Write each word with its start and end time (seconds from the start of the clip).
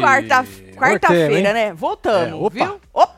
Quarta- 0.00 0.44
Quarta-feira, 0.76 1.34
hein? 1.48 1.54
né? 1.54 1.72
Voltamos, 1.72 2.28
É, 2.30 2.34
opa. 2.34 2.50
viu? 2.54 2.80
Opa! 2.92 3.17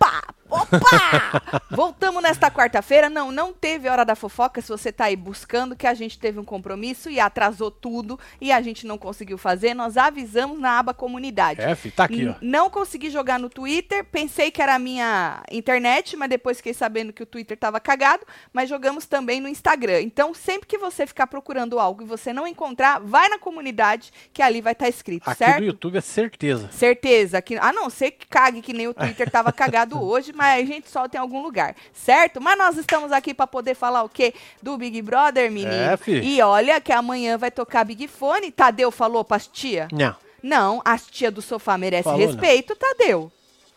Opa! 0.72 1.62
Voltamos 1.70 2.22
nesta 2.22 2.50
quarta-feira. 2.50 3.08
Não, 3.08 3.30
não 3.32 3.52
teve 3.52 3.88
Hora 3.88 4.04
da 4.04 4.14
Fofoca. 4.14 4.60
Se 4.60 4.68
você 4.68 4.92
tá 4.92 5.04
aí 5.06 5.16
buscando, 5.16 5.76
que 5.76 5.86
a 5.86 5.94
gente 5.94 6.18
teve 6.18 6.38
um 6.38 6.44
compromisso 6.44 7.10
e 7.10 7.18
atrasou 7.20 7.70
tudo 7.70 8.18
e 8.40 8.52
a 8.52 8.60
gente 8.60 8.86
não 8.86 8.98
conseguiu 8.98 9.38
fazer, 9.38 9.74
nós 9.74 9.96
avisamos 9.96 10.58
na 10.58 10.78
aba 10.78 10.94
comunidade. 10.94 11.60
É, 11.60 11.74
fi, 11.74 11.90
tá 11.90 12.04
aqui, 12.04 12.26
ó. 12.26 12.30
N- 12.30 12.36
Não 12.42 12.70
consegui 12.70 13.10
jogar 13.10 13.38
no 13.38 13.48
Twitter, 13.48 14.04
pensei 14.04 14.50
que 14.50 14.60
era 14.62 14.74
a 14.74 14.78
minha 14.78 15.42
internet, 15.50 16.16
mas 16.16 16.28
depois 16.28 16.56
fiquei 16.58 16.74
sabendo 16.74 17.12
que 17.12 17.22
o 17.22 17.26
Twitter 17.26 17.54
estava 17.54 17.80
cagado, 17.80 18.24
mas 18.52 18.68
jogamos 18.68 19.06
também 19.06 19.40
no 19.40 19.48
Instagram. 19.48 20.00
Então, 20.00 20.34
sempre 20.34 20.66
que 20.66 20.78
você 20.78 21.06
ficar 21.06 21.26
procurando 21.26 21.78
algo 21.78 22.02
e 22.02 22.06
você 22.06 22.32
não 22.32 22.46
encontrar, 22.46 23.00
vai 23.00 23.28
na 23.28 23.38
comunidade, 23.38 24.12
que 24.32 24.42
ali 24.42 24.60
vai 24.60 24.72
estar 24.72 24.88
escrito, 24.88 25.28
Aqui 25.28 25.38
certo? 25.38 25.58
do 25.58 25.64
YouTube 25.64 25.96
é 25.98 26.00
certeza. 26.00 26.68
Certeza. 26.72 27.40
Que, 27.42 27.56
a 27.56 27.72
não 27.72 27.88
ser 27.90 28.10
que 28.12 28.26
cague 28.26 28.60
que 28.62 28.72
nem 28.72 28.88
o 28.88 28.94
Twitter 28.94 29.26
estava 29.26 29.52
cagado 29.52 30.00
hoje, 30.02 30.32
mas 30.34 30.59
a 30.60 30.66
gente 30.66 30.88
solta 30.90 31.16
em 31.16 31.20
algum 31.20 31.42
lugar, 31.42 31.74
certo? 31.92 32.40
Mas 32.40 32.56
nós 32.58 32.76
estamos 32.76 33.12
aqui 33.12 33.34
para 33.34 33.46
poder 33.46 33.74
falar 33.74 34.02
o 34.02 34.08
quê? 34.08 34.34
Do 34.62 34.76
Big 34.78 35.00
Brother, 35.02 35.50
menino. 35.50 35.72
É, 35.72 35.96
fi. 35.96 36.12
E 36.12 36.40
olha 36.42 36.80
que 36.80 36.92
amanhã 36.92 37.36
vai 37.36 37.50
tocar 37.50 37.84
Big 37.84 38.06
Fone. 38.08 38.50
Tadeu 38.50 38.90
falou 38.90 39.24
pras 39.24 39.46
tia? 39.46 39.88
Não. 39.92 40.14
Não, 40.42 40.80
as 40.84 41.06
tia 41.06 41.30
do 41.30 41.42
sofá 41.42 41.76
merece 41.76 42.04
Falou, 42.04 42.18
não. 42.20 42.26
respeito, 42.26 42.74
Tadeu. 42.74 43.30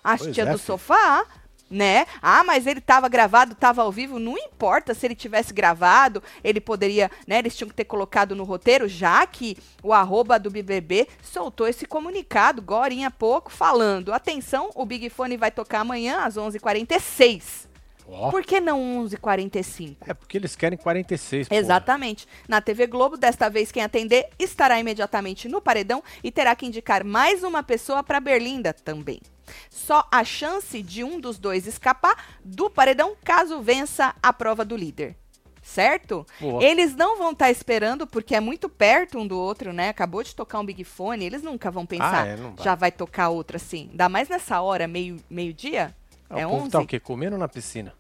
As 0.03 0.22
Pois 0.22 0.33
tia 0.33 0.44
é, 0.44 0.45
do 0.45 0.57
filho. 0.57 0.66
sofá, 0.66 1.25
né? 1.73 2.05
Ah, 2.21 2.43
mas 2.43 2.67
ele 2.67 2.79
tava 2.79 3.09
gravado, 3.09 3.55
tava 3.55 3.81
ao 3.81 3.91
vivo, 3.91 4.19
não 4.19 4.38
importa 4.38 4.93
se 4.93 5.05
ele 5.05 5.16
tivesse 5.16 5.53
gravado, 5.53 6.21
ele 6.43 6.61
poderia, 6.61 7.09
né? 7.27 7.39
Eles 7.39 7.55
tinham 7.55 7.69
que 7.69 7.75
ter 7.75 7.85
colocado 7.85 8.35
no 8.35 8.43
roteiro, 8.43 8.88
já 8.88 9.25
que 9.25 9.57
o 9.81 9.91
arroba 9.91 10.39
do 10.39 10.51
BBB 10.51 11.07
soltou 11.21 11.67
esse 11.67 11.85
comunicado, 11.85 12.61
gorinha 12.61 13.07
há 13.07 13.11
pouco, 13.11 13.51
falando, 13.51 14.13
atenção, 14.13 14.69
o 14.75 14.85
Big 14.85 15.09
Fone 15.09 15.35
vai 15.35 15.51
tocar 15.51 15.79
amanhã 15.81 16.19
às 16.23 16.35
11h46. 16.38 17.73
Ó. 18.05 18.29
Por 18.29 18.44
que 18.44 18.59
não 18.59 19.05
11h45? 19.05 19.95
É 20.05 20.13
porque 20.13 20.38
eles 20.38 20.55
querem 20.55 20.77
46, 20.77 21.47
pô. 21.47 21.55
Exatamente. 21.55 22.27
Na 22.47 22.59
TV 22.61 22.85
Globo, 22.85 23.17
desta 23.17 23.49
vez 23.49 23.71
quem 23.71 23.81
atender 23.81 24.29
estará 24.38 24.79
imediatamente 24.79 25.47
no 25.47 25.61
paredão 25.61 26.03
e 26.23 26.29
terá 26.29 26.55
que 26.55 26.66
indicar 26.66 27.03
mais 27.03 27.44
uma 27.44 27.63
pessoa 27.63 28.03
para 28.03 28.19
Berlinda 28.19 28.73
também. 28.73 29.21
Só 29.69 30.08
a 30.11 30.23
chance 30.23 30.81
de 30.81 31.03
um 31.03 31.19
dos 31.19 31.38
dois 31.38 31.67
escapar 31.67 32.38
do 32.44 32.69
paredão 32.69 33.16
caso 33.23 33.61
vença 33.61 34.16
a 34.22 34.31
prova 34.33 34.63
do 34.63 34.75
líder. 34.75 35.16
Certo? 35.61 36.25
Boa. 36.41 36.61
Eles 36.61 36.94
não 36.94 37.17
vão 37.17 37.31
estar 37.31 37.50
esperando 37.50 38.05
porque 38.05 38.35
é 38.35 38.41
muito 38.41 38.67
perto 38.67 39.17
um 39.17 39.25
do 39.25 39.39
outro, 39.39 39.72
né? 39.72 39.88
Acabou 39.88 40.22
de 40.22 40.35
tocar 40.35 40.59
um 40.59 40.66
Big 40.66 40.83
Fone, 40.83 41.23
eles 41.25 41.41
nunca 41.41 41.72
vão 41.72 41.85
pensar. 41.85 42.23
Ah, 42.23 42.27
é, 42.27 42.35
vai. 42.35 42.53
já 42.61 42.75
vai 42.75 42.91
tocar 42.91 43.30
outra 43.30 43.55
assim. 43.55 43.88
Ainda 43.91 44.09
mais 44.09 44.27
nessa 44.27 44.59
hora, 44.59 44.88
meio 44.88 45.17
meio-dia? 45.30 45.95
Ah, 46.30 46.41
é 46.41 46.45
o 46.45 46.50
povo 46.50 46.63
11? 46.63 46.72
tá 46.72 46.80
o 46.81 46.85
quê? 46.85 47.00
Comendo 47.00 47.38
na 47.38 47.47
piscina. 47.47 47.94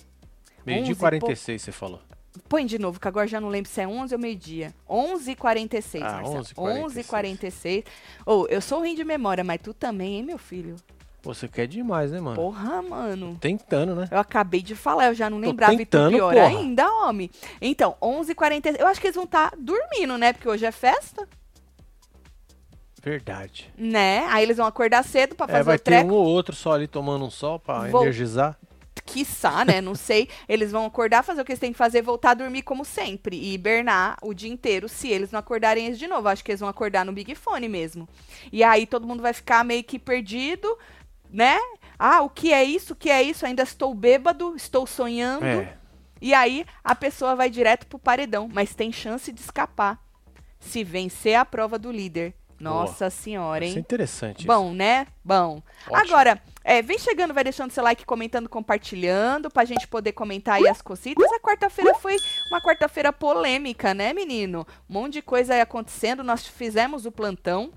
Meio 0.65 0.79
11 0.79 0.85
dia 0.85 0.93
e 0.93 0.97
46, 0.97 1.61
você 1.61 1.71
falou. 1.71 2.01
Põe 2.49 2.65
de 2.65 2.79
novo, 2.79 2.99
que 2.99 3.07
agora 3.07 3.27
já 3.27 3.39
não 3.39 3.47
lembro 3.47 3.69
se 3.69 3.79
é 3.79 3.87
11 3.87 4.13
ou 4.13 4.19
meio-dia. 4.19 4.73
11h46, 4.89 6.01
Ah, 6.03 6.21
Marcelo. 6.21 6.43
11h46. 6.43 7.05
11h46. 7.05 7.85
Ô, 8.25 8.47
eu 8.47 8.59
sou 8.59 8.79
ruim 8.79 8.95
de 8.95 9.03
memória, 9.03 9.43
mas 9.43 9.61
tu 9.61 9.73
também, 9.73 10.15
hein, 10.15 10.23
meu 10.23 10.37
filho? 10.37 10.75
Pô, 11.23 11.33
você 11.33 11.47
quer 11.47 11.67
demais, 11.67 12.11
né, 12.11 12.19
mano? 12.19 12.35
Porra, 12.35 12.81
mano. 12.81 13.37
Tentando, 13.39 13.95
né? 13.95 14.09
Eu 14.11 14.19
acabei 14.19 14.61
de 14.61 14.75
falar, 14.75 15.07
eu 15.07 15.15
já 15.15 15.29
não 15.29 15.39
Tô 15.39 15.47
lembrava 15.47 15.73
e 15.73 15.77
tentando, 15.77 16.11
pior 16.15 16.33
porra. 16.33 16.45
ainda, 16.47 16.85
homem. 16.95 17.31
Então, 17.61 17.95
11h46. 18.01 18.75
Eu 18.77 18.85
acho 18.87 18.99
que 18.99 19.07
eles 19.07 19.15
vão 19.15 19.23
estar 19.23 19.53
dormindo, 19.57 20.17
né? 20.17 20.33
Porque 20.33 20.49
hoje 20.49 20.65
é 20.65 20.71
festa, 20.71 21.25
Verdade. 23.01 23.71
né? 23.77 24.25
Aí 24.29 24.43
eles 24.43 24.57
vão 24.57 24.65
acordar 24.65 25.01
cedo 25.03 25.33
pra 25.35 25.47
fazer 25.47 25.59
É, 25.59 25.63
vai 25.63 25.75
o 25.75 25.79
ter 25.79 25.83
treco. 25.83 26.09
um 26.09 26.13
ou 26.13 26.25
outro 26.25 26.53
só 26.55 26.73
ali 26.73 26.87
tomando 26.87 27.25
um 27.25 27.29
sol 27.31 27.57
pra 27.59 27.87
Vou- 27.87 28.01
energizar. 28.01 28.57
quiçá, 29.05 29.65
né? 29.65 29.79
Não 29.81 29.95
sei. 29.95 30.29
Eles 30.47 30.71
vão 30.71 30.85
acordar, 30.85 31.23
fazer 31.23 31.41
o 31.41 31.45
que 31.45 31.51
eles 31.51 31.59
têm 31.59 31.71
que 31.73 31.77
fazer, 31.77 32.01
voltar 32.01 32.31
a 32.31 32.35
dormir 32.35 32.61
como 32.63 32.85
sempre. 32.85 33.35
E 33.37 33.53
hibernar 33.53 34.17
o 34.21 34.33
dia 34.33 34.49
inteiro, 34.51 34.87
se 34.87 35.09
eles 35.09 35.31
não 35.31 35.39
acordarem 35.39 35.85
eles 35.87 35.99
de 35.99 36.07
novo. 36.07 36.27
Acho 36.29 36.43
que 36.43 36.51
eles 36.51 36.61
vão 36.61 36.69
acordar 36.69 37.05
no 37.05 37.11
Big 37.11 37.35
Fone 37.35 37.67
mesmo. 37.67 38.07
E 38.51 38.63
aí 38.63 38.85
todo 38.85 39.05
mundo 39.07 39.21
vai 39.21 39.33
ficar 39.33 39.63
meio 39.65 39.83
que 39.83 39.99
perdido, 39.99 40.77
né? 41.33 41.57
Ah, 41.99 42.21
o 42.21 42.29
que 42.29 42.53
é 42.53 42.63
isso? 42.63 42.93
O 42.93 42.95
que 42.95 43.09
é 43.09 43.21
isso? 43.23 43.45
Ainda 43.45 43.63
estou 43.63 43.93
bêbado, 43.93 44.55
estou 44.55 44.85
sonhando. 44.87 45.45
É. 45.45 45.75
E 46.21 46.33
aí 46.33 46.65
a 46.83 46.95
pessoa 46.95 47.35
vai 47.35 47.49
direto 47.49 47.85
pro 47.87 47.99
paredão, 47.99 48.47
mas 48.53 48.73
tem 48.75 48.91
chance 48.91 49.31
de 49.31 49.41
escapar. 49.41 49.99
Se 50.59 50.83
vencer 50.83 51.35
a 51.35 51.43
prova 51.43 51.77
do 51.77 51.91
líder. 51.91 52.33
Nossa 52.59 53.09
senhora, 53.09 53.65
Isso 53.65 53.73
é 53.73 53.77
hein? 53.77 53.81
interessante. 53.81 54.47
Bom, 54.47 54.71
né? 54.73 55.07
Bom. 55.25 55.61
Ótimo. 55.89 55.97
Agora, 56.15 56.41
é, 56.63 56.81
vem 56.81 56.97
chegando, 56.97 57.33
vai 57.33 57.43
deixando 57.43 57.71
seu 57.71 57.83
like, 57.83 58.05
comentando, 58.05 58.47
compartilhando, 58.47 59.49
pra 59.49 59.65
gente 59.65 59.85
poder 59.85 60.13
comentar 60.13 60.55
aí 60.55 60.67
as 60.69 60.81
cositas. 60.81 61.29
A 61.33 61.39
quarta-feira 61.41 61.93
foi 61.95 62.15
uma 62.49 62.61
quarta-feira 62.61 63.11
polêmica, 63.11 63.93
né, 63.93 64.13
menino? 64.13 64.65
Um 64.89 64.93
monte 64.93 65.13
de 65.13 65.21
coisa 65.21 65.55
aí 65.55 65.59
acontecendo. 65.59 66.23
Nós 66.23 66.47
fizemos 66.47 67.05
o 67.05 67.11
plantão. 67.11 67.63
isso. 67.65 67.73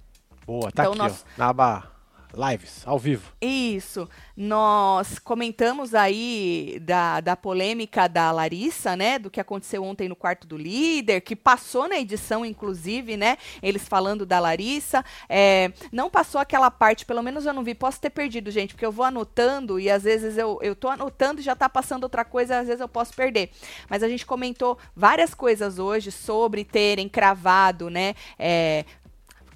Boa, 0.47 0.71
tá 0.71 0.83
então 0.85 0.93
aqui, 0.93 0.99
nós- 0.99 1.25
ó. 1.25 1.39
Na 1.39 1.49
aba 1.49 1.96
Lives, 2.35 2.83
ao 2.87 2.99
vivo. 2.99 3.33
Isso. 3.41 4.09
Nós 4.37 5.19
comentamos 5.19 5.95
aí 5.95 6.79
da, 6.83 7.21
da 7.21 7.37
polêmica 7.37 8.09
da 8.09 8.31
Larissa, 8.31 8.95
né? 8.95 9.19
Do 9.19 9.31
que 9.31 9.41
aconteceu 9.41 9.83
ontem 9.83 10.09
no 10.09 10.17
quarto 10.17 10.47
do 10.47 10.57
líder, 10.57 11.21
que 11.23 11.35
passou 11.35 11.89
na 11.89 11.99
edição, 11.99 12.45
inclusive, 12.45 13.17
né? 13.17 13.39
Eles 13.63 13.89
falando 13.89 14.27
da 14.27 14.39
Larissa. 14.39 15.05
É, 15.29 15.73
não 15.91 16.11
passou 16.11 16.41
aquela 16.41 16.71
parte, 16.71 17.07
pelo 17.07 17.23
menos 17.23 17.47
eu 17.47 17.53
não 17.53 17.65
vi. 17.65 17.75
Posso 17.75 18.01
ter 18.01 18.11
perdido, 18.11 18.51
gente, 18.51 18.75
porque 18.75 18.87
eu 18.87 18.93
vou 18.93 19.05
anotando 19.05 19.81
e 19.81 19.91
às 19.91 20.03
vezes 20.03 20.37
eu, 20.37 20.59
eu 20.63 20.77
tô 20.77 20.89
anotando 20.89 21.41
e 21.41 21.45
já 21.45 21.57
tá 21.57 21.69
passando 21.69 22.05
outra 22.05 22.25
coisa, 22.25 22.59
às 22.59 22.67
vezes 22.67 22.81
eu 22.81 22.89
posso 22.89 23.15
perder. 23.15 23.51
Mas 23.89 24.03
a 24.03 24.09
gente 24.09 24.27
comentou 24.27 24.79
várias 24.95 25.33
coisas 25.33 25.79
hoje 25.79 26.11
sobre 26.11 26.65
terem 26.65 27.09
cravado, 27.09 27.89
né? 27.89 28.15
É, 28.39 28.85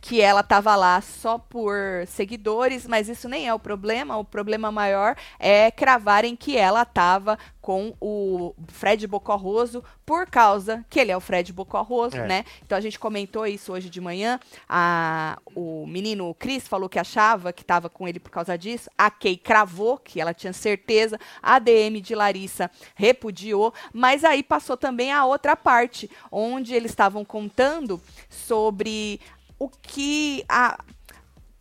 que 0.00 0.20
ela 0.20 0.40
estava 0.40 0.74
lá 0.76 1.00
só 1.00 1.36
por 1.38 1.76
seguidores, 2.06 2.86
mas 2.86 3.08
isso 3.08 3.28
nem 3.28 3.46
é 3.46 3.52
o 3.54 3.58
problema. 3.58 4.16
O 4.16 4.24
problema 4.24 4.72
maior 4.72 5.14
é 5.38 5.70
cravarem 5.70 6.34
que 6.34 6.56
ela 6.56 6.82
estava 6.82 7.38
com 7.60 7.94
o 8.00 8.54
Fred 8.68 9.06
Bocorroso 9.06 9.84
por 10.06 10.26
causa 10.26 10.84
que 10.88 10.98
ele 10.98 11.12
é 11.12 11.16
o 11.16 11.20
Fred 11.20 11.52
Bocorroso, 11.52 12.16
É. 12.16 12.26
né? 12.26 12.44
Então 12.64 12.76
a 12.76 12.80
gente 12.80 12.98
comentou 12.98 13.46
isso 13.46 13.72
hoje 13.72 13.90
de 13.90 14.00
manhã. 14.00 14.40
A, 14.66 15.38
o 15.54 15.86
menino 15.86 16.34
Cris 16.34 16.66
falou 16.66 16.88
que 16.88 16.98
achava 16.98 17.52
que 17.52 17.62
estava 17.62 17.90
com 17.90 18.08
ele 18.08 18.18
por 18.18 18.30
causa 18.30 18.56
disso. 18.56 18.90
A 18.96 19.10
Kay 19.10 19.36
cravou 19.36 19.98
que 19.98 20.18
ela 20.20 20.32
tinha 20.32 20.54
certeza. 20.54 21.18
A 21.42 21.58
DM 21.58 22.00
de 22.00 22.14
Larissa 22.14 22.70
repudiou. 22.94 23.74
Mas 23.92 24.24
aí 24.24 24.42
passou 24.42 24.76
também 24.78 25.12
a 25.12 25.26
outra 25.26 25.54
parte, 25.54 26.10
onde 26.32 26.74
eles 26.74 26.90
estavam 26.90 27.22
contando 27.24 28.00
sobre 28.28 29.20
o 29.60 29.68
que 29.68 30.42
a 30.48 30.78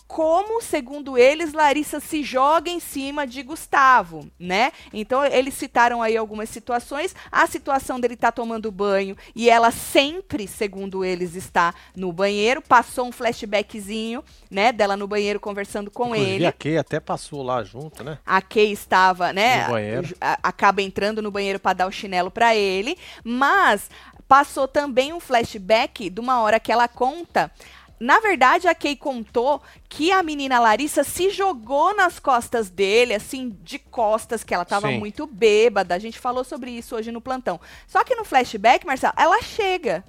como, 0.10 0.60
segundo 0.60 1.20
eles, 1.20 1.54
Larissa 1.54 2.00
se 2.00 2.24
joga 2.24 2.68
em 2.68 2.80
cima 2.80 3.28
de 3.28 3.44
Gustavo, 3.44 4.28
né? 4.40 4.72
Então 4.92 5.24
eles 5.24 5.54
citaram 5.54 6.02
aí 6.02 6.18
algumas 6.18 6.50
situações. 6.50 7.16
A 7.32 7.46
situação 7.46 8.00
dele 8.00 8.16
estar 8.16 8.32
tomando 8.32 8.72
banho 8.72 9.16
e 9.36 9.52
ela 9.52 9.70
sempre, 9.70 10.48
segundo 10.48 11.06
eles, 11.06 11.36
está 11.36 11.76
no 11.96 12.12
banheiro. 12.12 12.60
Passou 12.60 13.06
um 13.06 13.12
flashbackzinho, 13.12 14.24
né, 14.50 14.72
dela 14.72 14.98
no 14.98 15.08
banheiro 15.08 15.40
conversando 15.40 15.92
com 15.92 16.08
Inclusive, 16.08 16.32
ele. 16.34 16.46
a 16.48 16.52
Kay 16.52 16.80
até 16.80 17.00
passou 17.00 17.44
lá 17.44 17.64
junto, 17.64 18.04
né? 18.04 18.18
A 18.26 18.42
Kay 18.42 18.72
estava, 18.72 19.32
né? 19.32 19.66
No 19.66 19.74
banheiro. 19.74 20.18
acaba 20.42 20.82
entrando 20.82 21.22
no 21.22 21.30
banheiro 21.30 21.60
para 21.60 21.74
dar 21.74 21.88
o 21.88 21.92
chinelo 21.92 22.32
para 22.32 22.56
ele, 22.56 22.98
mas 23.24 23.92
passou 24.28 24.68
também 24.68 25.14
um 25.14 25.20
flashback 25.20 26.10
de 26.10 26.20
uma 26.20 26.42
hora 26.42 26.60
que 26.60 26.72
ela 26.72 26.88
conta. 26.88 27.52
Na 28.00 28.20
verdade, 28.20 28.68
a 28.68 28.74
Kay 28.74 28.96
contou 28.96 29.62
que 29.90 30.12
a 30.12 30.24
menina 30.24 30.60
Larissa 30.60 31.04
se 31.04 31.30
jogou 31.30 31.94
nas 31.96 32.18
costas 32.18 32.70
dele, 32.70 33.14
assim, 33.14 33.58
de 33.62 33.78
costas, 33.78 34.44
que 34.44 34.54
ela 34.54 34.64
tava 34.64 34.88
Sim. 34.88 35.00
muito 35.00 35.28
bêbada. 35.28 35.96
A 35.96 36.00
gente 36.00 36.18
falou 36.18 36.44
sobre 36.44 36.72
isso 36.72 36.96
hoje 36.96 37.12
no 37.12 37.20
plantão. 37.20 37.60
Só 37.88 38.04
que 38.04 38.16
no 38.16 38.24
flashback, 38.24 38.86
Marcelo, 38.86 39.14
ela 39.18 39.42
chega. 39.42 40.04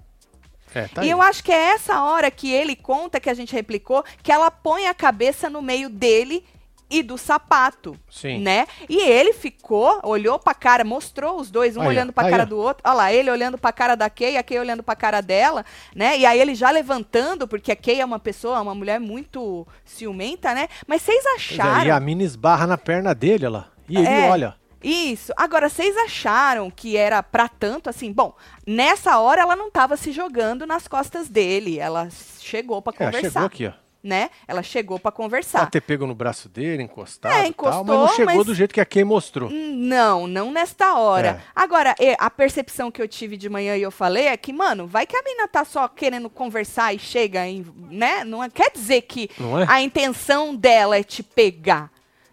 É, 0.73 0.87
tá 0.87 1.03
e 1.03 1.07
aí. 1.07 1.11
eu 1.11 1.21
acho 1.21 1.43
que 1.43 1.51
é 1.51 1.73
essa 1.73 2.01
hora 2.03 2.31
que 2.31 2.51
ele 2.51 2.77
conta, 2.77 3.19
que 3.19 3.29
a 3.29 3.35
gente 3.35 3.53
replicou, 3.53 4.05
que 4.23 4.31
ela 4.31 4.51
põe 4.51 4.87
a 4.87 4.95
cabeça 4.95 5.51
no 5.51 5.61
meio 5.61 5.89
dele 5.89 6.45
e 6.91 7.03
do 7.03 7.17
sapato, 7.17 7.97
Sim. 8.11 8.41
né? 8.41 8.67
E 8.89 9.01
ele 9.01 9.33
ficou, 9.33 10.01
olhou 10.03 10.39
pra 10.39 10.53
cara, 10.55 10.85
mostrou 10.85 11.39
os 11.41 11.51
dois, 11.51 11.77
um 11.77 11.83
Aí, 11.83 11.89
olhando 11.89 12.13
pra 12.13 12.25
aí, 12.25 12.31
cara 12.31 12.43
ó. 12.43 12.47
do 12.47 12.59
outro. 12.59 12.83
Olha 12.85 12.95
lá, 12.95 13.13
ele 13.13 13.31
olhando 13.31 13.57
pra 13.57 13.73
cara 13.73 13.95
da 13.95 14.11
Kay, 14.11 14.37
a 14.37 14.43
Kay 14.43 14.59
olhando 14.59 14.83
pra 14.83 14.97
cara 14.97 15.21
dela, 15.21 15.65
né? 15.95 16.19
E 16.19 16.27
aí 16.27 16.41
ele 16.41 16.55
já 16.55 16.71
levantando, 16.71 17.47
porque 17.47 17.71
a 17.73 17.77
Kay 17.77 18.01
é 18.01 18.05
uma 18.05 18.19
pessoa, 18.19 18.61
uma 18.61 18.75
mulher 18.75 18.99
muito 18.99 19.67
ciumenta, 19.85 20.53
né? 20.55 20.69
Mas 20.87 21.03
vocês 21.03 21.23
Pois 21.23 21.51
é, 21.59 21.63
acharam... 21.63 21.87
e 21.87 21.91
a 21.91 22.01
mina 22.01 22.23
esbarra 22.23 22.67
na 22.67 22.77
perna 22.79 23.15
dele, 23.15 23.47
olha 23.47 23.51
lá. 23.59 23.69
E 23.89 23.97
ele 23.97 24.07
É. 24.09 24.29
olha. 24.31 24.55
Isso. 24.83 25.31
Agora, 25.37 25.69
vocês 25.69 25.95
acharam 25.99 26.71
que 26.71 26.97
era 26.97 27.23
pra 27.23 27.49
tanto 27.49 27.91
assim? 27.91 28.11
Bom, 28.13 28.35
nessa 28.67 29.19
hora 29.19 29.43
ela 29.43 29.55
não 29.55 29.71
tava 29.71 29.95
se 29.97 30.11
jogando 30.11 30.67
nas 30.67 30.89
costas 30.89 31.29
dele. 31.29 31.79
Ela 31.79 32.09
chegou 32.39 32.81
pra 32.81 32.93
É, 32.99 33.05
conversar. 33.05 33.29
chegou 33.31 33.47
aqui, 33.47 33.67
ó. 33.67 33.73
Né? 34.03 34.31
Ela 34.49 34.63
chegou 34.63 34.99
pra 34.99 35.13
conversar. 35.13 35.61
Pode 35.61 35.71
ter 35.73 35.81
pego 35.81 36.07
no 36.07 36.15
braço 36.15 36.49
dele, 36.49 36.83
encostado 36.83 37.33
É, 37.33 37.37
e 37.37 37.41
tal, 37.41 37.49
encostou, 37.51 37.85
mas 37.85 37.97
não 37.99 38.09
chegou 38.17 38.35
mas- 38.37 38.47
do 38.47 38.55
jeito 38.55 38.73
que 38.75 38.81
a 38.81 38.85
Kay 38.87 39.05
mostrou. 39.05 39.51
Não, 39.51 40.27
não 40.27 40.51
nesta 40.51 40.95
hora. 40.95 41.29
É. 41.29 41.51
Agora, 41.55 41.95
a 42.19 42.31
percepção 42.31 42.91
que 42.91 43.01
eu 43.03 43.07
tive 43.09 43.37
de 43.37 43.49
manhã 43.49 43.77
e 43.77 43.83
eu 43.83 43.91
falei 43.91 44.27
é 44.29 44.37
que, 44.37 44.53
mano, 44.53 44.87
vai 44.87 45.07
que 45.07 45.17
a 45.17 45.23
mina 45.23 45.47
tá 45.49 45.65
só 45.65 45.87
querendo 45.89 46.31
conversar 46.31 46.95
e 46.95 46.99
chega, 46.99 47.47
em, 47.47 47.65
né? 47.91 48.25
Não 48.25 48.43
é- 48.43 48.49
quer 48.49 48.71
dizer 48.73 49.03
que 49.03 49.31
é? 49.39 49.67
a 49.73 49.81
intenção 49.83 50.55
dela 50.55 50.97
é 50.99 51.03
te 51.03 51.23
pegar. 51.23 51.91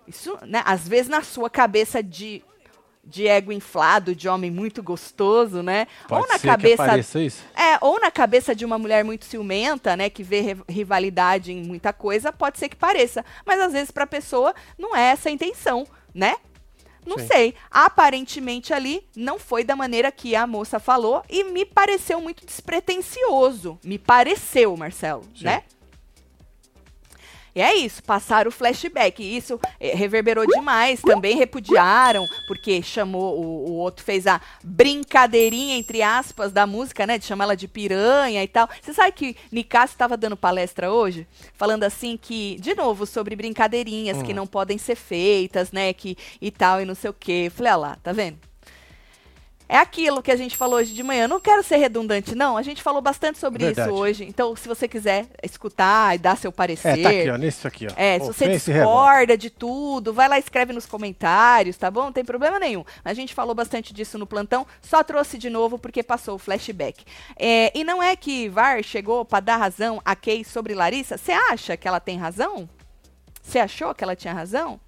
Isso, 0.07 0.37
né? 0.45 0.61
Às 0.65 0.87
vezes 0.87 1.09
na 1.09 1.21
sua 1.21 1.49
cabeça 1.49 2.01
de, 2.01 2.41
de 3.07 3.25
ego 3.27 3.51
inflado, 3.51 4.13
de 4.13 4.27
homem 4.27 4.51
muito 4.51 4.83
gostoso, 4.83 5.63
né? 5.63 5.87
Pode 6.07 6.21
ou 6.23 6.27
na 6.27 6.37
cabeça 6.37 6.97
isso. 6.97 7.43
é, 7.55 7.77
ou 7.81 7.99
na 7.99 8.11
cabeça 8.11 8.53
de 8.53 8.65
uma 8.65 8.77
mulher 8.77 9.03
muito 9.03 9.23
ciumenta, 9.25 9.95
né, 9.95 10.09
que 10.09 10.23
vê 10.23 10.41
ri- 10.41 10.63
rivalidade 10.67 11.51
em 11.53 11.63
muita 11.63 11.93
coisa, 11.93 12.33
pode 12.33 12.59
ser 12.59 12.67
que 12.69 12.75
pareça. 12.75 13.23
Mas 13.45 13.59
às 13.61 13.71
vezes 13.71 13.91
pra 13.91 14.05
pessoa 14.05 14.53
não 14.77 14.95
é 14.95 15.11
essa 15.11 15.29
a 15.29 15.31
intenção, 15.31 15.87
né? 16.13 16.35
Não 17.05 17.17
Sim. 17.19 17.27
sei. 17.27 17.53
Aparentemente 17.71 18.73
ali 18.73 19.07
não 19.15 19.39
foi 19.39 19.63
da 19.63 19.77
maneira 19.77 20.11
que 20.11 20.35
a 20.35 20.45
moça 20.45 20.77
falou 20.77 21.23
e 21.29 21.45
me 21.45 21.63
pareceu 21.63 22.19
muito 22.19 22.45
despretensioso. 22.45 23.79
Me 23.83 23.97
pareceu, 23.97 24.75
Marcelo, 24.75 25.23
Sim. 25.33 25.45
né? 25.45 25.63
E 27.57 27.61
é 27.61 27.73
isso, 27.73 28.03
passaram 28.03 28.49
o 28.49 28.51
flashback. 28.51 29.23
E 29.23 29.35
isso 29.35 29.59
eh, 29.79 29.95
reverberou 29.95 30.45
demais. 30.45 31.01
Também 31.01 31.35
repudiaram, 31.35 32.23
porque 32.47 32.83
chamou, 32.83 33.35
o, 33.35 33.69
o 33.71 33.73
outro 33.77 34.05
fez 34.05 34.27
a 34.27 34.39
brincadeirinha, 34.63 35.75
entre 35.75 36.03
aspas, 36.03 36.51
da 36.51 36.67
música, 36.67 37.07
né? 37.07 37.17
De 37.17 37.25
chamar 37.25 37.45
ela 37.45 37.57
de 37.57 37.67
piranha 37.67 38.43
e 38.43 38.47
tal. 38.47 38.69
Você 38.79 38.93
sabe 38.93 39.11
que 39.11 39.35
Nicasso 39.51 39.93
estava 39.93 40.15
dando 40.15 40.37
palestra 40.37 40.91
hoje, 40.91 41.25
falando 41.55 41.83
assim 41.83 42.15
que, 42.15 42.57
de 42.59 42.75
novo, 42.75 43.07
sobre 43.07 43.35
brincadeirinhas 43.35 44.21
que 44.21 44.35
não 44.35 44.45
podem 44.45 44.77
ser 44.77 44.95
feitas, 44.95 45.71
né? 45.71 45.91
Que, 45.93 46.15
e 46.39 46.51
tal, 46.51 46.79
e 46.79 46.85
não 46.85 46.93
sei 46.93 47.09
o 47.09 47.13
quê. 47.13 47.51
Falei, 47.51 47.73
olha 47.73 47.77
lá, 47.79 47.97
tá 48.03 48.11
vendo? 48.11 48.46
É 49.69 49.77
aquilo 49.77 50.21
que 50.21 50.31
a 50.31 50.35
gente 50.35 50.55
falou 50.55 50.79
hoje 50.79 50.93
de 50.93 51.03
manhã. 51.03 51.27
Não 51.27 51.39
quero 51.39 51.61
ser 51.61 51.77
redundante, 51.77 52.33
não. 52.35 52.55
A 52.55 52.61
gente 52.61 52.81
falou 52.81 53.01
bastante 53.01 53.37
sobre 53.37 53.65
Verdade. 53.65 53.89
isso 53.89 53.99
hoje. 53.99 54.23
Então, 54.25 54.55
se 54.55 54.67
você 54.67 54.87
quiser 54.87 55.27
escutar 55.43 56.15
e 56.15 56.17
dar 56.17 56.37
seu 56.37 56.51
parecer. 56.51 56.99
É, 56.99 57.03
tá 57.03 57.09
aqui, 57.09 57.29
ó, 57.29 57.37
nesse 57.37 57.67
aqui, 57.67 57.87
ó. 57.87 57.93
É, 57.95 58.19
se 58.19 58.27
você 58.27 58.47
discorda 58.47 59.37
de 59.37 59.49
tudo, 59.49 60.13
vai 60.13 60.29
lá 60.29 60.37
e 60.37 60.39
escreve 60.39 60.71
nos 60.71 60.85
comentários, 60.85 61.77
tá 61.77 61.91
bom? 61.91 62.05
Não 62.05 62.13
tem 62.13 62.23
problema 62.23 62.59
nenhum. 62.59 62.85
A 63.03 63.13
gente 63.13 63.33
falou 63.33 63.53
bastante 63.53 63.93
disso 63.93 64.17
no 64.17 64.25
plantão, 64.25 64.65
só 64.81 65.03
trouxe 65.03 65.37
de 65.37 65.49
novo 65.49 65.77
porque 65.77 66.01
passou 66.01 66.35
o 66.35 66.39
flashback. 66.39 67.03
É, 67.37 67.77
e 67.77 67.83
não 67.83 68.01
é 68.01 68.15
que 68.15 68.47
VAR 68.47 68.81
chegou 68.83 69.25
pra 69.25 69.39
dar 69.39 69.57
razão 69.57 70.01
a 70.05 70.15
Kay 70.15 70.43
sobre 70.43 70.73
Larissa? 70.73 71.17
Você 71.17 71.31
acha 71.31 71.75
que 71.75 71.87
ela 71.87 71.99
tem 71.99 72.17
razão? 72.17 72.69
Você 73.41 73.59
achou 73.59 73.93
que 73.93 74.03
ela 74.03 74.15
tinha 74.15 74.33
razão? 74.33 74.79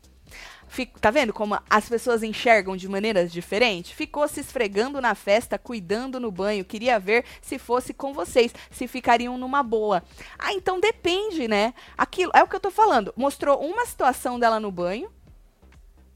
Fico- 0.69 1.00
tá 1.00 1.10
vendo 1.10 1.33
como 1.33 1.60
as 1.69 1.89
pessoas 1.89 2.21
enxergam 2.21 2.77
de 2.77 2.88
maneiras 2.88 3.31
diferentes? 3.31 3.92
Ficou 3.92 4.27
se 4.27 4.39
esfregando 4.39 5.01
na 5.01 5.16
festa, 5.16 5.57
cuidando 5.57 6.19
no 6.19 6.31
banho. 6.31 6.63
Queria 6.63 7.00
ver 7.00 7.25
se 7.42 7.57
fosse 7.57 7.94
com 7.94 8.13
vocês, 8.13 8.54
se 8.69 8.88
ficariam 8.88 9.38
numa 9.38 9.63
boa. 9.63 10.04
Ah, 10.38 10.54
então 10.54 10.80
depende, 10.80 11.48
né? 11.48 11.74
Aquilo 11.98 12.31
é 12.36 12.44
o 12.44 12.48
que 12.48 12.56
eu 12.56 12.60
tô 12.60 12.69
falando. 12.69 13.12
Mostrou 13.18 13.60
uma 13.60 13.86
situação 13.86 14.39
dela 14.39 14.60
no 14.60 14.71
banho, 14.71 15.12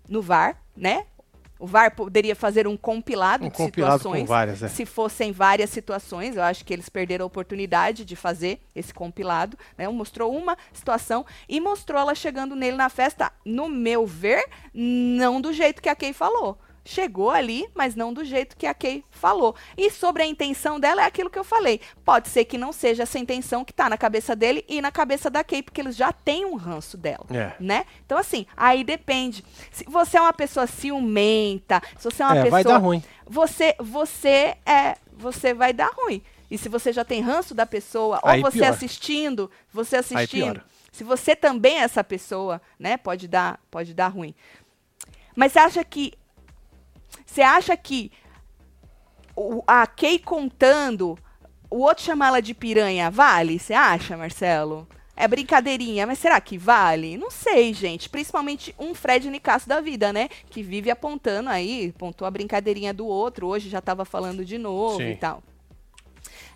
no 0.08 0.22
VAR, 0.22 0.62
né? 0.78 1.08
O 1.64 1.66
VAR 1.66 1.96
poderia 1.96 2.36
fazer 2.36 2.68
um 2.68 2.76
compilado 2.76 3.46
Um 3.46 3.48
de 3.48 3.56
compilado 3.56 4.00
situações. 4.00 4.28
várias, 4.28 4.62
é. 4.64 4.68
Se 4.68 4.86
fossem 4.86 5.32
várias 5.32 5.70
situações, 5.70 6.36
eu 6.36 6.44
acho 6.44 6.66
que 6.66 6.74
eles 6.74 6.90
perderam 6.90 7.24
a 7.24 7.26
oportunidade 7.26 8.04
de 8.04 8.18
fazer 8.18 8.60
esse 8.76 8.94
compilado. 8.94 9.58
Né? 9.78 9.88
Mostrou 9.88 10.36
uma 10.36 10.58
situação 10.74 11.26
e 11.48 11.62
mostrou 11.62 12.02
ela 12.02 12.14
chegando 12.16 12.54
nele 12.54 12.76
na 12.76 12.90
festa, 12.90 13.32
no 13.46 13.70
meu 13.70 14.06
ver, 14.06 14.44
não 14.74 15.40
do 15.40 15.54
jeito 15.54 15.82
que 15.82 15.88
a 15.88 15.96
Kay 15.96 16.12
falou. 16.12 16.60
Chegou 16.86 17.30
ali, 17.32 17.66
mas 17.74 17.96
não 17.96 18.14
do 18.14 18.26
jeito 18.26 18.58
que 18.58 18.68
a 18.68 18.74
Kay 18.74 19.06
falou. 19.10 19.56
E 19.78 19.90
sobre 19.90 20.22
a 20.24 20.26
intenção 20.26 20.80
dela, 20.80 21.02
é 21.02 21.06
aquilo 21.06 21.30
que 21.30 21.40
eu 21.40 21.44
falei. 21.44 21.80
Pode 22.04 22.28
ser 22.28 22.44
que 22.44 22.58
não 22.58 22.74
seja 22.74 23.04
essa 23.04 23.18
intenção 23.18 23.64
que 23.64 23.72
tá 23.72 23.88
na 23.90 23.98
cabeça 23.98 24.36
dele 24.36 24.66
e 24.68 24.82
na 24.82 24.92
cabeça 24.92 25.30
da 25.30 25.44
Kay, 25.46 25.64
porque 25.64 25.80
eles 25.80 25.96
já 25.96 26.12
têm 26.12 26.44
um 26.46 26.56
ranço 26.56 26.98
dela 26.98 27.26
É. 27.32 27.54
né? 27.60 27.86
Então, 28.06 28.18
assim, 28.18 28.46
aí 28.58 28.84
depende. 28.84 29.46
Se 29.72 29.86
você 29.86 30.18
é 30.18 30.22
uma 30.22 30.34
pessoa 30.34 30.68
ciumenta, 30.68 31.82
se 31.98 32.04
você 32.04 32.22
é 32.22 32.26
uma 32.26 32.34
É, 32.38 32.44
pessoa. 32.44 32.52
vai 32.52 32.64
dar 32.64 32.78
ruim. 32.78 33.04
Você, 33.26 33.76
você 33.80 34.58
é. 34.66 34.98
Você 35.14 35.54
vai 35.54 35.72
dar 35.72 35.90
ruim. 35.96 36.22
E 36.52 36.58
se 36.58 36.68
você 36.68 36.92
já 36.92 37.06
tem 37.06 37.22
ranço 37.22 37.56
da 37.56 37.66
pessoa, 37.66 38.20
Aí 38.24 38.44
ou 38.44 38.52
você 38.52 38.58
piora. 38.60 38.74
assistindo, 38.74 39.50
você 39.72 39.96
assistindo. 39.96 40.62
Se 40.92 41.04
você 41.04 41.36
também 41.36 41.78
é 41.80 41.84
essa 41.84 42.04
pessoa, 42.04 42.62
né? 42.78 42.98
Pode 42.98 43.28
dar, 43.28 43.60
pode 43.72 43.94
dar 43.94 44.10
ruim. 44.10 44.36
Mas 45.36 45.56
acha 45.58 45.84
que. 45.84 46.14
Você 47.34 47.42
acha 47.42 47.76
que 47.76 48.12
o- 49.36 49.64
a 49.66 49.88
Kay 49.88 50.20
contando, 50.20 51.18
o 51.68 51.80
outro 51.80 52.04
chamar 52.04 52.28
ela 52.28 52.42
de 52.44 52.54
piranha, 52.54 53.10
vale? 53.10 53.58
Você 53.58 53.74
acha, 53.74 54.16
Marcelo? 54.16 54.88
É 55.16 55.28
brincadeirinha, 55.28 56.06
mas 56.06 56.20
será 56.20 56.40
que 56.40 56.60
vale? 56.60 57.18
Não 57.18 57.32
sei, 57.32 57.74
gente. 57.74 58.08
Principalmente 58.08 58.76
um 58.78 58.94
Fred 58.94 59.28
Nicasso 59.32 59.68
da 59.68 59.82
vida, 59.82 60.14
né? 60.14 60.30
Que 60.52 60.62
vive 60.62 60.92
apontando 60.92 61.50
aí, 61.50 61.92
apontou 61.96 62.28
a 62.28 62.32
brincadeirinha 62.32 62.94
do 62.94 63.08
outro, 63.08 63.48
hoje 63.48 63.68
já 63.68 63.82
tava 63.82 64.06
falando 64.06 64.46
de 64.46 64.60
novo 64.60 64.98
Sim. 64.98 65.10
e 65.10 65.16
tal. 65.16 65.42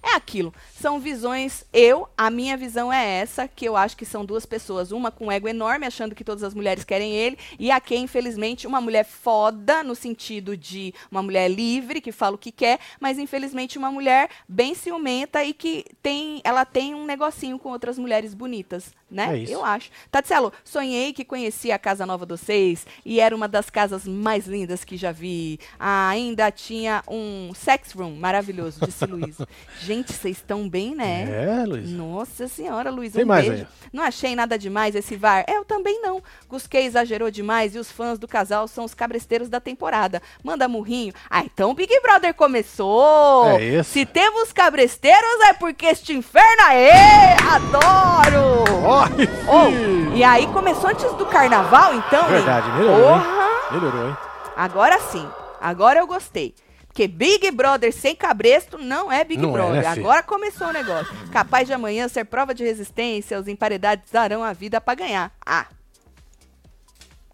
É 0.02 0.16
aquilo. 0.16 0.54
São 0.80 1.00
visões. 1.00 1.64
Eu, 1.74 2.08
a 2.18 2.30
minha 2.30 2.56
visão 2.56 2.92
é 2.92 3.20
essa, 3.20 3.48
que 3.48 3.66
eu 3.66 3.76
acho 3.76 3.98
que 3.98 4.06
são 4.06 4.26
duas 4.26 4.46
pessoas. 4.46 4.92
Uma 4.92 5.12
com 5.12 5.28
um 5.28 5.32
ego 5.32 5.48
enorme, 5.48 5.86
achando 5.86 6.16
que 6.16 6.24
todas 6.24 6.44
as 6.44 6.54
mulheres 6.54 6.84
querem 6.84 7.14
ele, 7.14 7.38
e 7.60 7.72
a 7.72 7.80
Kay, 7.80 7.98
infelizmente, 7.98 8.68
uma 8.68 8.82
mulher 8.82 9.04
foda, 9.04 9.84
no 9.84 9.96
sentido 9.96 10.56
de 10.56 10.94
uma 11.12 11.22
mulher 11.22 11.50
livre, 11.50 12.02
que 12.02 12.12
fala 12.12 12.36
o 12.36 12.40
que 12.40 12.52
quer, 12.52 12.80
mas 13.00 13.18
infelizmente 13.18 13.78
uma 13.78 13.92
mulher 13.92 14.30
bem 14.48 14.74
ciumenta 14.74 15.44
e 15.44 15.54
que 15.54 15.86
tem. 16.02 16.42
Ela 16.44 16.66
tem 16.66 16.94
um 16.94 17.06
negocinho 17.06 17.60
com 17.60 17.70
outras 17.70 17.98
mulheres 17.98 18.34
bonitas, 18.34 18.94
né? 19.10 19.44
É. 19.44 19.44
Eu 19.50 19.64
acho. 19.64 19.90
Tatselo, 20.12 20.52
sonhei 20.64 21.14
que 21.14 21.26
conhecia 21.26 21.76
a 21.76 21.80
Casa 21.80 22.06
Nova 22.06 22.26
dos 22.26 22.42
Seis 22.42 22.86
e 23.06 23.20
era 23.20 23.36
uma 23.36 23.48
das 23.48 23.70
casas 23.70 24.06
mais 24.06 24.48
lindas 24.48 24.84
que 24.84 24.98
já 24.98 25.12
vi. 25.12 25.60
Ah, 25.80 26.10
ainda 26.10 26.52
tinha 26.52 27.04
um 27.08 27.52
sex 27.54 27.92
room 27.92 28.16
maravilhoso, 28.16 28.80
disse 28.86 29.06
Luiz. 29.06 29.38
Gente, 29.88 30.12
vocês 30.12 30.36
estão 30.36 30.68
bem, 30.68 30.94
né? 30.94 31.62
É, 31.62 31.66
Luiz. 31.66 31.90
Nossa 31.90 32.46
senhora, 32.50 32.92
Luiz, 32.92 33.14
Tem 33.14 33.24
um 33.24 33.28
mais 33.28 33.48
beijo. 33.48 33.64
aí. 33.64 33.88
Não 33.94 34.04
achei 34.04 34.36
nada 34.36 34.60
demais 34.60 34.94
esse 34.96 35.16
VAR. 35.16 35.46
Eu 35.48 35.64
também 35.64 36.02
não. 36.02 36.22
Gusquei 36.50 36.84
exagerou 36.86 37.32
demais 37.32 37.74
e 37.74 37.80
os 37.80 37.90
fãs 37.90 38.20
do 38.20 38.28
casal 38.28 38.68
são 38.68 38.84
os 38.84 38.94
cabresteiros 38.94 39.48
da 39.48 39.62
temporada. 39.62 40.22
Manda 40.44 40.68
murrinho. 40.68 41.14
Ah, 41.30 41.42
então 41.46 41.72
o 41.72 41.74
Big 41.74 41.98
Brother 42.02 42.34
começou. 42.34 43.46
É 43.58 43.64
isso. 43.64 43.92
Se 43.92 44.06
temos 44.06 44.52
cabresteiros 44.52 45.40
é 45.48 45.54
porque 45.54 45.86
este 45.86 46.12
inferno 46.12 46.64
é 46.70 47.38
adoro. 47.50 48.66
Corre! 48.84 49.30
Oh, 49.48 50.14
e 50.18 50.22
aí 50.22 50.48
começou 50.48 50.90
antes 50.90 51.14
do 51.14 51.26
carnaval, 51.28 51.94
então, 51.96 52.24
hein? 52.24 52.32
Verdade, 52.32 52.70
melhorou, 52.72 53.16
hein? 53.16 53.22
Porra! 53.22 53.72
Melhorou, 53.72 54.10
hein? 54.10 54.18
Agora 54.54 55.00
sim. 55.00 55.26
Agora 55.62 56.00
eu 56.00 56.08
gostei. 56.08 56.54
Porque 56.98 57.08
Big 57.08 57.52
Brother 57.52 57.94
sem 57.94 58.16
cabresto 58.16 58.80
não 58.80 59.12
é 59.12 59.24
Big 59.24 59.40
Não 59.40 59.50
é, 59.50 59.54
Brother. 59.54 59.84
né, 59.84 59.94
filho? 59.94 60.06
Agora 60.08 60.24
começou 60.24 60.70
o 60.70 60.74
negócio. 60.74 61.14
Capaz 61.32 61.68
de 61.68 61.74
amanhã 61.74 62.08
ser 62.08 62.26
prova 62.26 62.56
de 62.56 62.64
resistência, 62.64 63.40
os 63.40 63.48
emparedados 63.48 64.10
darão 64.10 64.44
a 64.44 64.52
vida 64.52 64.82
pra 64.82 64.96
ganhar. 64.96 65.32
Ah. 65.46 65.68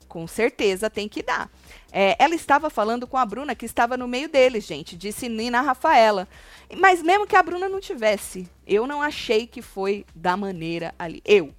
Com 0.05 0.27
certeza 0.27 0.89
tem 0.89 1.08
que 1.08 1.24
dar. 1.24 1.50
É, 1.93 2.13
ela 2.20 2.36
estava 2.36 2.70
falando 2.70 3.08
com 3.08 3.17
a 3.17 3.25
Bruna, 3.25 3.55
que 3.55 3.65
estava 3.65 3.96
no 3.96 4.05
meio 4.05 4.27
deles, 4.27 4.65
gente, 4.65 4.98
disse 4.98 5.29
Nina 5.29 5.62
Rafaela. 5.62 6.27
Mas 6.75 7.01
mesmo 7.01 7.25
que 7.25 7.38
a 7.38 7.41
Bruna 7.41 7.70
não 7.70 7.79
tivesse, 7.79 8.50
eu 8.67 8.86
não 8.86 9.01
achei 9.01 9.48
que 9.48 9.62
foi 9.62 10.05
da 10.13 10.36
maneira 10.36 10.93
ali. 11.00 11.22
Eu. 11.24 11.55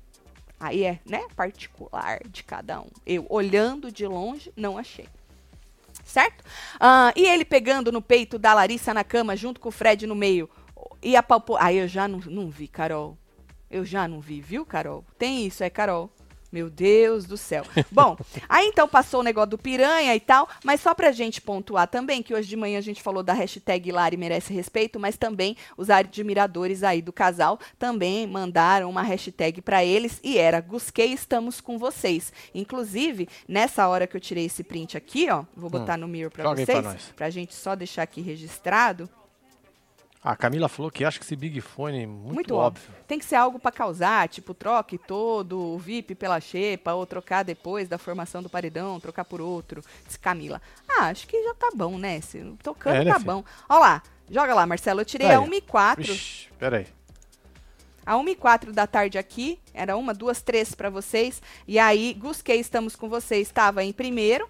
Aí 0.61 0.85
é, 0.85 0.99
né, 1.07 1.25
particular 1.35 2.21
de 2.29 2.45
cada 2.45 2.83
um. 2.83 2.91
Eu, 3.07 3.25
olhando 3.31 3.91
de 3.91 4.07
longe, 4.07 4.53
não 4.55 4.77
achei. 4.77 5.09
Certo? 6.05 6.45
Ah, 6.79 7.13
e 7.17 7.27
ele 7.27 7.45
pegando 7.45 7.91
no 7.91 8.03
peito 8.03 8.39
da 8.39 8.55
Larissa 8.55 8.93
na 8.93 9.03
cama, 9.03 9.35
junto 9.35 9.59
com 9.59 9.71
o 9.71 9.73
Fred 9.73 10.07
no 10.07 10.15
meio. 10.15 10.49
E 11.03 11.17
apalpou. 11.17 11.57
Aí 11.59 11.79
eu 11.79 11.89
já 11.89 12.07
não, 12.07 12.19
não 12.21 12.49
vi, 12.49 12.69
Carol. 12.69 13.19
Eu 13.71 13.85
já 13.85 14.07
não 14.07 14.21
vi, 14.21 14.41
viu, 14.41 14.65
Carol? 14.65 15.05
Tem 15.19 15.47
isso, 15.47 15.65
é, 15.65 15.71
Carol. 15.71 16.14
Meu 16.55 16.71
Deus 16.71 17.25
do 17.25 17.37
céu. 17.37 17.65
Bom, 17.91 18.17
aí 18.49 18.69
então 18.69 18.87
passou 18.87 19.19
o 19.19 19.23
negócio 19.25 19.51
do 19.51 19.59
piranha 19.59 20.15
e 20.15 20.21
tal, 20.21 20.49
mas 20.63 20.81
só 20.81 20.95
pra 20.95 21.11
gente 21.11 21.41
pontuar 21.41 21.89
também, 21.89 22.23
que 22.23 22.33
hoje 22.33 22.49
de 22.49 22.55
manhã 22.55 22.79
a 22.79 22.81
gente 22.81 23.03
falou 23.03 23.25
da 23.25 23.33
hashtag 23.33 23.91
Lari 23.91 24.17
merece 24.17 24.55
respeito, 24.55 25.01
mas 25.01 25.17
também 25.17 25.57
os 25.77 25.91
admiradores 25.91 26.85
aí 26.85 27.03
do 27.03 27.13
casal 27.13 27.59
também 27.77 28.25
mandaram 28.29 28.89
uma 28.89 29.03
hashtag 29.03 29.61
pra 29.61 29.85
eles 29.85 30.21
e 30.23 30.39
era 30.39 30.61
Gusquei 30.61 31.13
estamos 31.13 31.61
com 31.61 31.77
vocês. 31.77 32.33
Inclusive, 32.55 33.29
nessa 33.49 33.89
hora 33.89 34.07
que 34.07 34.17
eu 34.17 34.21
tirei 34.21 34.45
esse 34.45 34.63
print 34.63 34.97
aqui, 34.97 35.29
ó, 35.29 35.43
vou 35.57 35.69
botar 35.69 35.97
no 35.97 36.07
mirror 36.07 36.31
pra 36.31 36.45
pra 36.45 36.55
vocês, 36.55 36.85
nós. 36.85 37.13
pra 37.17 37.31
gente 37.31 37.53
só 37.53 37.75
deixar 37.75 38.05
aqui 38.05 38.21
registrado. 38.21 39.11
A 40.25 40.35
Camila 40.35 40.71
falou 40.71 40.91
que 40.91 41.05
acha 41.05 41.19
que 41.19 41.25
esse 41.27 41.37
Big 41.37 41.61
Fone 41.61 42.03
é 42.03 42.07
muito, 42.07 42.35
Muito 42.35 42.55
óbvio. 42.57 42.89
Tem 43.07 43.19
que 43.19 43.27
ser 43.27 43.35
algo 43.35 43.59
pra 43.59 43.71
causar, 43.71 44.27
tipo, 44.27 44.55
troque 44.55 44.97
todo 44.97 45.61
o 45.61 45.79
VIP 45.79 46.15
pela 46.15 46.41
xepa, 46.41 46.95
ou 46.95 47.05
trocar 47.05 47.43
depois 47.43 47.91
da 47.91 47.99
formação 47.99 48.43
do 48.43 48.49
paredão, 48.49 48.99
trocar 48.99 49.27
por 49.27 49.43
outro. 49.43 49.83
Disse 50.07 50.19
Camila. 50.19 50.63
Ah, 50.89 51.09
acho 51.09 51.27
que 51.27 51.43
já 51.45 51.53
tá 51.53 51.69
bom, 51.75 51.99
né? 51.99 52.23
Se, 52.23 52.39
tocando 52.63 52.97
É, 52.97 53.05
né, 53.05 53.11
tá 53.13 53.21
filho? 53.21 53.33
bom. 53.33 53.45
Ó 53.69 53.79
lá, 53.79 54.03
joga 54.31 54.55
lá, 54.55 54.65
Marcelo. 54.67 55.03
Eu 55.03 55.05
tirei 55.05 55.29
Aí, 55.29 55.35
a 55.35 55.41
ó. 55.43 55.45
1 55.45 55.53
e 55.53 55.61
4. 55.61 56.03
Ixi, 56.03 56.49
peraí. 56.59 56.87
A 58.07 58.17
1 58.17 58.29
e 58.29 58.35
4 58.35 58.73
da 58.73 58.87
tarde 58.87 59.19
aqui, 59.19 59.59
era 59.75 59.95
uma, 59.95 60.15
duas, 60.15 60.41
três 60.41 60.75
pra 60.75 60.89
vocês. 60.89 61.43
E 61.69 61.79
aí, 61.79 62.15
Gusquei, 62.15 62.61
estamos 62.61 62.97
com 62.97 63.11
vocês, 63.11 63.49
estava 63.49 63.85
em 63.85 63.93
primeiro. 63.93 64.49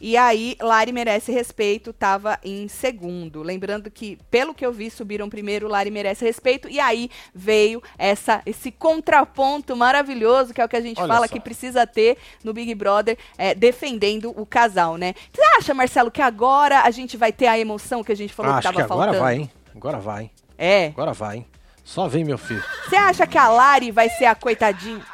E 0.00 0.16
aí, 0.16 0.56
Lari 0.60 0.92
merece 0.92 1.32
respeito, 1.32 1.90
estava 1.90 2.38
em 2.44 2.68
segundo. 2.68 3.42
Lembrando 3.42 3.90
que, 3.90 4.18
pelo 4.30 4.54
que 4.54 4.64
eu 4.64 4.72
vi, 4.72 4.90
subiram 4.90 5.28
primeiro, 5.28 5.68
Lari 5.68 5.90
merece 5.90 6.24
respeito. 6.24 6.68
E 6.68 6.78
aí 6.78 7.10
veio 7.34 7.82
essa, 7.96 8.42
esse 8.44 8.70
contraponto 8.70 9.74
maravilhoso, 9.76 10.52
que 10.52 10.60
é 10.60 10.64
o 10.64 10.68
que 10.68 10.76
a 10.76 10.80
gente 10.80 11.00
Olha 11.00 11.08
fala 11.08 11.26
só. 11.26 11.32
que 11.32 11.40
precisa 11.40 11.86
ter 11.86 12.18
no 12.44 12.52
Big 12.52 12.74
Brother, 12.74 13.16
é, 13.38 13.54
defendendo 13.54 14.32
o 14.38 14.44
casal, 14.44 14.96
né? 14.96 15.14
Você 15.32 15.42
acha, 15.58 15.72
Marcelo, 15.72 16.10
que 16.10 16.20
agora 16.22 16.80
a 16.82 16.90
gente 16.90 17.16
vai 17.16 17.32
ter 17.32 17.46
a 17.46 17.58
emoção 17.58 18.04
que 18.04 18.12
a 18.12 18.16
gente 18.16 18.32
falou 18.34 18.52
Ah, 18.52 18.54
que 18.60 18.66
estava 18.68 18.82
agora 18.82 19.12
faltando? 19.12 19.24
vai, 19.24 19.36
hein? 19.36 19.50
Agora 19.74 19.98
vai, 19.98 20.22
hein? 20.24 20.30
É. 20.58 20.86
Agora 20.88 21.12
vai, 21.12 21.36
hein? 21.38 21.46
Só 21.84 22.08
vem, 22.08 22.24
meu 22.24 22.36
filho. 22.36 22.62
Você 22.88 22.96
acha 22.96 23.26
que 23.26 23.38
a 23.38 23.48
Lari 23.48 23.90
vai 23.90 24.08
ser 24.10 24.24
a 24.24 24.34
coitadinha 24.34 25.04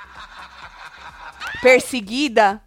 perseguida? 1.61 2.61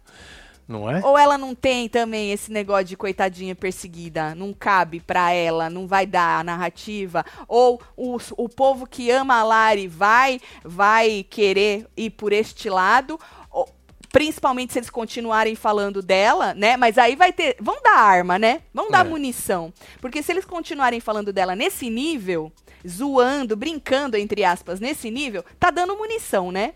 Não 0.68 0.90
é? 0.90 1.00
Ou 1.04 1.16
ela 1.16 1.38
não 1.38 1.54
tem 1.54 1.88
também 1.88 2.32
esse 2.32 2.50
negócio 2.50 2.86
de 2.86 2.96
coitadinha 2.96 3.54
perseguida? 3.54 4.34
Não 4.34 4.52
cabe 4.52 4.98
pra 4.98 5.30
ela, 5.30 5.70
não 5.70 5.86
vai 5.86 6.06
dar 6.06 6.40
a 6.40 6.44
narrativa? 6.44 7.24
Ou 7.46 7.80
o, 7.96 8.16
o 8.36 8.48
povo 8.48 8.84
que 8.86 9.08
ama 9.10 9.36
a 9.38 9.44
Lari 9.44 9.86
vai, 9.86 10.40
vai 10.64 11.24
querer 11.30 11.86
ir 11.96 12.10
por 12.10 12.32
este 12.32 12.68
lado? 12.68 13.18
Ou- 13.50 13.68
principalmente 14.10 14.72
se 14.72 14.78
eles 14.78 14.90
continuarem 14.90 15.54
falando 15.54 16.00
dela, 16.02 16.54
né? 16.54 16.76
Mas 16.76 16.96
aí 16.98 17.14
vai 17.14 17.32
ter. 17.32 17.56
Vão 17.60 17.76
dar 17.82 17.98
arma, 17.98 18.38
né? 18.38 18.62
Vão 18.72 18.90
dar 18.90 19.04
É. 19.06 19.08
munição. 19.08 19.72
Porque 20.00 20.22
se 20.22 20.32
eles 20.32 20.44
continuarem 20.44 21.00
falando 21.00 21.32
dela 21.32 21.54
nesse 21.54 21.88
nível, 21.90 22.50
zoando, 22.88 23.54
brincando, 23.56 24.16
entre 24.16 24.42
aspas, 24.42 24.80
nesse 24.80 25.10
nível, 25.10 25.44
tá 25.60 25.70
dando 25.70 25.96
munição, 25.96 26.50
né? 26.50 26.72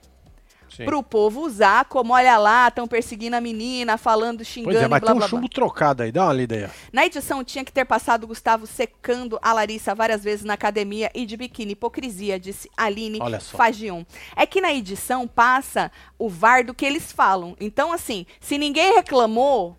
Sim. 0.76 0.84
Pro 0.84 1.02
povo 1.02 1.40
usar, 1.40 1.84
como 1.86 2.12
olha 2.12 2.38
lá, 2.38 2.68
estão 2.68 2.86
perseguindo 2.86 3.36
a 3.36 3.40
menina, 3.40 3.98
falando, 3.98 4.44
xingando 4.44 4.72
Pois 4.72 4.84
é, 4.84 4.88
mas 4.88 5.00
blá 5.00 5.08
tem 5.08 5.16
um 5.16 5.18
blá 5.18 5.28
blá. 5.28 5.36
chumbo 5.36 5.48
trocado 5.48 6.02
aí. 6.02 6.12
Dá 6.12 6.24
uma 6.24 6.32
lida 6.32 6.54
aí. 6.54 6.64
ó. 6.64 6.68
Na 6.92 7.04
edição 7.06 7.42
tinha 7.42 7.64
que 7.64 7.72
ter 7.72 7.84
passado 7.84 8.24
o 8.24 8.26
Gustavo 8.28 8.66
secando 8.66 9.38
a 9.42 9.52
Larissa 9.52 9.94
várias 9.94 10.22
vezes 10.22 10.44
na 10.44 10.54
academia 10.54 11.10
e 11.14 11.26
de 11.26 11.36
biquíni. 11.36 11.72
Hipocrisia, 11.72 12.38
disse 12.38 12.70
Aline. 12.76 13.18
Fagion. 13.40 14.04
É 14.36 14.46
que 14.46 14.60
na 14.60 14.72
edição 14.72 15.26
passa 15.26 15.90
o 16.18 16.28
VAR 16.28 16.64
do 16.64 16.74
que 16.74 16.84
eles 16.86 17.10
falam. 17.12 17.56
Então, 17.60 17.92
assim, 17.92 18.24
se 18.40 18.56
ninguém 18.58 18.94
reclamou, 18.94 19.76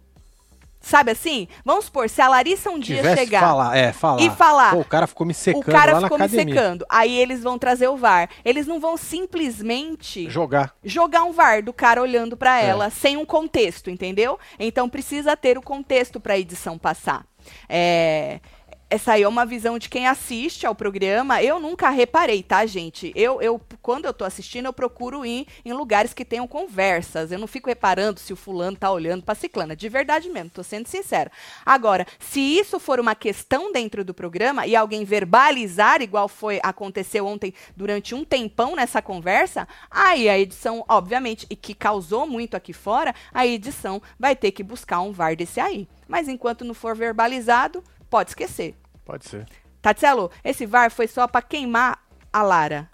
sabe 0.81 1.11
assim? 1.11 1.47
Vamos 1.63 1.85
supor, 1.85 2.09
se 2.09 2.21
a 2.21 2.27
Larissa 2.27 2.69
um 2.71 2.79
dia 2.79 2.97
Tivesse 2.97 3.17
chegar 3.21 3.39
falar, 3.39 3.77
é, 3.77 3.93
falar. 3.93 4.21
e 4.21 4.29
falar, 4.31 4.71
Pô, 4.73 4.79
o 4.81 4.85
cara 4.85 5.05
ficou 5.07 5.25
me 5.27 5.33
secando 5.33 5.61
o 5.61 5.71
cara 5.71 5.93
lá 5.93 6.01
ficou 6.01 6.17
na 6.17 6.27
me 6.27 6.33
academia. 6.33 6.55
secando. 6.55 6.85
Aí 6.89 7.15
eles 7.17 7.41
vão 7.43 7.57
trazer 7.59 7.87
o 7.87 7.95
VAR. 7.95 8.29
Eles 8.43 8.65
não 8.67 8.79
vão 8.79 8.97
simplesmente 8.97 10.29
Jogar. 10.29 10.73
jogar 10.83 11.23
um 11.23 11.31
VAR 11.31 11.61
do 11.63 11.71
cara 11.73 12.01
olhando 12.01 12.35
pra 12.35 12.59
É. 12.61 12.65
ela 12.67 12.89
sem 12.89 13.17
um 13.17 13.25
contexto, 13.25 13.89
entendeu? 13.89 14.39
Então 14.59 14.89
precisa 14.89 15.37
ter 15.37 15.57
o 15.57 15.61
contexto 15.61 16.19
pra 16.19 16.37
edição 16.37 16.77
passar. 16.77 17.25
É, 17.67 18.39
essa 18.91 19.13
aí 19.13 19.23
é 19.23 19.27
uma 19.27 19.45
visão 19.45 19.79
de 19.79 19.87
quem 19.87 20.05
assiste 20.05 20.65
ao 20.65 20.75
programa. 20.75 21.41
Eu 21.41 21.61
nunca 21.61 21.89
reparei, 21.89 22.43
tá, 22.43 22.65
gente? 22.65 23.13
Eu, 23.15 23.41
eu 23.41 23.59
quando 23.81 24.03
eu 24.03 24.13
tô 24.13 24.25
assistindo, 24.25 24.65
eu 24.65 24.73
procuro 24.73 25.25
ir 25.25 25.47
em 25.63 25.71
lugares 25.71 26.13
que 26.13 26.25
tenham 26.25 26.45
conversas. 26.45 27.31
Eu 27.31 27.39
não 27.39 27.47
fico 27.47 27.69
reparando 27.69 28.19
se 28.19 28.33
o 28.33 28.35
fulano 28.35 28.75
tá 28.75 28.91
olhando 28.91 29.23
pra 29.23 29.33
ciclana. 29.33 29.77
De 29.77 29.87
verdade 29.87 30.29
mesmo, 30.29 30.49
tô 30.49 30.61
sendo 30.61 30.87
sincera. 30.87 31.31
Agora, 31.65 32.05
se 32.19 32.41
isso 32.41 32.81
for 32.81 32.99
uma 32.99 33.15
questão 33.15 33.71
dentro 33.71 34.03
do 34.03 34.13
programa 34.13 34.67
e 34.67 34.75
alguém 34.75 35.05
verbalizar, 35.05 36.01
igual 36.01 36.27
foi 36.27 36.59
aconteceu 36.61 37.25
ontem 37.25 37.53
durante 37.77 38.13
um 38.13 38.25
tempão 38.25 38.75
nessa 38.75 39.01
conversa, 39.01 39.69
aí 39.89 40.27
a 40.27 40.37
edição, 40.37 40.83
obviamente, 40.89 41.47
e 41.49 41.55
que 41.55 41.73
causou 41.73 42.27
muito 42.27 42.57
aqui 42.57 42.73
fora, 42.73 43.15
a 43.33 43.47
edição 43.47 44.01
vai 44.19 44.35
ter 44.35 44.51
que 44.51 44.61
buscar 44.61 44.99
um 44.99 45.13
VAR 45.13 45.33
desse 45.33 45.61
aí. 45.61 45.87
Mas 46.09 46.27
enquanto 46.27 46.65
não 46.65 46.73
for 46.73 46.93
verbalizado, 46.93 47.81
pode 48.09 48.31
esquecer. 48.31 48.80
Pode 49.05 49.27
ser. 49.27 49.47
Tatielo, 49.81 50.29
esse 50.43 50.65
VAR 50.65 50.91
foi 50.91 51.07
só 51.07 51.27
pra 51.27 51.41
queimar 51.41 51.99
a 52.31 52.41
Lara. 52.43 52.89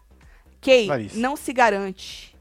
Kay, 0.61 0.87
Larissa. 0.87 1.19
não 1.19 1.35
se 1.35 1.51
garante. 1.53 2.35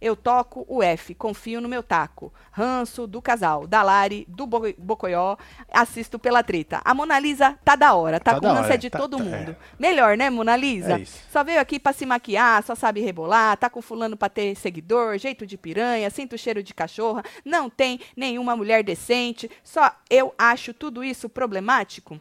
Eu 0.00 0.16
toco 0.16 0.64
o 0.68 0.82
F, 0.82 1.14
confio 1.14 1.60
no 1.60 1.68
meu 1.68 1.80
taco. 1.80 2.34
Ranço 2.50 3.06
do 3.06 3.22
casal, 3.22 3.68
da 3.68 3.84
Lari, 3.84 4.26
do 4.28 4.48
Bo 4.48 4.60
Bocoió, 4.76 5.36
assisto 5.72 6.18
pela 6.18 6.42
treta. 6.42 6.80
A 6.84 6.92
Mona 6.92 7.20
Lisa 7.20 7.56
tá 7.64 7.76
da 7.76 7.94
hora, 7.94 8.18
tá, 8.18 8.32
Tá 8.34 8.40
com 8.40 8.64
é 8.64 8.76
de 8.76 8.90
tá- 8.90 8.98
todo 8.98 9.16
tá- 9.18 9.22
mundo. 9.22 9.56
Melhor, 9.78 10.16
né, 10.16 10.28
Mona 10.28 10.56
Lisa? 10.56 11.00
É. 11.00 11.04
Só 11.04 11.44
veio 11.44 11.60
aqui 11.60 11.78
pra 11.78 11.92
se 11.92 12.04
maquiar, 12.04 12.64
só 12.64 12.74
sabe 12.74 13.00
rebolar, 13.00 13.56
tá 13.56 13.70
com 13.70 13.80
fulano 13.80 14.16
pra 14.16 14.28
ter 14.28 14.56
seguidor, 14.56 15.16
jeito 15.18 15.46
de 15.46 15.56
piranha, 15.56 16.10
sinto 16.10 16.36
cheiro 16.36 16.64
de 16.64 16.74
cachorra, 16.74 17.22
não 17.44 17.70
tem 17.70 18.00
nenhuma 18.16 18.56
mulher 18.56 18.82
decente. 18.82 19.48
Só 19.62 19.88
eu 20.10 20.34
acho 20.36 20.74
tudo 20.74 21.04
isso 21.04 21.28
problemático. 21.28 22.20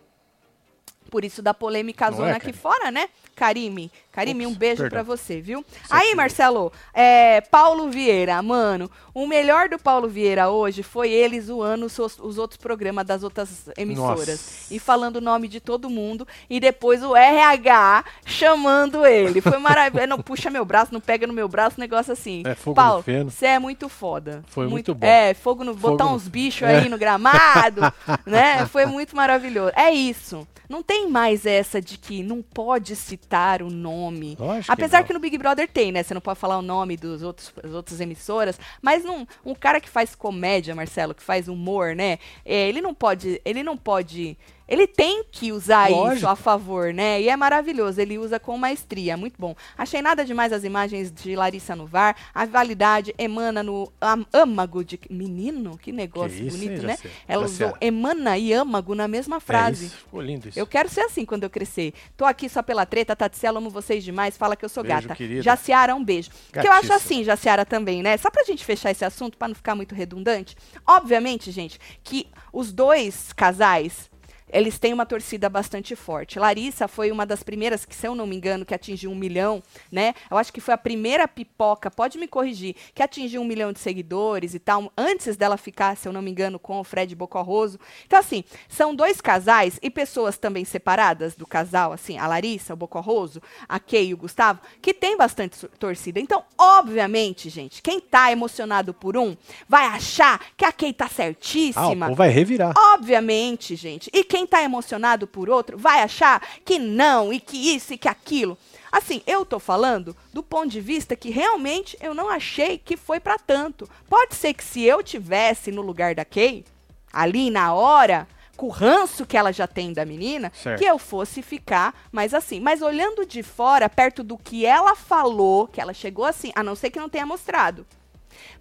Por 1.11 1.23
isso 1.25 1.41
da 1.41 1.53
polêmica 1.53 2.09
Não 2.09 2.17
zona 2.17 2.31
é, 2.31 2.35
aqui 2.37 2.53
fora, 2.53 2.89
né? 2.89 3.09
Karime, 3.35 3.91
Karime, 4.11 4.45
um 4.45 4.49
Ups, 4.49 4.57
beijo 4.57 4.81
perdão. 4.83 5.03
pra 5.03 5.03
você, 5.03 5.41
viu? 5.41 5.65
Aí. 5.89 6.13
Marcelo, 6.15 6.71
é, 6.93 7.41
Paulo 7.41 7.89
Vieira, 7.89 8.41
mano, 8.41 8.89
o 9.13 9.25
melhor 9.25 9.67
do 9.67 9.79
Paulo 9.79 10.07
Vieira 10.07 10.49
hoje 10.49 10.83
foi 10.83 11.09
ele 11.11 11.39
zoando 11.41 11.85
os, 11.85 11.97
os 11.97 12.37
outros 12.37 12.57
programas 12.57 13.05
das 13.05 13.23
outras 13.23 13.69
emissoras. 13.77 14.27
Nossa. 14.27 14.73
E 14.73 14.79
falando 14.79 15.15
o 15.17 15.21
nome 15.21 15.47
de 15.47 15.59
todo 15.59 15.89
mundo. 15.89 16.27
E 16.49 16.59
depois 16.59 17.03
o 17.03 17.15
RH 17.15 18.05
chamando 18.25 19.05
ele. 19.05 19.41
Foi 19.41 19.57
maravilhoso. 19.57 20.07
Não 20.11 20.19
puxa 20.19 20.49
meu 20.49 20.63
braço, 20.65 20.93
não 20.93 20.99
pega 21.01 21.25
no 21.27 21.33
meu 21.33 21.47
braço, 21.47 21.79
negócio 21.79 22.11
assim. 22.13 22.43
É, 22.45 22.53
fogo 22.55 22.75
Paulo, 22.75 22.97
no 22.97 23.03
feno. 23.03 23.29
você 23.31 23.45
é 23.47 23.59
muito 23.59 23.87
foda. 23.89 24.43
Foi 24.47 24.67
muito 24.67 24.93
bom. 24.95 25.05
É, 25.05 25.33
fogo 25.33 25.63
no. 25.63 25.73
Fogo 25.75 25.91
botar 25.91 26.05
no- 26.05 26.15
uns 26.15 26.27
bichos 26.27 26.63
É. 26.67 26.79
aí 26.79 26.89
no 26.89 26.97
gramado, 26.97 27.81
né? 28.25 28.65
Foi 28.67 28.85
muito 28.85 29.15
maravilhoso. 29.15 29.71
É 29.75 29.91
isso. 29.91 30.47
Não 30.69 30.81
tem 30.81 31.00
mais 31.09 31.45
essa 31.45 31.81
de 31.81 31.97
que 31.97 32.23
não 32.23 32.41
pode 32.41 32.95
citar 32.95 33.61
o 33.61 33.69
nome. 33.69 34.35
Lógico 34.39 34.65
que 34.65 34.71
Apesar 34.71 34.99
não. 34.99 35.07
que, 35.07 35.13
no 35.13 35.19
Big 35.19 35.37
Brother 35.37 35.67
tem, 35.67 35.91
né? 35.91 36.03
Você 36.03 36.13
não 36.13 36.21
pode 36.21 36.39
falar 36.39 36.57
o 36.57 36.61
nome 36.61 36.97
dos 36.97 37.23
outros, 37.23 37.51
das 37.61 37.73
outras 37.73 37.99
emissoras. 37.99 38.59
Mas 38.81 39.03
num, 39.03 39.25
um 39.45 39.55
cara 39.55 39.79
que 39.79 39.89
faz 39.89 40.15
comédia, 40.15 40.75
Marcelo, 40.75 41.13
que 41.13 41.23
faz 41.23 41.47
humor, 41.47 41.95
né? 41.95 42.19
é, 42.45 42.67
ele 42.67 42.81
não 42.81 42.93
pode. 42.93 43.41
Ele 43.45 43.63
não 43.63 43.77
pode. 43.77 44.37
Ele 44.71 44.87
tem 44.87 45.25
que 45.29 45.51
usar 45.51 45.91
isso 45.91 45.99
Lógico. 45.99 46.27
a 46.29 46.35
favor, 46.35 46.93
né? 46.93 47.21
E 47.21 47.27
é 47.27 47.35
maravilhoso, 47.35 47.99
ele 47.99 48.17
usa 48.17 48.39
com 48.39 48.57
maestria, 48.57 49.17
muito 49.17 49.35
bom. 49.37 49.53
Achei 49.77 50.01
nada 50.01 50.23
demais 50.23 50.53
as 50.53 50.63
imagens 50.63 51.11
de 51.11 51.35
Larissa 51.35 51.75
no 51.75 51.85
VAR, 51.85 52.15
a 52.33 52.45
validade 52.45 53.13
emana 53.17 53.61
no 53.61 53.91
am- 53.99 54.25
âmago 54.33 54.81
de... 54.83 54.97
Menino, 55.09 55.77
que 55.77 55.91
negócio 55.91 56.37
Que 56.37 56.43
isso, 56.47 56.57
bonito, 56.57 56.79
hein, 56.81 56.87
né? 56.87 56.97
Ela 57.27 57.43
usou 57.43 57.75
emana 57.81 58.37
e 58.37 58.53
âmago 58.53 58.95
na 58.95 59.09
mesma 59.09 59.37
É 59.37 59.39
frase. 59.41 59.87
isso, 59.87 59.97
ficou 59.97 60.21
lindo 60.21 60.47
isso. 60.47 60.57
Eu 60.57 60.65
quero 60.65 60.87
ser 60.87 61.01
assim 61.01 61.25
quando 61.25 61.43
eu 61.43 61.49
crescer. 61.49 61.93
Tô 62.15 62.23
aqui 62.23 62.47
só 62.47 62.61
pela 62.63 62.85
treta, 62.85 63.13
Tatsela, 63.15 63.57
amo 63.59 63.69
vocês 63.69 64.03
demais, 64.03 64.37
fala 64.37 64.55
que 64.55 64.63
eu 64.63 64.69
sou 64.69 64.83
Beijo, 64.83 65.01
gata. 65.01 65.15
querida. 65.15 65.41
Jaciara, 65.41 65.93
um 65.95 66.03
beijo. 66.03 66.29
Porque 66.51 66.67
eu 66.67 66.71
acho 66.71 66.93
assim, 66.93 67.23
Jaciara, 67.25 67.65
também, 67.65 68.01
né? 68.01 68.15
Só 68.17 68.29
pra 68.31 68.43
gente 68.45 68.63
fechar 68.63 68.91
esse 68.91 69.03
assunto, 69.03 69.37
pra 69.37 69.47
não 69.49 69.55
ficar 69.55 69.75
muito 69.75 69.93
redundante. 69.93 70.55
Obviamente, 70.87 71.51
gente, 71.51 71.79
que 72.03 72.27
os 72.53 72.71
dois 72.71 73.33
casais, 73.33 74.09
eles 74.51 74.77
têm 74.77 74.93
uma 74.93 75.05
torcida 75.05 75.49
bastante 75.49 75.95
forte. 75.95 76.37
Larissa 76.39 76.87
foi 76.87 77.11
uma 77.11 77.25
das 77.25 77.43
primeiras, 77.43 77.85
que 77.85 77.95
se 77.95 78.07
eu 78.07 78.15
não 78.15 78.27
me 78.27 78.35
engano, 78.35 78.65
que 78.65 78.73
atingiu 78.73 79.11
um 79.11 79.15
milhão, 79.15 79.61
né? 79.91 80.13
Eu 80.29 80.37
acho 80.37 80.51
que 80.51 80.61
foi 80.61 80.73
a 80.73 80.77
primeira 80.77 81.27
pipoca, 81.27 81.89
pode 81.89 82.17
me 82.17 82.27
corrigir, 82.27 82.75
que 82.93 83.01
atingiu 83.03 83.41
um 83.41 83.45
milhão 83.45 83.71
de 83.71 83.79
seguidores 83.79 84.53
e 84.53 84.59
tal, 84.59 84.91
antes 84.97 85.35
dela 85.37 85.57
ficar, 85.57 85.95
se 85.97 86.07
eu 86.07 86.13
não 86.13 86.21
me 86.21 86.31
engano, 86.31 86.59
com 86.59 86.79
o 86.79 86.83
Fred 86.83 87.15
Bocorroso. 87.15 87.79
Então, 88.05 88.19
assim, 88.19 88.43
são 88.67 88.93
dois 88.93 89.21
casais 89.21 89.79
e 89.81 89.89
pessoas 89.89 90.37
também 90.37 90.65
separadas 90.65 91.35
do 91.35 91.45
casal, 91.47 91.93
assim, 91.93 92.17
a 92.17 92.27
Larissa, 92.27 92.73
o 92.73 92.77
Bocorroso, 92.77 93.41
a 93.67 93.79
Kay 93.79 94.07
e 94.09 94.13
o 94.13 94.17
Gustavo, 94.17 94.59
que 94.81 94.93
tem 94.93 95.17
bastante 95.17 95.67
torcida. 95.79 96.19
Então, 96.19 96.43
obviamente, 96.57 97.49
gente, 97.49 97.81
quem 97.81 97.99
tá 97.99 98.31
emocionado 98.31 98.93
por 98.93 99.15
um 99.17 99.35
vai 99.67 99.85
achar 99.85 100.39
que 100.57 100.65
a 100.65 100.71
Kay 100.71 100.93
tá 100.93 101.05
Ah, 101.05 101.07
o 101.07 101.13
certíssima. 101.13 102.13
vai 102.15 102.29
revirar. 102.29 102.73
Obviamente, 102.93 103.75
gente. 103.75 104.09
E 104.13 104.23
quem 104.23 104.40
tá 104.45 104.61
emocionado 104.63 105.27
por 105.27 105.49
outro 105.49 105.77
vai 105.77 106.01
achar 106.01 106.41
que 106.65 106.77
não, 106.79 107.31
e 107.31 107.39
que 107.39 107.75
isso 107.75 107.93
e 107.93 107.97
que 107.97 108.07
aquilo. 108.07 108.57
Assim, 108.91 109.21
eu 109.25 109.45
tô 109.45 109.59
falando 109.59 110.15
do 110.33 110.43
ponto 110.43 110.67
de 110.69 110.81
vista 110.81 111.15
que 111.15 111.29
realmente 111.29 111.97
eu 112.01 112.13
não 112.13 112.27
achei 112.29 112.77
que 112.77 112.97
foi 112.97 113.19
pra 113.19 113.37
tanto. 113.37 113.89
Pode 114.09 114.35
ser 114.35 114.53
que 114.53 114.63
se 114.63 114.81
eu 114.83 115.01
tivesse 115.01 115.71
no 115.71 115.81
lugar 115.81 116.13
da 116.13 116.25
Kay, 116.25 116.65
ali 117.13 117.49
na 117.49 117.73
hora, 117.73 118.27
com 118.57 118.65
o 118.67 118.69
ranço 118.69 119.25
que 119.25 119.37
ela 119.37 119.53
já 119.53 119.65
tem 119.65 119.93
da 119.93 120.05
menina, 120.05 120.51
Certo. 120.53 120.77
que 120.79 120.85
eu 120.85 120.99
fosse 120.99 121.41
ficar 121.41 121.95
mais 122.11 122.33
assim. 122.33 122.59
Mas 122.59 122.81
olhando 122.81 123.25
de 123.25 123.41
fora, 123.41 123.87
perto 123.89 124.23
do 124.23 124.37
que 124.37 124.65
ela 124.65 124.93
falou, 124.95 125.67
que 125.67 125.79
ela 125.79 125.93
chegou 125.93 126.25
assim, 126.25 126.51
a 126.53 126.61
não 126.61 126.75
ser 126.75 126.89
que 126.91 126.99
não 126.99 127.09
tenha 127.09 127.25
mostrado. 127.25 127.85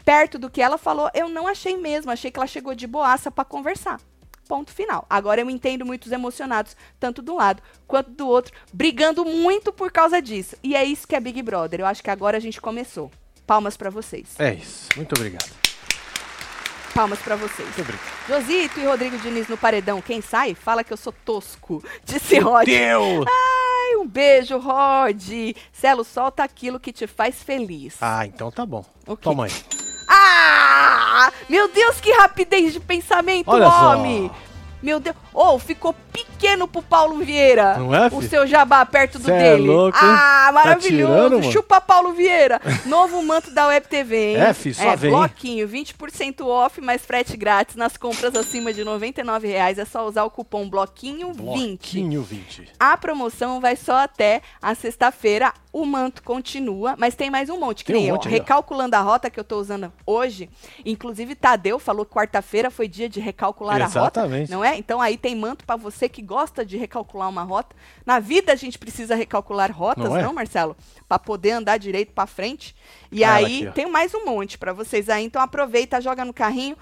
Perto 0.04 0.38
do 0.38 0.48
que 0.48 0.62
ela 0.62 0.78
falou, 0.78 1.10
eu 1.12 1.28
não 1.28 1.46
achei 1.46 1.76
mesmo. 1.76 2.10
Achei 2.10 2.30
que 2.30 2.38
ela 2.38 2.46
chegou 2.46 2.74
de 2.74 2.86
boaça 2.86 3.30
pra 3.30 3.44
conversar. 3.44 4.00
Ponto 4.50 4.72
final. 4.72 5.06
Agora 5.08 5.40
eu 5.40 5.48
entendo 5.48 5.86
muitos 5.86 6.10
emocionados, 6.10 6.76
tanto 6.98 7.22
de 7.22 7.30
um 7.30 7.36
lado 7.36 7.62
quanto 7.86 8.10
do 8.10 8.26
outro, 8.26 8.52
brigando 8.72 9.24
muito 9.24 9.72
por 9.72 9.92
causa 9.92 10.20
disso. 10.20 10.56
E 10.60 10.74
é 10.74 10.84
isso 10.84 11.06
que 11.06 11.14
é 11.14 11.20
Big 11.20 11.40
Brother. 11.40 11.78
Eu 11.78 11.86
acho 11.86 12.02
que 12.02 12.10
agora 12.10 12.36
a 12.36 12.40
gente 12.40 12.60
começou. 12.60 13.12
Palmas 13.46 13.76
pra 13.76 13.90
vocês. 13.90 14.26
É 14.40 14.54
isso. 14.54 14.88
Muito 14.96 15.14
obrigado. 15.14 15.48
Palmas 16.92 17.20
pra 17.20 17.36
vocês. 17.36 17.68
Muito 17.76 17.82
obrigado. 17.82 18.10
Josito 18.26 18.80
e 18.80 18.86
Rodrigo 18.86 19.18
Diniz 19.18 19.46
no 19.46 19.56
paredão. 19.56 20.02
Quem 20.02 20.20
sai, 20.20 20.56
fala 20.56 20.82
que 20.82 20.92
eu 20.92 20.96
sou 20.96 21.12
tosco. 21.24 21.80
Disse 22.04 22.40
Rod. 22.40 22.66
Deus! 22.66 23.24
Ai, 23.28 23.96
um 23.98 24.08
beijo, 24.08 24.58
Rod. 24.58 25.54
Celo, 25.72 26.02
solta 26.02 26.42
aquilo 26.42 26.80
que 26.80 26.92
te 26.92 27.06
faz 27.06 27.40
feliz. 27.40 27.98
Ah, 28.00 28.26
então 28.26 28.50
tá 28.50 28.66
bom. 28.66 28.84
O 29.06 29.16
quê? 29.16 29.22
Toma 29.22 29.44
aí. 29.44 29.52
Ah! 30.08 30.89
Meu 31.50 31.66
Deus, 31.66 32.00
que 32.00 32.12
rapidez 32.12 32.72
de 32.72 32.78
pensamento, 32.78 33.48
Olha 33.48 33.68
só. 33.68 33.96
homem! 33.96 34.30
Meu 34.80 35.00
Deus. 35.00 35.16
Oh, 35.34 35.58
ficou 35.58 35.92
pequeno 36.40 36.66
pro 36.66 36.80
Paulo 36.82 37.18
Vieira. 37.22 37.76
Não 37.76 37.94
é, 37.94 38.06
O 38.06 38.20
fi? 38.22 38.28
seu 38.28 38.46
jabá 38.46 38.84
perto 38.86 39.18
do 39.18 39.26
Cê 39.26 39.32
é 39.32 39.38
dele. 39.56 39.66
louco, 39.66 39.96
hein? 39.98 40.02
ah, 40.04 40.44
Tá 40.46 40.52
maravilhoso. 40.52 41.12
tirando, 41.12 41.38
mano? 41.40 41.52
Chupa 41.52 41.80
Paulo 41.80 42.12
Vieira. 42.14 42.60
Novo 42.86 43.22
manto 43.22 43.50
da 43.50 43.66
Web 43.66 43.86
TV, 43.88 44.32
hein? 44.32 44.36
É, 44.40 44.54
fi, 44.54 44.72
só 44.72 44.82
é, 44.92 44.96
vem. 44.96 45.10
bloquinho, 45.10 45.68
20% 45.68 46.40
off, 46.46 46.80
mais 46.80 47.04
frete 47.04 47.36
grátis 47.36 47.76
nas 47.76 47.96
compras 47.96 48.34
acima 48.34 48.72
de 48.72 48.82
99 48.82 49.46
reais. 49.48 49.78
É 49.78 49.84
só 49.84 50.06
usar 50.08 50.24
o 50.24 50.30
cupom 50.30 50.68
bloquinho20. 50.68 51.34
Bloquinho 51.36 52.22
20. 52.22 52.68
A 52.80 52.96
promoção 52.96 53.60
vai 53.60 53.76
só 53.76 53.96
até 53.98 54.40
a 54.62 54.74
sexta-feira. 54.74 55.52
O 55.72 55.86
manto 55.86 56.24
continua, 56.24 56.96
mas 56.98 57.14
tem 57.14 57.30
mais 57.30 57.48
um 57.48 57.56
monte. 57.60 57.84
Que 57.84 57.92
Tem 57.92 58.00
um 58.00 58.02
nem, 58.02 58.10
ó, 58.10 58.14
monte 58.14 58.26
ó. 58.26 58.30
recalculando 58.30 58.96
a 58.96 59.00
rota 59.00 59.30
que 59.30 59.38
eu 59.38 59.44
tô 59.44 59.56
usando 59.60 59.92
hoje. 60.04 60.50
Inclusive, 60.84 61.36
Tadeu 61.36 61.78
falou 61.78 62.04
que 62.04 62.12
quarta-feira 62.12 62.72
foi 62.72 62.88
dia 62.88 63.08
de 63.08 63.20
recalcular 63.20 63.76
a 63.80 63.84
rota. 63.84 63.98
Exatamente. 63.98 64.50
Não 64.50 64.64
é? 64.64 64.76
Então 64.76 65.00
aí 65.00 65.16
tem 65.16 65.36
manto 65.36 65.64
pra 65.64 65.76
você 65.76 66.08
que 66.08 66.22
gosta 66.30 66.64
de 66.64 66.76
recalcular 66.76 67.28
uma 67.28 67.42
rota. 67.42 67.74
Na 68.06 68.20
vida 68.20 68.52
a 68.52 68.54
gente 68.54 68.78
precisa 68.78 69.16
recalcular 69.16 69.76
rotas, 69.76 70.04
Não 70.04 70.12
não, 70.12 70.30
é? 70.30 70.32
Marcelo? 70.32 70.76
Pra 71.08 71.18
poder 71.18 71.50
andar 71.50 71.76
direito 71.76 72.12
pra 72.12 72.24
frente. 72.24 72.76
E 73.10 73.24
Ela 73.24 73.34
aí 73.34 73.66
aqui, 73.66 73.74
tem 73.74 73.90
mais 73.90 74.14
um 74.14 74.24
monte 74.24 74.56
pra 74.56 74.72
vocês 74.72 75.08
aí. 75.08 75.24
Então 75.24 75.42
aproveita, 75.42 76.00
joga 76.00 76.24
no 76.24 76.32
carrinho. 76.32 76.76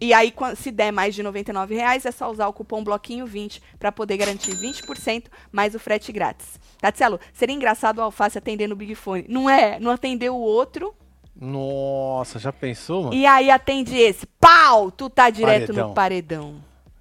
E 0.00 0.12
aí, 0.12 0.32
se 0.56 0.70
der 0.70 0.92
mais 0.92 1.12
de 1.12 1.24
99 1.24 1.74
reais, 1.74 2.06
é 2.06 2.12
só 2.12 2.30
usar 2.30 2.46
o 2.46 2.52
cupom 2.52 2.84
Bloquinho20 2.84 3.60
para 3.80 3.90
poder 3.90 4.16
garantir 4.16 4.52
20% 4.54 5.24
mais 5.50 5.74
o 5.74 5.78
frete 5.80 6.12
grátis. 6.12 6.60
Tatielo, 6.80 7.18
seria 7.32 7.54
engraçado 7.54 7.98
o 7.98 8.02
Alface 8.02 8.38
atender 8.38 8.68
no 8.68 8.76
Big 8.76 8.94
Fone. 8.94 9.24
Não 9.28 9.50
é? 9.50 9.80
Não 9.80 9.90
atendeu 9.90 10.36
o 10.36 10.40
outro. 10.40 10.94
Nossa, 11.34 12.38
já 12.38 12.52
pensou, 12.52 13.04
mano? 13.04 13.14
E 13.14 13.26
aí 13.26 13.50
atende 13.50 13.96
esse. 13.96 14.24
Pau! 14.38 14.90
Tu 14.92 15.10
tá 15.10 15.30
direto 15.30 15.66
Paredão. 15.66 15.88
no 15.88 15.94
paredão. 15.94 16.54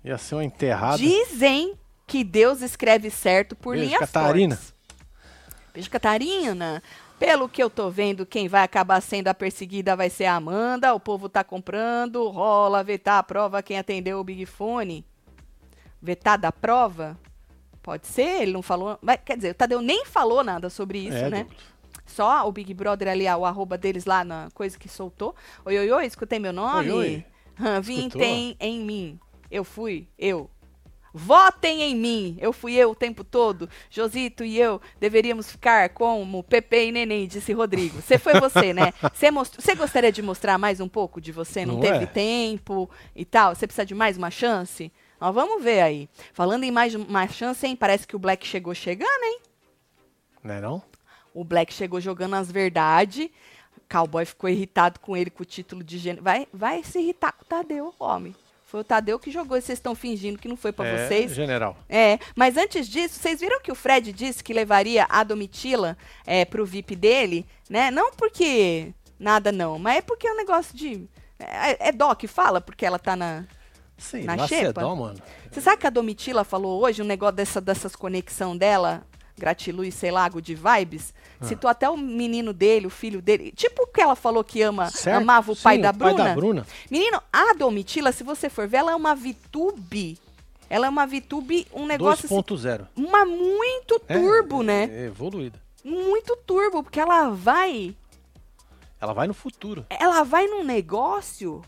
Ia 0.03 0.17
ser 0.17 0.35
uma 0.35 0.43
enterrada. 0.43 0.97
Dizem 0.97 1.75
que 2.05 2.24
Deus 2.24 2.62
escreve 2.62 3.10
certo 3.10 3.55
por 3.55 3.75
Beijo, 3.75 3.88
linhas 3.88 4.00
Catarina. 4.00 4.55
fortes. 4.55 4.73
Beijo, 5.73 5.89
Catarina. 5.89 6.84
Pelo 7.19 7.47
que 7.47 7.63
eu 7.63 7.69
tô 7.69 7.89
vendo, 7.89 8.25
quem 8.25 8.47
vai 8.47 8.63
acabar 8.63 9.01
sendo 9.01 9.30
a 9.30 9.34
perseguida 9.34 9.95
vai 9.95 10.10
ser 10.10 10.25
a 10.25 10.36
Amanda. 10.36 10.93
O 10.93 10.99
povo 10.99 11.30
tá 11.30 11.43
comprando. 11.43 12.28
Rola, 12.30 12.84
vetar 12.84 13.19
a 13.19 13.23
prova 13.23 13.63
quem 13.63 13.78
atendeu 13.78 14.19
o 14.19 14.23
Big 14.23 14.45
Fone. 14.45 15.06
Vetar 16.01 16.38
da 16.38 16.51
prova? 16.51 17.17
Pode 17.82 18.08
ser, 18.08 18.41
ele 18.41 18.51
não 18.51 18.62
falou. 18.62 18.97
Mas, 19.01 19.19
quer 19.23 19.38
dizer, 19.38 19.51
o 19.51 19.56
Tadeu 19.56 19.82
nem 19.82 20.06
falou 20.06 20.43
nada 20.43 20.69
sobre 20.69 20.99
isso, 20.99 21.17
é, 21.17 21.30
né? 21.30 21.43
Douglas. 21.43 21.73
Só 22.06 22.47
o 22.47 22.51
Big 22.51 22.73
Brother 22.73 23.08
ali, 23.08 23.25
o 23.25 23.45
arroba 23.45 23.78
deles 23.78 24.06
lá 24.06 24.23
na 24.23 24.49
coisa 24.54 24.78
que 24.78 24.89
soltou. 24.89 25.36
Oi, 25.65 25.78
oi, 25.78 25.91
oi, 25.91 26.06
escutei 26.06 26.39
meu 26.39 26.54
nome. 26.54 26.91
Oi, 26.91 26.97
oi. 26.97 27.25
Tem 28.10 28.56
em 28.60 28.80
mim. 28.82 29.19
Eu 29.49 29.63
fui, 29.63 30.08
eu. 30.17 30.49
Votem 31.13 31.82
em 31.84 31.95
mim. 31.95 32.38
Eu 32.41 32.52
fui 32.52 32.73
eu 32.73 32.91
o 32.91 32.95
tempo 32.95 33.23
todo. 33.23 33.69
Josito 33.89 34.43
e 34.43 34.58
eu 34.60 34.82
deveríamos 34.99 35.52
ficar 35.52 35.89
como 35.89 36.41
Pepe 36.43 36.88
e 36.88 36.91
Neném, 36.91 37.28
disse 37.28 37.54
Rodrigo. 37.54 38.02
Você 38.02 38.17
foi 38.17 38.39
você, 38.39 38.73
né? 38.73 38.91
Você 39.13 39.30
most- 39.30 39.58
gostaria 39.78 40.12
de 40.12 40.21
mostrar 40.23 40.58
mais 40.58 40.80
um 40.80 40.88
pouco 40.88 41.21
de 41.21 41.32
você? 41.32 41.65
Não, 41.65 41.76
Não 41.76 41.82
teve 41.82 42.04
é? 42.06 42.08
tempo 42.08 42.89
e 43.15 43.23
tal? 43.23 43.54
Você 43.54 43.67
precisa 43.67 43.86
de 43.86 43.93
mais 43.93 44.17
uma 44.17 44.32
chance? 44.32 44.91
Ó, 45.21 45.32
vamos 45.32 45.63
ver 45.63 45.82
aí. 45.82 46.10
Falando 46.34 46.63
em 46.63 46.71
mais 46.71 46.95
uma 46.95 47.28
chance, 47.28 47.65
hein? 47.65 47.76
Parece 47.76 48.08
que 48.08 48.15
o 48.15 48.19
Black 48.19 48.45
chegou 48.47 48.73
chegando, 48.73 49.23
hein? 49.23 49.39
Não 50.43 50.56
é 50.56 50.62
não? 50.62 50.84
O 51.34 51.43
Black 51.43 51.73
chegou 51.73 52.02
jogando 52.02 52.34
as 52.36 52.52
verdades. 52.52 53.30
Cowboy 53.89 54.26
ficou 54.26 54.49
irritado 54.49 54.99
com 54.99 55.15
ele 55.15 55.30
com 55.30 55.43
o 55.43 55.45
título 55.45 55.84
de 55.84 55.97
gênero. 55.99 56.23
Vai, 56.23 56.47
vai 56.52 56.84
se 56.84 56.99
irritar 56.99 57.32
com 57.34 57.43
o 57.43 57.45
Tadeu, 57.47 57.93
homem. 57.99 58.36
Foi 58.73 58.79
o 58.79 58.83
Tadeu 58.83 59.19
que 59.19 59.29
jogou 59.29 59.55
e 59.55 59.62
vocês 59.62 59.77
estão 59.77 59.93
fingindo 59.93 60.39
que 60.39 60.47
não 60.47 60.57
foi 60.57 60.71
pra 60.71 60.88
é, 60.88 61.07
vocês. 61.07 61.31
general. 61.31 61.77
É, 61.88 62.17
mas 62.36 62.57
antes 62.57 62.88
disso, 62.88 63.19
vocês 63.19 63.39
viram 63.39 63.62
que 63.62 63.71
o 63.71 63.75
Fred 63.75 64.12
disse 64.12 64.43
que 64.43 64.51
levaria 64.51 65.05
a 65.07 65.23
Domitila 65.23 65.95
é, 66.25 66.43
pro 66.43 66.65
VIP 66.65 66.95
dele, 66.95 67.45
né? 67.69 67.91
Não 67.91 68.12
porque 68.13 68.91
nada 69.19 69.51
não, 69.51 69.77
mas 69.77 69.97
é 69.97 70.01
porque 70.01 70.27
é 70.27 70.33
um 70.33 70.38
negócio 70.38 70.75
de... 70.75 71.07
É, 71.38 71.89
é 71.89 71.91
dó 71.91 72.15
que 72.15 72.25
fala, 72.25 72.59
porque 72.59 72.83
ela 72.83 72.97
tá 72.97 73.15
na... 73.15 73.45
Sei 73.95 74.23
Na 74.23 74.47
se 74.47 74.55
é 74.55 74.62
xepa? 74.62 74.81
dó, 74.81 74.95
mano. 74.95 75.21
Você 75.51 75.62
sabe 75.62 75.77
que 75.77 75.86
a 75.86 75.91
Domitila 75.91 76.43
falou 76.43 76.81
hoje 76.81 76.99
um 77.03 77.05
negócio 77.05 77.36
dessa, 77.36 77.62
dessas 77.62 77.95
conexão 77.95 78.57
dela, 78.57 79.05
gratiluz, 79.38 79.93
sei 79.96 80.12
lá, 80.12 80.28
good 80.30 80.54
vibes? 80.56 81.13
Ah. 81.39 81.46
Citou 81.46 81.69
até 81.69 81.89
o 81.89 81.98
menino 81.98 82.54
dele, 82.54 82.88
o 82.88 82.89
filho 82.89 83.22
dele. 83.22 83.52
Tipo 83.52 83.84
o 83.84 83.88
que 83.88 84.02
ela 84.02 84.15
falou 84.15 84.43
que 84.43 84.62
ama, 84.62 84.89
Certo? 84.89 85.17
amava 85.22 85.52
o 85.52 85.56
pai 85.56 85.76
Sim, 85.78 85.82
da 85.82 85.89
o 85.91 85.93
pai 85.93 86.13
Bruna. 86.13 86.30
da 86.30 86.36
Bruna. 86.36 86.67
Menino, 86.89 87.22
a 87.32 87.54
Domitila, 87.54 88.12
se 88.12 88.24
você 88.24 88.50
for 88.50 88.67
ver, 88.67 88.78
ela 88.78 88.91
é 88.91 88.96
uma 88.96 89.15
VTube. 89.15 90.17
Ela 90.69 90.88
é 90.88 90.89
uma 90.89 91.06
VTube, 91.06 91.67
um 91.74 91.86
negócio 91.86 92.26
assim, 92.26 92.36
2.0. 92.36 92.88
uma 92.96 93.26
muito 93.26 94.02
É, 94.08 94.17
turbo, 94.17 94.62
é, 94.62 94.65
né? 94.65 94.84
É 94.91 95.06
evoluída. 95.06 95.62
Muito 95.84 96.36
turbo, 96.48 96.82
porque 96.82 97.00
ela 97.00 97.30
vai, 97.30 97.93
Ela 99.00 99.13
vai 99.13 99.28
no 99.28 99.34
futuro. 99.34 99.86
ela 99.89 100.24
vai 100.24 100.48
num 100.48 100.63
negócio 100.63 101.62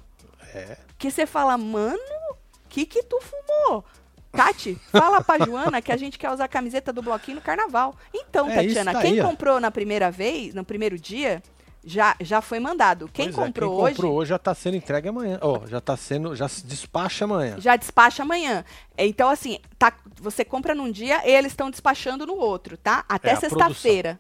É. 0.54 0.78
que 0.97 1.12
você 1.12 1.25
fala, 1.25 1.58
mano, 1.58 1.99
que 2.69 2.86
que 2.86 3.04
tu 3.04 3.19
fumou? 3.21 3.84
Tati, 4.36 4.78
fala 4.91 5.21
pra 5.21 5.43
Joana 5.45 5.82
que 5.82 5.91
a 5.91 5.98
gente 5.98 6.17
quer 6.19 6.32
usar 6.32 6.45
a 6.45 6.48
camiseta 6.48 6.91
do 6.93 7.02
bloquinho 7.02 7.36
no 7.36 7.41
carnaval. 7.41 7.95
Então, 8.13 8.50
É, 8.50 8.56
Tatiana, 8.56 9.02
quem 9.02 9.19
ó. 9.21 9.28
comprou 9.28 9.60
na 9.60 9.71
primeira 9.71 10.12
vez, 10.12 10.54
no 10.54 10.63
primeiro 10.63 10.98
dia, 11.00 11.41
já, 11.84 12.15
já 12.19 12.41
foi 12.41 12.60
mandado. 12.60 13.10
Quem 13.13 13.26
Pois 13.32 13.38
é, 13.38 13.45
comprou 13.45 13.69
quem 13.76 13.84
hoje, 13.86 13.95
comprou 13.95 14.15
hoje 14.15 14.30
já 14.30 14.39
tá 14.39 14.54
sendo 14.56 14.76
entregue 14.78 15.08
amanhã. 15.10 15.38
Ó, 15.41 15.65
já 15.67 15.80
tá 15.80 15.95
sendo, 15.95 16.36
já 16.36 16.48
se 16.48 16.65
despacha 16.65 17.26
amanhã. 17.26 17.56
já 17.60 17.76
despacha 17.76 18.24
amanhã. 18.24 18.65
Então, 18.98 19.30
assim, 19.30 19.60
tá, 19.78 19.93
você 20.19 20.43
compra 20.43 20.74
num 20.74 20.91
dia 20.91 21.21
e 21.28 21.32
eles 21.32 21.52
estão 21.52 21.69
despachando 21.69 22.26
no 22.26 22.36
outro, 22.36 22.76
tá? 22.78 23.06
Até 23.08 23.32
É, 23.32 23.36
sexta-feira. 23.36 24.19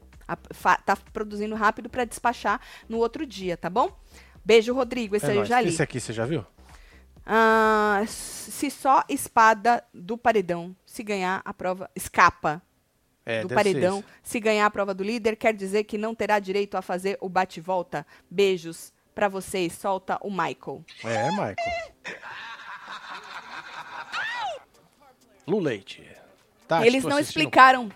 Tá 0.85 0.95
produzindo 1.13 1.53
rápido 1.55 1.87
pra 1.89 2.03
despachar 2.03 2.59
no 2.89 2.97
outro 2.97 3.25
dia, 3.25 3.55
tá 3.57 3.69
bom? 3.69 3.91
Beijo, 4.43 4.73
Rodrigo. 4.73 5.15
Esse 5.15 5.25
É 5.25 5.29
aí 5.29 5.35
eu 5.35 5.39
nóis. 5.39 5.49
já 5.49 5.61
li. 5.61 5.69
Esse 5.69 5.81
aqui 5.83 5.99
você 5.99 6.13
já 6.13 6.25
viu? 6.25 6.45
Ah, 7.25 8.03
se 8.07 8.69
só 8.69 9.03
espada 9.09 9.83
do 9.93 10.17
paredão 10.17 10.75
se 10.85 11.01
ganhar 11.03 11.41
a 11.43 11.53
prova 11.53 11.89
escapa 11.95 12.61
É, 13.25 13.41
do 13.41 13.49
paredão, 13.49 14.03
se 14.21 14.39
ganhar 14.39 14.67
a 14.67 14.69
prova 14.69 14.93
do 14.93 15.03
líder, 15.03 15.35
quer 15.35 15.53
dizer 15.53 15.85
que 15.85 15.97
não 15.97 16.13
terá 16.13 16.37
direito 16.37 16.75
a 16.77 16.81
fazer 16.83 17.17
o 17.19 17.27
bate-volta. 17.27 18.05
Beijos 18.29 18.93
pra 19.15 19.27
vocês. 19.27 19.73
Solta 19.73 20.19
o 20.21 20.29
Michael. 20.29 20.83
É, 21.03 21.29
Michael. 21.31 21.55
Lu 25.47 25.59
Leite. 25.59 26.07
Tati, 26.67 26.85
Eles 26.87 27.03
não 27.03 27.17
assistindo- 27.17 27.41
explicaram 27.43 27.89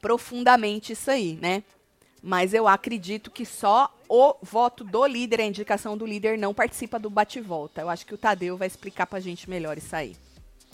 profundamente 0.00 0.92
isso 0.92 1.10
aí, 1.10 1.36
né? 1.40 1.62
Mas 2.22 2.54
eu 2.54 2.66
acredito 2.68 3.30
que 3.30 3.44
só 3.44 3.92
o 4.08 4.36
voto 4.42 4.82
do 4.84 5.04
líder, 5.06 5.40
a 5.40 5.44
indicação 5.44 5.96
do 5.96 6.06
líder, 6.06 6.38
não 6.38 6.54
participa 6.54 6.98
do 6.98 7.10
bate-volta. 7.10 7.80
Eu 7.82 7.88
acho 7.88 8.06
que 8.06 8.14
o 8.14 8.18
Tadeu 8.18 8.56
vai 8.56 8.66
explicar 8.66 9.06
pra 9.06 9.20
gente 9.20 9.48
melhor 9.48 9.76
isso 9.78 9.94
aí. 9.94 10.16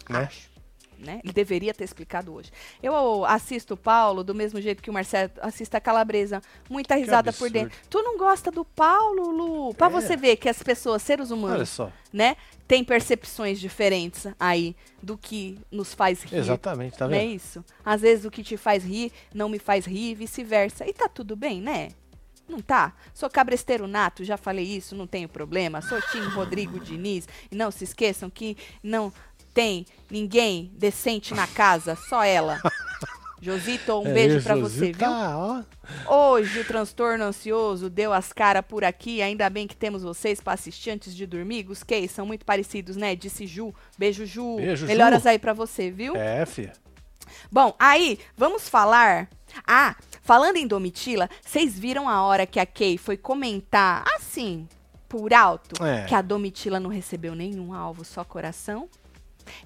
Né? 0.08 0.18
Acho. 0.20 0.54
Né? 0.96 1.20
Ele 1.24 1.32
deveria 1.32 1.74
ter 1.74 1.82
explicado 1.84 2.32
hoje. 2.32 2.52
Eu 2.80 3.24
assisto 3.24 3.74
o 3.74 3.76
Paulo 3.76 4.22
do 4.22 4.32
mesmo 4.32 4.60
jeito 4.60 4.80
que 4.82 4.88
o 4.88 4.92
Marcelo 4.92 5.30
assiste 5.42 5.76
a 5.76 5.80
Calabresa. 5.80 6.40
Muita 6.70 6.94
risada 6.94 7.32
por 7.32 7.50
dentro. 7.50 7.76
Tu 7.90 8.00
não 8.00 8.16
gosta 8.16 8.50
do 8.50 8.64
Paulo, 8.64 9.30
Lu? 9.30 9.74
Pra 9.74 9.88
É. 9.88 9.90
você 9.90 10.16
ver 10.16 10.36
que 10.36 10.48
as 10.48 10.62
pessoas, 10.62 11.02
seres 11.02 11.32
Olha 11.32 11.38
humanos, 11.40 11.68
só. 11.68 11.90
né, 12.12 12.36
têm 12.68 12.84
percepções 12.84 13.58
diferentes 13.58 14.28
aí 14.38 14.76
do 15.02 15.18
que 15.18 15.58
nos 15.70 15.92
faz 15.92 16.22
rir. 16.22 16.36
Exatamente, 16.36 16.96
tá 16.96 17.08
Não 17.08 17.14
é 17.16 17.18
vendo? 17.18 17.34
isso? 17.34 17.64
Às 17.84 18.00
vezes 18.00 18.24
o 18.24 18.30
que 18.30 18.44
te 18.44 18.56
faz 18.56 18.84
rir 18.84 19.12
não 19.34 19.48
me 19.48 19.58
faz 19.58 19.84
rir 19.84 20.12
e 20.12 20.14
vice-versa. 20.14 20.88
E 20.88 20.92
tá 20.92 21.08
tudo 21.08 21.34
bem, 21.34 21.60
né? 21.60 21.88
Não 22.48 22.60
tá? 22.60 22.92
Sou 23.14 23.28
cabresteiro 23.30 23.86
nato, 23.86 24.22
já 24.24 24.36
falei 24.36 24.64
isso, 24.64 24.94
não 24.94 25.06
tenho 25.06 25.28
problema. 25.28 25.80
Sou 25.80 26.00
Tim 26.02 26.20
Rodrigo 26.28 26.78
Diniz. 26.78 27.26
E 27.50 27.54
não 27.56 27.70
se 27.70 27.84
esqueçam 27.84 28.28
que 28.30 28.56
não 28.82 29.12
tem 29.52 29.86
Ninguém 30.10 30.70
decente 30.76 31.32
na 31.34 31.46
casa, 31.46 31.96
só 31.96 32.22
ela. 32.24 32.60
Josito, 33.40 33.92
um 34.00 34.06
É, 34.06 34.12
beijo 34.14 34.42
pra 34.42 34.56
Josi 34.56 34.74
você, 34.78 34.86
viu? 34.86 34.98
tá. 34.98 35.64
Hoje 36.08 36.60
o 36.60 36.64
transtorno 36.64 37.24
ansioso 37.24 37.90
deu 37.90 38.12
as 38.12 38.32
caras 38.32 38.64
por 38.66 38.84
aqui. 38.84 39.20
Ainda 39.20 39.50
bem 39.50 39.66
que 39.66 39.76
temos 39.76 40.02
vocês 40.02 40.40
para 40.40 40.54
assistir 40.54 40.90
antes 40.90 41.14
de 41.14 41.26
dormir. 41.26 41.64
Gusquei, 41.64 42.08
são 42.08 42.24
muito 42.24 42.44
parecidos, 42.44 42.96
né? 42.96 43.14
Disse 43.14 43.46
Ju. 43.46 43.74
Beijo, 43.98 44.24
Ju. 44.24 44.56
Beijo, 44.56 44.76
Ju. 44.76 44.86
Melhoras 44.86 45.26
aí 45.26 45.38
pra 45.38 45.52
você, 45.52 45.90
viu? 45.90 46.16
É, 46.16 46.46
filha. 46.46 46.72
Bom, 47.50 47.74
aí, 47.78 48.18
vamos 48.36 48.68
falar. 48.68 49.28
Ah, 49.66 49.94
falando 50.24 50.56
em 50.56 50.66
Domitila, 50.66 51.30
vocês 51.40 51.78
viram 51.78 52.08
a 52.08 52.22
hora 52.24 52.46
que 52.46 52.58
a 52.58 52.66
Kay 52.66 52.98
foi 52.98 53.16
comentar, 53.16 54.02
assim, 54.16 54.66
por 55.08 55.32
alto, 55.32 55.80
É. 55.84 56.04
que 56.06 56.14
a 56.14 56.20
Domitila 56.22 56.80
não 56.80 56.90
recebeu 56.90 57.34
nenhum 57.36 57.72
alvo, 57.72 58.04
só 58.04 58.24
coração? 58.24 58.88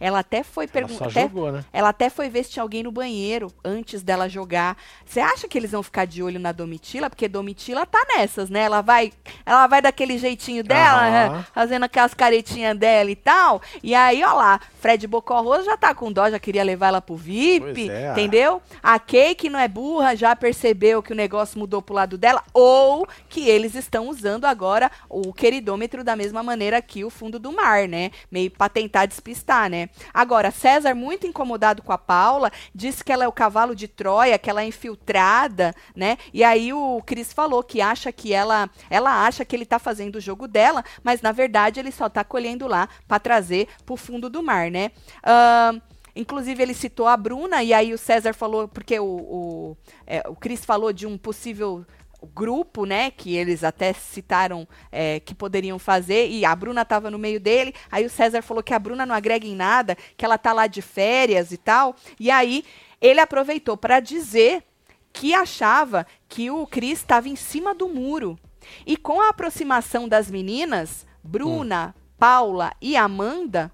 Ela 0.01 0.21
até 0.21 0.43
foi 0.43 0.67
perguntar. 0.67 1.11
né? 1.53 1.65
Ela 1.73 1.91
até 1.91 2.11
foi 2.11 2.29
ver 2.29 2.45
se 2.45 2.51
tinha 2.51 2.63
alguém 2.63 2.83
no 2.83 2.93
banheiro 2.93 3.53
antes 3.65 4.03
dela 4.03 4.29
jogar. 4.29 4.77
Você 5.05 5.21
acha 5.21 5.49
que 5.49 5.59
eles 5.59 5.71
vão 5.71 5.83
ficar 5.83 6.07
de 6.07 6.23
olho 6.23 6.39
na 6.39 6.53
Domitila? 6.53 7.11
Porque 7.11 7.29
Domitila 7.29 7.87
tá 7.87 8.05
nessas, 8.17 8.51
né? 8.51 8.61
Ela 8.61 8.81
vai, 8.81 9.13
ela 9.45 9.67
vai 9.67 9.83
daquele 9.83 10.19
jeitinho 10.19 10.63
dela, 10.63 11.11
né? 11.11 11.47
fazendo 11.53 11.85
aquelas 11.85 12.15
caretinhas 12.15 12.77
dela 12.77 13.11
e 13.11 13.17
tal. 13.17 13.61
E 13.83 13.95
aí, 13.95 14.23
ó 14.23 14.33
lá, 14.33 14.61
Fred 14.81 15.07
Bocorroso 15.07 15.65
já 15.65 15.77
tá 15.77 15.95
com 15.95 16.13
dó, 16.13 16.31
já 16.31 16.39
queria 16.39 16.63
levar 16.63 16.89
ela 16.89 17.01
pro 17.01 17.17
VIP, 17.17 17.91
é, 17.91 18.09
ah. 18.09 18.13
entendeu? 18.13 18.63
A 18.83 18.99
Kay, 18.99 19.35
que 19.35 19.51
não 19.51 19.59
é 19.59 19.69
burra, 19.69 20.15
já 20.15 20.35
percebeu 20.35 21.03
que 21.03 21.13
o 21.13 21.17
negócio 21.17 21.59
mudou 21.59 21.83
pro 21.83 21.95
lado 21.95 22.17
dela, 22.17 22.43
ou 22.53 23.07
que 23.29 23.49
eles 23.49 23.75
estão 23.75 24.09
usando 24.09 24.45
agora 24.45 24.91
o 25.09 25.33
queridômetro 25.33 26.05
da 26.05 26.17
mesma 26.17 26.43
maneira 26.43 26.81
que 26.81 27.05
o 27.05 27.11
fundo 27.11 27.39
do 27.39 27.53
mar, 27.53 27.89
né? 27.89 28.11
Meio 28.31 28.51
pra 28.51 28.69
tentar 28.69 29.07
despistar, 29.07 29.68
né? 29.69 29.89
Agora, 30.13 30.51
César, 30.51 30.95
muito 30.95 31.27
incomodado 31.27 31.83
com 31.83 31.93
a 31.93 31.99
Paula, 31.99 32.51
disse 32.75 33.05
que 33.05 33.13
ela 33.13 33.25
é 33.25 33.29
o 33.29 33.33
cavalo 33.33 33.75
de 33.75 33.89
Troia, 33.89 34.39
que 34.39 34.49
ela 34.49 34.63
é 34.63 34.67
infiltrada, 34.67 35.75
né? 35.95 36.19
E 36.33 36.43
aí 36.45 36.73
o 36.73 37.03
Cris 37.05 37.33
falou 37.33 37.63
que 37.63 37.81
acha 37.81 38.11
que 38.13 38.33
ela, 38.33 38.71
ela 38.91 39.27
acha 39.27 39.45
que 39.45 39.55
ele 39.55 39.67
tá 39.67 39.79
fazendo 39.79 40.17
o 40.17 40.21
jogo 40.21 40.49
dela, 40.49 40.85
mas 41.03 41.21
na 41.21 41.33
verdade 41.33 41.81
ele 41.81 41.93
só 41.93 42.09
tá 42.09 42.25
colhendo 42.25 42.67
lá 42.67 42.89
pra 43.07 43.19
trazer 43.19 43.69
pro 43.85 43.97
fundo 43.97 44.29
do 44.29 44.43
mar, 44.43 44.71
né? 44.71 44.91
Ahn, 45.23 45.81
Inclusive, 46.19 46.61
ele 46.61 46.75
citou 46.75 47.07
a 47.07 47.17
Bruna, 47.17 47.63
e 47.63 47.73
aí 47.73 47.95
o 47.95 47.99
César 47.99 48.35
falou, 48.35 48.67
porque 48.67 48.99
o, 48.99 49.05
o, 49.05 49.77
é, 50.05 50.21
o 50.29 50.35
Cris 50.35 50.65
falou 50.65 50.93
de 50.93 51.07
um 51.07 51.17
possível 51.17 51.87
grupo, 52.27 52.85
né, 52.85 53.11
que 53.11 53.35
eles 53.37 53.63
até 53.63 53.93
citaram 53.93 54.67
é, 54.91 55.21
que 55.21 55.35
poderiam 55.35 55.79
fazer, 55.79 56.29
e 56.29 56.45
a 56.45 56.55
Bruna 56.55 56.83
estava 56.83 57.11
no 57.11 57.19
meio 57.19 57.39
dele, 57.39 57.75
aí 57.91 58.05
o 58.05 58.11
César 58.11 58.43
falou 58.43 58.63
que 58.63 58.75
a 58.75 58.79
Bruna 58.79 59.07
não 59.07 59.15
agrega 59.15 59.47
em 59.47 59.55
nada, 59.55 59.97
que 60.17 60.25
ela 60.25 60.39
tá 60.39 60.53
lá 60.53 60.67
de 60.67 60.83
férias 60.83 61.53
e 61.53 61.57
tal, 61.57 61.95
e 62.19 62.31
aí 62.31 62.65
ele 63.01 63.21
aproveitou 63.21 63.77
para 63.77 64.01
dizer 64.01 64.65
que 65.13 65.35
achava 65.35 66.07
que 66.29 66.51
o 66.51 66.67
Cris 66.67 66.99
estava 66.99 67.29
em 67.29 67.37
cima 67.37 67.75
do 67.75 67.89
muro. 67.89 68.39
E 68.87 68.97
com 68.97 69.21
a 69.21 69.31
aproximação 69.31 70.09
das 70.09 70.31
meninas, 70.31 71.07
Bruna, 71.23 71.95
Paula 72.19 72.73
e 72.81 72.97
Amanda, 72.97 73.73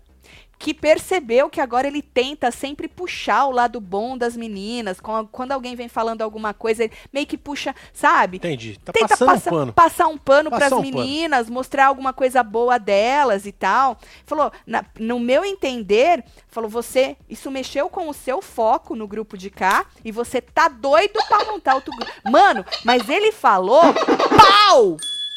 que 0.65 0.73
percebeu 0.73 1.51
que 1.51 1.61
agora 1.61 1.87
ele 1.87 2.01
tenta 2.01 2.51
sempre 2.51 2.89
puxar 2.89 3.45
o 3.45 3.51
lado 3.51 3.79
bom 3.83 4.17
das 4.17 4.35
meninas. 4.35 4.99
Quando 5.31 5.53
alguém 5.53 5.77
vem 5.77 5.89
falando 5.89 6.23
alguma 6.23 6.55
coisa, 6.55 6.85
ele 6.85 6.93
meio 7.13 7.27
que 7.27 7.37
puxa, 7.37 7.75
sabe? 7.93 8.39
Entendi. 8.39 8.79
Tá 8.83 8.91
Tenta 8.91 9.09
passando 9.09 9.29
passa- 9.29 9.51
um 9.51 9.53
pano. 9.53 9.73
passar 9.75 10.07
um 10.07 10.17
pano 10.17 10.49
para 10.49 10.65
as 10.69 10.73
um 10.73 10.77
pano. 10.83 10.97
meninas, 10.97 11.51
mostrar 11.51 11.85
alguma 11.89 12.15
coisa 12.15 12.43
boa 12.43 12.79
delas 12.79 13.45
e 13.45 13.53
tal. 13.53 13.99
Falou, 14.25 14.51
na- 14.67 14.83
no 14.99 15.21
meu 15.21 15.45
entender, 15.45 16.25
falou, 16.49 16.71
você, 16.71 17.15
isso 17.29 17.51
mexeu 17.51 17.91
com 17.91 18.09
o 18.09 18.15
seu 18.15 18.41
foco 18.41 18.97
no 18.97 19.07
grupo 19.07 19.37
de 19.37 19.51
cá 19.51 19.85
e 20.03 20.11
você 20.11 20.41
tá 20.41 20.69
doido 20.69 21.21
pra 21.29 21.45
montar 21.45 21.75
outro 21.75 21.95
grupo. 21.95 22.11
Mano, 22.31 22.65
mas 22.87 23.07
ele 23.11 23.33
falou, 23.33 23.83
pau! 23.93 24.97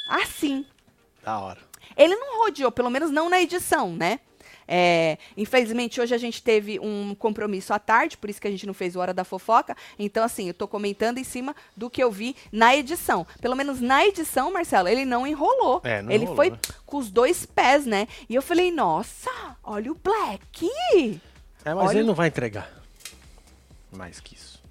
Assim. 0.10 0.66
Da 1.22 1.38
hora. 1.38 1.60
Ele 1.98 2.16
não 2.16 2.40
rodeou, 2.44 2.72
pelo 2.72 2.90
menos 2.90 3.12
não 3.12 3.28
na 3.30 3.42
edição, 3.42 3.90
né? 3.92 4.22
É, 4.67 5.17
infelizmente, 5.38 6.01
hoje 6.01 6.13
a 6.13 6.17
gente 6.17 6.43
teve 6.43 6.80
um 6.80 7.15
compromisso 7.15 7.73
à 7.73 7.80
tarde, 7.80 8.17
por 8.17 8.30
isso 8.30 8.41
que 8.41 8.47
a 8.47 8.51
gente 8.51 8.67
não 8.67 8.73
fez 8.73 8.95
o 8.95 8.99
Hora 8.99 9.13
da 9.13 9.23
Fofoca. 9.23 9.75
Então, 9.97 10.23
assim, 10.23 10.47
eu 10.47 10.53
tô 10.53 10.67
comentando 10.67 11.17
em 11.17 11.23
cima 11.23 11.56
do 11.75 11.89
que 11.89 12.03
eu 12.03 12.12
vi 12.12 12.36
na 12.51 12.75
edição. 12.75 13.25
Pelo 13.39 13.56
menos 13.56 13.80
na 13.80 14.06
edição, 14.06 14.51
Marcelo, 14.51 14.88
ele 14.88 15.06
não 15.06 15.25
enrolou. 15.25 15.82
É, 15.84 16.01
não 16.01 16.12
ele 16.12 16.23
enrolou, 16.23 16.36
foi 16.36 16.49
né? 16.51 16.58
com 16.86 16.97
os 16.97 17.10
dois 17.10 17.45
pés, 17.45 17.86
né? 17.86 18.08
E 18.30 18.36
eu 18.36 18.41
falei, 18.41 18.71
nossa, 18.71 19.30
olha 19.63 19.91
o 19.91 19.95
Black! 19.95 20.69
É, 21.63 21.73
mas 21.73 21.89
Olha- 21.89 21.99
ele 21.99 22.08
não 22.08 22.15
vai 22.15 22.27
entregar. 22.27 22.69
Mais 23.91 24.19
que 24.19 24.36
isso. 24.36 24.62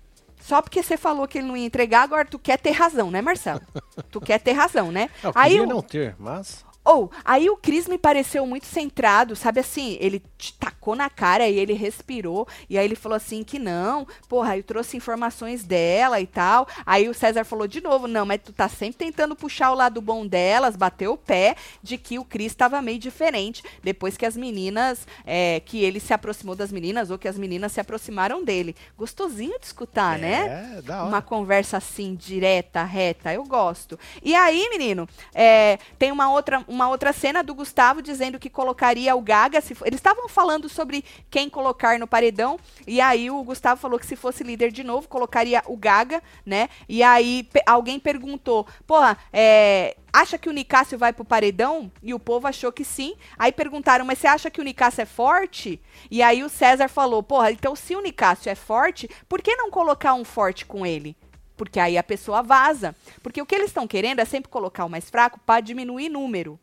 Só 0.40 0.62
porque 0.62 0.82
você 0.82 0.96
falou 0.96 1.26
que 1.26 1.38
ele 1.38 1.48
não 1.48 1.56
ia 1.56 1.66
entregar, 1.66 2.02
agora 2.02 2.24
tu 2.24 2.38
quer 2.38 2.56
ter 2.58 2.70
razão, 2.70 3.10
né, 3.10 3.20
Marcelo? 3.20 3.60
tu 4.12 4.20
quer 4.20 4.38
ter 4.38 4.52
razão, 4.52 4.92
né? 4.92 5.10
Eu 5.22 5.32
Aí 5.34 5.50
queria 5.52 5.64
o- 5.64 5.66
não 5.66 5.82
ter, 5.82 6.14
mas... 6.18 6.64
Ou, 6.86 7.10
aí 7.24 7.50
o 7.50 7.56
Cris 7.56 7.88
me 7.88 7.98
pareceu 7.98 8.46
muito 8.46 8.66
centrado, 8.66 9.34
sabe 9.34 9.58
assim? 9.58 9.98
Ele 10.00 10.22
te 10.38 10.52
tacou 10.54 10.94
na 10.94 11.10
cara 11.10 11.48
e 11.48 11.58
ele 11.58 11.72
respirou. 11.72 12.46
E 12.70 12.78
aí 12.78 12.84
ele 12.84 12.94
falou 12.94 13.16
assim 13.16 13.42
que 13.42 13.58
não, 13.58 14.06
porra, 14.28 14.56
eu 14.56 14.62
trouxe 14.62 14.96
informações 14.96 15.64
dela 15.64 16.20
e 16.20 16.28
tal. 16.28 16.68
Aí 16.86 17.08
o 17.08 17.14
César 17.14 17.44
falou 17.44 17.66
de 17.66 17.80
novo: 17.80 18.06
não, 18.06 18.24
mas 18.24 18.40
tu 18.40 18.52
tá 18.52 18.68
sempre 18.68 18.98
tentando 18.98 19.34
puxar 19.34 19.72
o 19.72 19.74
lado 19.74 20.00
bom 20.00 20.24
delas, 20.24 20.76
bateu 20.76 21.14
o 21.14 21.16
pé 21.16 21.56
de 21.82 21.98
que 21.98 22.20
o 22.20 22.24
Cris 22.24 22.54
tava 22.54 22.80
meio 22.80 23.00
diferente 23.00 23.64
depois 23.82 24.16
que 24.16 24.24
as 24.24 24.36
meninas, 24.36 25.08
é, 25.24 25.60
que 25.64 25.82
ele 25.82 25.98
se 25.98 26.14
aproximou 26.14 26.54
das 26.54 26.70
meninas 26.70 27.10
ou 27.10 27.18
que 27.18 27.26
as 27.26 27.36
meninas 27.36 27.72
se 27.72 27.80
aproximaram 27.80 28.44
dele. 28.44 28.76
Gostosinho 28.96 29.58
de 29.58 29.66
escutar, 29.66 30.20
né? 30.20 30.76
É, 30.76 30.82
da 30.82 30.98
hora. 30.98 31.08
Uma 31.08 31.22
conversa 31.22 31.78
assim, 31.78 32.14
direta, 32.14 32.84
reta, 32.84 33.34
eu 33.34 33.44
gosto. 33.44 33.98
E 34.22 34.36
aí, 34.36 34.68
menino, 34.70 35.08
é, 35.34 35.78
tem 35.98 36.12
uma 36.12 36.30
outra, 36.30 36.64
uma 36.76 36.88
outra 36.90 37.12
cena 37.12 37.42
do 37.42 37.54
Gustavo 37.54 38.02
dizendo 38.02 38.38
que 38.38 38.50
colocaria 38.50 39.16
o 39.16 39.20
Gaga. 39.22 39.60
Se, 39.62 39.74
eles 39.84 39.98
estavam 39.98 40.28
falando 40.28 40.68
sobre 40.68 41.02
quem 41.30 41.48
colocar 41.48 41.98
no 41.98 42.06
paredão. 42.06 42.58
E 42.86 43.00
aí 43.00 43.30
o 43.30 43.42
Gustavo 43.42 43.80
falou 43.80 43.98
que 43.98 44.06
se 44.06 44.14
fosse 44.14 44.44
líder 44.44 44.70
de 44.70 44.84
novo, 44.84 45.08
colocaria 45.08 45.62
o 45.66 45.76
Gaga, 45.76 46.22
né? 46.44 46.68
E 46.88 47.02
aí 47.02 47.44
pe- 47.44 47.62
alguém 47.66 47.98
perguntou: 47.98 48.66
porra, 48.86 49.16
é, 49.32 49.96
acha 50.12 50.36
que 50.36 50.50
o 50.50 50.52
Nicásio 50.52 50.98
vai 50.98 51.12
pro 51.14 51.24
paredão? 51.24 51.90
E 52.02 52.12
o 52.12 52.20
povo 52.20 52.46
achou 52.46 52.70
que 52.70 52.84
sim. 52.84 53.16
Aí 53.38 53.50
perguntaram, 53.52 54.04
mas 54.04 54.18
você 54.18 54.26
acha 54.26 54.50
que 54.50 54.60
o 54.60 54.64
Nicásio 54.64 55.00
é 55.00 55.06
forte? 55.06 55.80
E 56.10 56.22
aí 56.22 56.44
o 56.44 56.48
César 56.50 56.88
falou: 56.88 57.22
porra, 57.22 57.50
então 57.50 57.74
se 57.74 57.96
o 57.96 58.02
Nicásio 58.02 58.50
é 58.50 58.54
forte, 58.54 59.08
por 59.26 59.40
que 59.40 59.56
não 59.56 59.70
colocar 59.70 60.12
um 60.12 60.24
forte 60.24 60.66
com 60.66 60.84
ele? 60.84 61.16
Porque 61.56 61.80
aí 61.80 61.96
a 61.96 62.02
pessoa 62.02 62.42
vaza. 62.42 62.94
Porque 63.22 63.40
o 63.40 63.46
que 63.46 63.54
eles 63.54 63.68
estão 63.68 63.86
querendo 63.86 64.20
é 64.20 64.26
sempre 64.26 64.50
colocar 64.50 64.84
o 64.84 64.90
mais 64.90 65.08
fraco 65.08 65.40
para 65.46 65.62
diminuir 65.62 66.10
número 66.10 66.60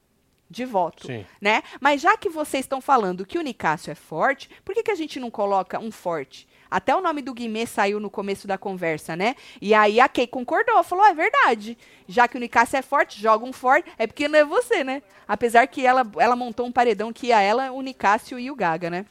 de 0.54 0.64
voto, 0.64 1.08
Sim. 1.08 1.26
né? 1.42 1.62
Mas 1.82 2.00
já 2.00 2.16
que 2.16 2.30
vocês 2.30 2.64
estão 2.64 2.80
falando 2.80 3.26
que 3.26 3.38
o 3.38 3.42
Nicásio 3.42 3.92
é 3.92 3.96
forte, 3.96 4.50
por 4.64 4.74
que, 4.74 4.84
que 4.84 4.92
a 4.92 4.96
gente 4.96 5.20
não 5.20 5.30
coloca 5.30 5.80
um 5.80 5.92
forte? 5.92 6.48
Até 6.74 6.96
o 6.96 7.02
nome 7.02 7.22
do 7.22 7.34
Guimê 7.34 7.68
saiu 7.68 8.00
no 8.00 8.10
começo 8.10 8.48
da 8.48 8.58
conversa, 8.58 9.16
né? 9.16 9.36
E 9.62 9.76
aí 9.76 10.00
a 10.00 10.10
Kay 10.10 10.26
concordou, 10.26 10.84
falou, 10.84 11.06
é 11.06 11.14
verdade. 11.14 11.78
Já 12.08 12.28
que 12.28 12.36
o 12.36 12.40
Nicásio 12.40 12.78
é 12.78 12.82
forte, 12.82 13.22
joga 13.22 13.46
um 13.46 13.54
forte, 13.54 13.92
é 13.98 14.08
porque 14.08 14.28
não 14.28 14.40
é 14.40 14.44
você, 14.44 14.84
né? 14.84 15.04
Apesar 15.28 15.68
que 15.68 15.86
ela, 15.86 16.04
ela 16.18 16.36
montou 16.36 16.66
um 16.66 16.72
paredão 16.72 17.14
que 17.14 17.28
ia 17.28 17.40
ela, 17.40 17.72
o 17.72 17.82
Nicásio 17.82 18.40
e 18.40 18.50
o 18.50 18.56
Gaga, 18.56 18.90
né? 18.90 19.06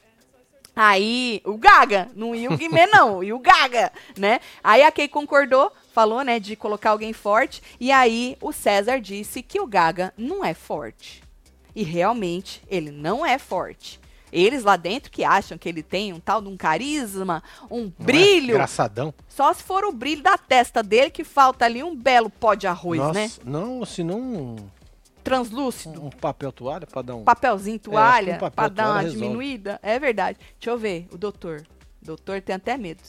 Aí, 0.75 1.41
o 1.45 1.57
Gaga, 1.57 2.09
não 2.17 2.35
ia 2.35 2.51
o 2.51 2.57
Guimê, 2.57 2.87
não, 2.87 3.23
e 3.25 3.33
o 3.33 3.39
Gaga, 3.39 3.93
né? 4.19 4.41
Aí 4.65 4.83
a 4.83 4.91
Kay 4.91 5.07
concordou, 5.07 5.71
falou, 5.93 6.25
né, 6.25 6.41
de 6.41 6.57
colocar 6.57 6.91
alguém 6.91 7.13
forte, 7.13 7.63
e 7.79 7.93
aí 7.93 8.37
o 8.41 8.53
César 8.53 8.99
disse 8.99 9.43
que 9.43 9.61
o 9.61 9.67
Gaga 9.67 10.13
não 10.17 10.45
é 10.45 10.53
forte. 10.53 11.23
E 11.75 11.83
realmente, 11.83 12.63
ele 12.69 12.91
não 12.91 13.25
é 13.25 13.39
forte. 13.39 13.99
Eles 14.33 14.65
lá 14.65 14.77
dentro 14.77 15.11
que 15.11 15.25
acham 15.25 15.59
que 15.59 15.69
ele 15.69 15.83
tem 15.83 16.13
um 16.13 16.19
tal 16.21 16.41
de 16.41 16.49
um 16.49 16.57
carisma, 16.57 17.43
um 17.71 17.81
Não 17.83 17.87
é? 18.01 18.03
brilho, 18.05 18.51
Engraçadão. 18.55 19.13
só 19.29 19.53
se 19.53 19.63
for 19.63 19.85
o 19.85 19.93
brilho 19.93 20.23
da 20.23 20.39
testa 20.39 20.83
dele 20.83 21.11
que 21.11 21.23
falta 21.23 21.67
ali 21.67 21.83
um 21.83 21.95
belo 21.95 22.31
pó 22.31 22.55
de 22.55 22.67
arroz, 22.67 22.99
Nossa, 22.99 23.13
né? 23.13 23.31
não, 23.45 23.85
se 23.85 24.03
não 24.03 24.19
um, 24.21 24.57
Translúcido. 25.23 26.03
um 26.05 26.11
papel 26.11 26.51
toalha 26.51 26.87
pra 26.87 27.03
dar 27.03 27.15
um... 27.15 27.25
papelzinho, 27.25 27.79
toalha, 27.79 28.35
um 28.37 28.39
papel 28.39 28.51
pra 28.53 28.69
dar 28.69 28.89
uma 28.91 29.01
resolve. 29.01 29.21
diminuída. 29.21 29.79
É 29.83 29.99
verdade. 29.99 30.39
Deixa 30.59 30.71
eu 30.71 30.79
ver, 30.79 31.07
o 31.13 31.19
doutor. 31.19 31.63
O 32.03 32.07
doutor 32.07 32.41
tem 32.41 32.57
até 32.57 32.77
medo. 32.77 33.01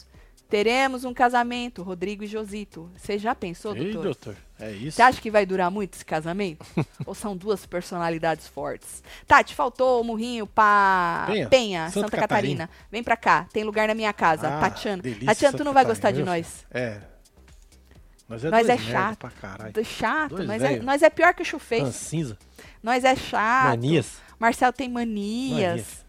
Teremos 0.54 1.04
um 1.04 1.12
casamento, 1.12 1.82
Rodrigo 1.82 2.22
e 2.22 2.28
Josito. 2.28 2.88
Você 2.96 3.18
já 3.18 3.34
pensou, 3.34 3.74
Ei, 3.74 3.86
doutor? 3.86 4.04
doutor, 4.04 4.36
é 4.60 4.70
isso? 4.70 4.92
Você 4.92 5.02
acha 5.02 5.20
que 5.20 5.28
vai 5.28 5.44
durar 5.44 5.68
muito 5.68 5.94
esse 5.94 6.04
casamento? 6.04 6.64
Ou 7.04 7.12
são 7.12 7.36
duas 7.36 7.66
personalidades 7.66 8.46
fortes? 8.46 9.02
Tati, 9.26 9.52
faltou 9.52 10.00
o 10.00 10.04
murrinho 10.04 10.46
pra 10.46 11.26
Penha, 11.50 11.90
Santa, 11.90 12.06
Santa 12.06 12.16
Catarina. 12.18 12.70
Vem 12.88 13.02
pra 13.02 13.16
cá, 13.16 13.48
tem 13.52 13.64
lugar 13.64 13.88
na 13.88 13.94
minha 13.94 14.12
casa. 14.12 14.46
Ah, 14.46 14.60
Tatiana. 14.60 15.02
delícia, 15.02 15.26
Tatiana, 15.26 15.50
tu 15.50 15.58
Santa 15.58 15.64
não 15.64 15.72
vai 15.72 15.84
Catarina, 15.84 15.92
gostar 15.92 16.10
de 16.12 16.16
viu, 16.18 16.26
nós. 16.26 16.64
É. 16.70 17.00
Nós 18.28 18.44
é, 18.44 18.50
Nós 18.50 18.68
é 18.68 18.78
chato. 18.78 19.28
chato, 19.84 20.36
Dois 20.36 20.46
nós 20.46 20.62
é, 20.62 20.78
nós 20.78 21.02
é 21.02 21.10
pior 21.10 21.34
que 21.34 21.42
o 21.42 21.44
Chufez. 21.44 21.82
Rancinza. 21.82 22.38
Nós 22.80 23.02
é 23.02 23.16
chato. 23.16 23.70
Manias. 23.70 24.18
Marcelo 24.38 24.72
tem 24.72 24.88
manias. 24.88 25.58
Manias. 25.58 26.03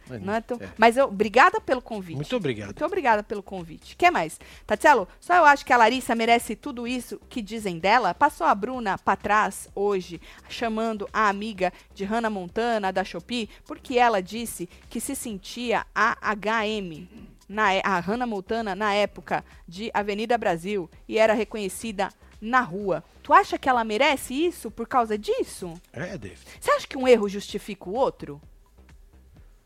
É. 0.60 0.70
Mas 0.78 0.98
eu, 0.98 1.06
obrigada 1.06 1.60
pelo 1.60 1.82
convite. 1.82 2.16
Muito 2.16 2.36
obrigado. 2.36 2.68
Muito 2.68 2.86
obrigada 2.86 3.24
pelo 3.24 3.42
convite. 3.44 3.96
que 3.96 4.12
mais? 4.12 4.40
Tatielo, 4.66 5.08
só 5.20 5.36
eu 5.36 5.46
acho 5.46 5.66
que 5.66 5.74
a 5.74 5.78
Larissa 5.78 6.14
merece 6.16 6.56
tudo 6.56 6.88
isso 6.88 7.20
que 7.30 7.42
dizem 7.42 7.80
dela. 7.80 8.14
Passou 8.14 8.46
a 8.48 8.54
Bruna 8.56 8.98
pra 8.98 9.16
trás 9.16 9.68
hoje, 9.76 10.22
chamando 10.50 11.08
a 11.12 11.28
amiga 11.30 11.72
de 11.94 12.04
Hannah 12.04 12.30
Montana, 12.30 12.92
da 12.92 13.04
Shopee, 13.04 13.50
porque 13.66 13.98
ela 13.98 14.22
disse 14.22 14.68
que 14.90 15.00
se 15.00 15.16
sentia 15.16 15.86
a 15.94 16.16
HM, 16.36 17.08
na, 17.48 17.74
é- 17.74 17.82
a 17.84 18.00
Hannah 18.00 18.26
Montana, 18.28 18.76
na 18.76 18.94
época 18.94 19.44
de 19.68 19.92
Avenida 19.94 20.38
Brasil, 20.38 20.90
e 21.08 21.18
era 21.18 21.34
reconhecida 21.34 22.10
na 22.42 22.62
rua. 22.62 23.04
Tu 23.24 23.34
acha 23.34 23.58
que 23.58 23.68
ela 23.68 23.84
merece 23.84 24.34
isso 24.34 24.70
por 24.70 24.88
causa 24.88 25.18
disso? 25.18 25.74
É, 25.92 26.18
David. 26.18 26.40
Você 26.60 26.72
acha 26.72 26.88
que 26.88 26.98
um 26.98 27.08
erro 27.08 27.28
justifica 27.30 27.90
o 27.90 27.94
outro? 27.94 28.40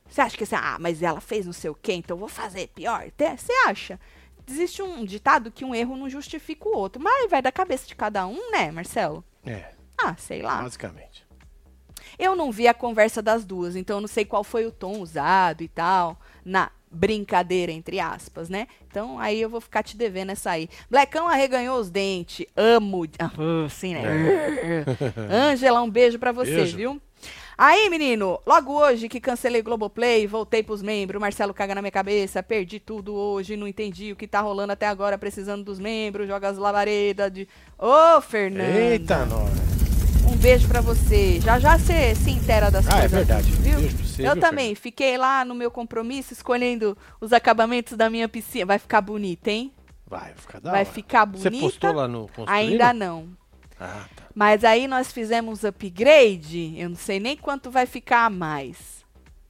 Você 0.10 0.22
acha 0.22 0.36
que 0.38 0.44
assim, 0.44 0.56
ah, 0.56 0.78
mas 0.80 1.02
ela 1.04 1.22
fez 1.22 1.46
não 1.46 1.54
sei 1.54 1.70
o 1.70 1.76
quê, 1.76 1.94
então 1.94 2.16
eu 2.16 2.20
vou 2.20 2.28
fazer 2.30 2.68
pior? 2.70 3.06
Você 3.38 3.54
acha? 3.68 4.00
Existe 4.50 4.82
um 4.82 5.06
ditado 5.06 5.52
que 5.52 5.64
um 5.64 5.76
erro 5.76 5.96
não 5.96 6.10
justifica 6.10 6.68
o 6.68 6.76
outro. 6.76 7.02
Mas 7.02 7.30
vai 7.30 7.42
da 7.42 7.52
cabeça 7.52 7.86
de 7.88 7.96
cada 7.96 8.26
um, 8.26 8.52
né, 8.52 8.72
Marcelo? 8.72 9.24
É, 9.46 9.66
Ah, 9.98 10.16
sei 10.18 10.42
lá. 10.42 10.62
basicamente. 10.64 11.24
Eu 12.18 12.36
não 12.36 12.52
vi 12.52 12.68
a 12.68 12.74
conversa 12.74 13.22
das 13.22 13.46
duas, 13.46 13.76
então 13.76 13.98
eu 13.98 14.02
não 14.02 14.08
sei 14.08 14.26
qual 14.26 14.44
foi 14.44 14.66
o 14.66 14.72
tom 14.72 15.00
usado 15.00 15.62
e 15.62 15.68
tal, 15.68 16.20
na 16.44 16.72
brincadeira, 16.92 17.72
entre 17.72 18.00
aspas, 18.00 18.50
né? 18.50 18.68
Então 18.88 19.20
aí 19.20 19.40
eu 19.40 19.48
vou 19.50 19.62
ficar 19.62 19.84
te 19.84 19.96
devendo 19.96 20.32
essa 20.32 20.50
aí. 20.50 20.68
Blackão 20.90 21.28
arreganhou 21.28 21.80
os 21.80 21.90
dentes. 21.92 22.48
Amo. 22.58 23.04
Ah, 23.20 23.30
Assim, 23.68 23.94
né? 23.94 24.02
Ângela, 25.30 25.82
um 25.82 25.90
beijo 25.90 26.18
pra 26.18 26.32
você, 26.32 26.56
Beijo. 26.56 26.78
viu? 26.78 27.02
Aí, 27.62 27.90
menino, 27.90 28.40
logo 28.48 28.72
hoje 28.72 29.10
que 29.10 29.20
cancelei 29.20 29.62
Globoplay, 29.62 30.26
voltei 30.26 30.64
pros 30.64 30.82
membros, 30.82 31.20
Marcelo 31.20 31.54
caga 31.54 31.76
na 31.76 31.82
minha 31.82 31.92
cabeça, 31.92 32.42
perdi 32.42 32.80
tudo 32.80 33.14
hoje, 33.14 33.58
não 33.58 33.68
entendi 33.68 34.14
o 34.14 34.16
que 34.16 34.26
tá 34.26 34.40
rolando 34.40 34.72
até 34.72 34.88
agora, 34.88 35.18
precisando 35.18 35.62
dos 35.66 35.78
membros, 35.78 36.26
joga 36.26 36.48
as 36.48 36.58
lavaredas 36.58 37.30
de... 37.30 37.50
Ô, 37.78 38.22
Fernando! 38.22 38.64
Eita, 38.78 39.26
nós. 39.26 39.50
Um 40.32 40.38
beijo 40.38 40.70
pra 40.70 40.80
você. 40.80 41.42
Já 41.42 41.60
já 41.60 41.78
você 41.78 42.16
se 42.16 42.32
inteira 42.32 42.72
das 42.72 42.88
Ah, 42.88 42.92
é 42.92 43.00
coisas. 43.02 43.12
verdade. 43.12 43.52
Viu? 43.52 43.78
Beijo 43.80 43.98
pra 43.98 44.06
você, 44.06 44.26
Eu 44.26 44.32
viu, 44.36 44.42
também. 44.42 44.74
Fiquei 44.74 45.18
lá 45.18 45.44
no 45.44 45.54
meu 45.54 45.70
compromisso 45.70 46.32
escolhendo 46.32 46.98
os 47.20 47.34
acabamentos 47.34 47.98
da 47.98 48.10
minha 48.10 48.30
piscina. 48.30 48.68
Vai 48.68 48.80
ficar 48.80 49.02
bonita, 49.02 49.52
hein? 49.52 49.74
Vai 50.08 50.32
ficar 50.34 50.62
da 50.62 50.72
Vai 50.72 50.82
hora. 50.84 50.90
ficar 50.94 51.26
Você 51.28 51.50
bonita. 51.50 51.66
postou 51.66 51.92
lá 51.94 52.08
no 52.08 52.22
Construindo? 52.28 52.50
Ainda 52.52 52.94
não. 52.94 53.28
Ah, 53.80 54.06
tá. 54.16 54.24
Mas 54.36 54.64
aí 54.64 54.88
nós 54.88 55.12
fizemos 55.12 55.64
upgrade. 55.64 56.74
Eu 56.78 56.90
não 56.90 56.96
sei 56.98 57.20
nem 57.20 57.38
quanto 57.38 57.72
vai 57.72 57.86
ficar 57.86 58.26
a 58.26 58.30
mais. 58.30 59.06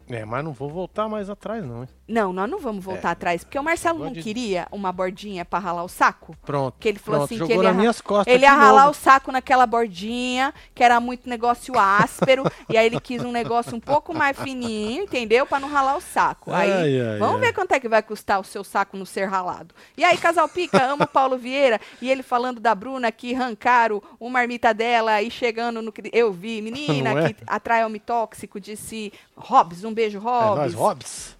É, 0.07 0.25
mas 0.25 0.43
não 0.43 0.53
vou 0.53 0.69
voltar 0.69 1.07
mais 1.07 1.29
atrás, 1.29 1.63
não, 1.65 1.83
hein? 1.83 1.89
Não, 2.09 2.33
nós 2.33 2.49
não 2.49 2.57
vamos 2.59 2.83
voltar 2.83 3.09
É, 3.09 3.11
atrás. 3.11 3.43
Porque 3.43 3.59
o 3.59 3.63
Marcelo 3.63 3.99
não 4.03 4.11
queria 4.13 4.67
uma 4.71 4.91
bordinha 4.91 5.45
pra 5.45 5.59
ralar 5.59 5.83
o 5.83 5.87
saco. 5.87 6.35
Pronto. 6.43 6.75
Que 6.79 6.89
ele 6.89 6.97
falou 6.97 7.19
pronto, 7.27 7.33
assim 7.35 7.45
que 7.45 7.53
ele 7.53 7.63
ia- 7.63 7.73
minhas 7.73 8.01
costas. 8.01 8.33
Ele 8.33 8.43
ia 8.45 8.51
ralar 8.53 8.85
novo. 8.85 8.91
o 8.91 8.93
saco 8.95 9.31
naquela 9.31 9.67
bordinha, 9.67 10.53
que 10.73 10.83
era 10.83 10.99
muito 10.99 11.29
negócio 11.29 11.77
áspero, 11.77 12.43
e 12.67 12.75
aí 12.77 12.85
ele 12.87 12.99
quis 12.99 13.23
um 13.23 13.31
negócio 13.31 13.75
um 13.75 13.79
pouco 13.79 14.13
mais 14.13 14.37
fininho, 14.39 15.03
entendeu? 15.03 15.45
Pra 15.45 15.59
não 15.59 15.69
ralar 15.69 15.97
o 15.97 16.01
saco. 16.01 16.51
Aí, 16.51 16.71
Ai, 16.71 17.01
ai, 17.01 17.19
vamos 17.19 17.35
ai. 17.35 17.41
ver 17.41 17.53
quanto 17.53 17.71
é 17.73 17.79
que 17.79 17.87
vai 17.87 18.01
custar 18.01 18.39
o 18.39 18.43
seu 18.43 18.63
saco 18.63 18.97
não 18.97 19.05
ser 19.05 19.25
ralado. 19.25 19.75
E 19.95 20.03
aí, 20.03 20.17
Casal 20.17 20.49
Pica, 20.49 20.83
ama 20.83 21.05
o 21.05 21.07
Paulo 21.07 21.37
Vieira, 21.37 21.79
e 22.01 22.09
ele 22.09 22.23
falando 22.23 22.59
da 22.59 22.73
Bruna 22.73 23.11
que 23.11 23.35
arrancaram 23.35 24.01
o 24.19 24.29
marmita 24.29 24.73
dela 24.73 25.21
e 25.21 25.29
chegando 25.29 25.79
no... 25.81 25.93
Eu 26.11 26.31
vi, 26.33 26.61
menina, 26.61 27.11
é? 27.25 27.33
que 27.33 27.43
atrai 27.45 27.85
homem 27.85 28.01
tóxico, 28.03 28.59
disse 28.59 29.13
Hobbs, 29.35 29.83
um 29.83 29.93
beijo, 29.93 30.17
É 30.17 30.21
Hobbs. 30.21 30.57
nóis, 30.57 30.73
Hobbs. 30.73 31.38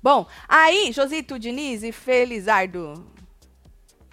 Bom, 0.00 0.26
aí, 0.48 0.92
Josito 0.92 1.38
Diniz 1.38 1.82
e 1.82 1.90
Felizardo. 1.90 3.17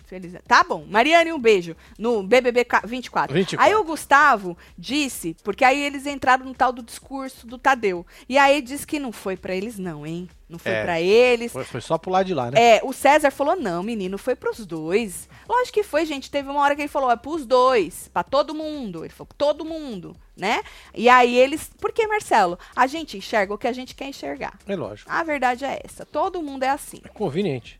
Feliz... 0.06 0.34
Tá 0.48 0.64
bom. 0.64 0.86
Mariane, 0.88 1.34
um 1.34 1.40
beijo. 1.40 1.76
No 1.98 2.22
BBB 2.22 2.64
ca- 2.66 2.84
24. 2.86 3.34
24. 3.34 3.66
Aí 3.66 3.74
o 3.76 3.84
Gustavo 3.84 4.56
disse, 4.78 5.36
porque 5.44 5.66
aí 5.66 5.82
eles 5.82 6.06
entraram 6.06 6.46
no 6.46 6.54
tal 6.54 6.72
do 6.72 6.84
discurso 6.84 7.48
do 7.48 7.58
Tadeu. 7.58 8.06
E 8.30 8.38
aí 8.38 8.62
disse 8.62 8.86
que 8.86 9.00
não 9.00 9.12
foi 9.12 9.36
pra 9.36 9.56
eles, 9.56 9.80
não, 9.80 10.06
hein? 10.06 10.30
Não 10.48 10.60
foi 10.60 10.72
É. 10.72 10.84
pra 10.84 11.02
eles. 11.02 11.52
Foi, 11.52 11.64
foi 11.64 11.82
só 11.82 11.98
pro 11.98 12.12
lado 12.12 12.28
de 12.28 12.34
lá, 12.36 12.52
né? 12.52 12.76
É, 12.78 12.82
o 12.84 12.94
César 12.94 13.32
falou, 13.32 13.56
não, 13.56 13.82
menino, 13.82 14.16
foi 14.16 14.36
pros 14.36 14.64
dois. 14.64 15.28
Lógico 15.50 15.74
que 15.74 15.84
foi, 15.84 16.06
gente. 16.06 16.30
Teve 16.30 16.50
uma 16.50 16.62
hora 16.62 16.76
que 16.76 16.84
ele 16.84 16.88
falou, 16.88 17.10
é 17.10 17.16
pros 17.16 17.46
dois, 17.48 18.08
pra 18.14 18.22
todo 18.24 18.54
mundo. 18.54 19.04
Ele 19.04 19.12
falou, 19.14 19.30
todo 19.36 19.66
mundo, 19.66 20.16
né? 20.38 20.62
E 20.94 21.10
aí 21.10 21.36
eles. 21.36 21.72
Porque, 21.80 22.06
Marcelo, 22.06 22.60
a 22.76 22.86
gente 22.86 23.18
enxerga 23.18 23.56
o 23.56 23.58
que 23.58 23.68
a 23.68 23.74
gente 23.74 23.96
quer 23.96 24.08
enxergar. 24.08 24.54
É 24.68 24.76
lógico. 24.76 25.10
A 25.12 25.24
verdade 25.24 25.66
é 25.66 25.82
essa. 25.84 26.06
Todo 26.06 26.44
mundo 26.44 26.62
é 26.62 26.70
assim. 26.70 27.02
É 27.04 27.08
conveniente. 27.10 27.80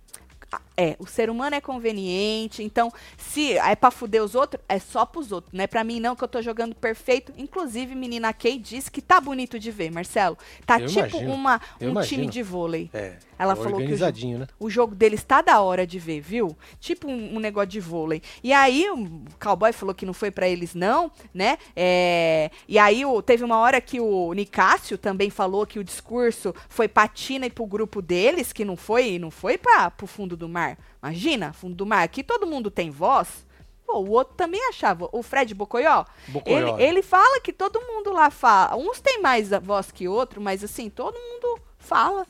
É, 0.78 0.96
o 1.00 1.06
ser 1.08 1.30
humano 1.30 1.56
é 1.56 1.62
conveniente, 1.62 2.62
então, 2.62 2.92
se 3.18 3.54
é 3.58 3.76
pra 3.76 3.90
fuder 3.92 4.22
os 4.24 4.36
outros, 4.36 4.62
é 4.68 4.78
só 4.78 5.06
pros 5.06 5.32
outros, 5.32 5.54
não 5.54 5.64
é 5.64 5.68
pra 5.68 5.84
mim 5.84 6.00
não, 6.00 6.16
que 6.16 6.24
eu 6.24 6.28
tô 6.28 6.42
jogando 6.42 6.76
perfeito. 6.76 7.32
Inclusive, 7.38 7.96
menina 7.96 8.34
Kay 8.34 8.58
disse 8.60 8.92
que 8.92 9.02
tá 9.02 9.22
bonito 9.22 9.58
de 9.58 9.72
ver, 9.72 9.92
Marcelo. 9.92 10.38
Tá 10.66 10.80
Eu 10.80 10.88
tipo 10.88 11.00
imagino, 11.00 11.34
uma, 11.34 11.56
um 11.56 11.78
time 11.80 11.92
imagino. 11.92 12.30
de 12.30 12.44
vôlei. 12.44 12.90
É. 12.94 13.16
Ela 13.38 13.54
é 13.54 13.56
falou 13.56 13.80
que 13.80 13.94
o 13.94 14.38
né? 14.40 14.48
O 14.60 14.70
jogo 14.70 14.96
deles 14.96 15.24
tá 15.24 15.42
da 15.42 15.60
hora 15.60 15.86
de 15.86 16.00
ver, 16.00 16.22
viu? 16.22 16.56
Tipo 16.80 17.08
um, 17.10 17.36
um 17.36 17.40
negócio 17.40 17.68
de 17.70 17.80
vôlei. 17.80 18.22
E 18.44 18.54
aí 18.54 18.90
o 18.90 19.24
cowboy 19.40 19.74
falou 19.74 19.94
que 19.94 20.06
não 20.06 20.14
foi 20.14 20.32
pra 20.32 20.48
eles 20.48 20.74
não, 20.74 21.12
né? 21.34 21.58
É, 21.76 22.50
e 22.68 22.80
aí 22.80 23.06
o- 23.06 23.22
teve 23.22 23.44
uma 23.44 23.58
hora 23.58 23.82
que 23.82 24.00
o 24.00 24.32
Nicásio 24.34 24.98
também 24.98 25.30
falou 25.30 25.66
que 25.66 25.80
o 25.80 25.84
discurso 25.84 26.54
foi 26.70 26.88
patina 26.88 27.46
e 27.46 27.50
pro 27.50 27.66
grupo 27.66 28.02
deles, 28.02 28.54
que 28.54 28.64
não 28.64 28.78
foi, 28.78 29.20
não 29.20 29.30
foi 29.32 29.58
para 29.58 29.92
pro 29.92 30.08
fundo 30.08 30.38
do 30.38 30.48
mar. 30.48 30.65
Imagina, 31.02 31.54
fundo 31.54 31.76
do 31.76 31.86
mar. 31.86 32.04
Aqui 32.04 32.24
todo 32.24 32.48
mundo 32.48 32.72
tem 32.72 32.90
voz. 32.90 33.46
Pô, 33.86 34.00
o 34.00 34.10
outro 34.12 34.36
também 34.36 34.68
achava. 34.70 35.08
O 35.12 35.22
Fred 35.22 35.54
Bocoió, 35.54 36.06
Bocoió, 36.28 36.58
ele, 36.58 36.84
é. 36.84 36.88
ele 36.88 37.02
fala 37.02 37.40
que 37.40 37.54
todo 37.54 37.82
mundo 37.82 38.12
lá 38.12 38.30
fala. 38.32 38.76
Uns 38.76 39.00
tem 39.00 39.22
mais 39.22 39.54
a 39.54 39.60
voz 39.60 39.92
que 39.92 40.08
outro, 40.08 40.42
mas 40.42 40.64
assim, 40.64 40.90
todo 40.90 41.14
mundo 41.14 41.60
fala. 41.78 42.26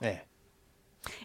É. 0.00 0.20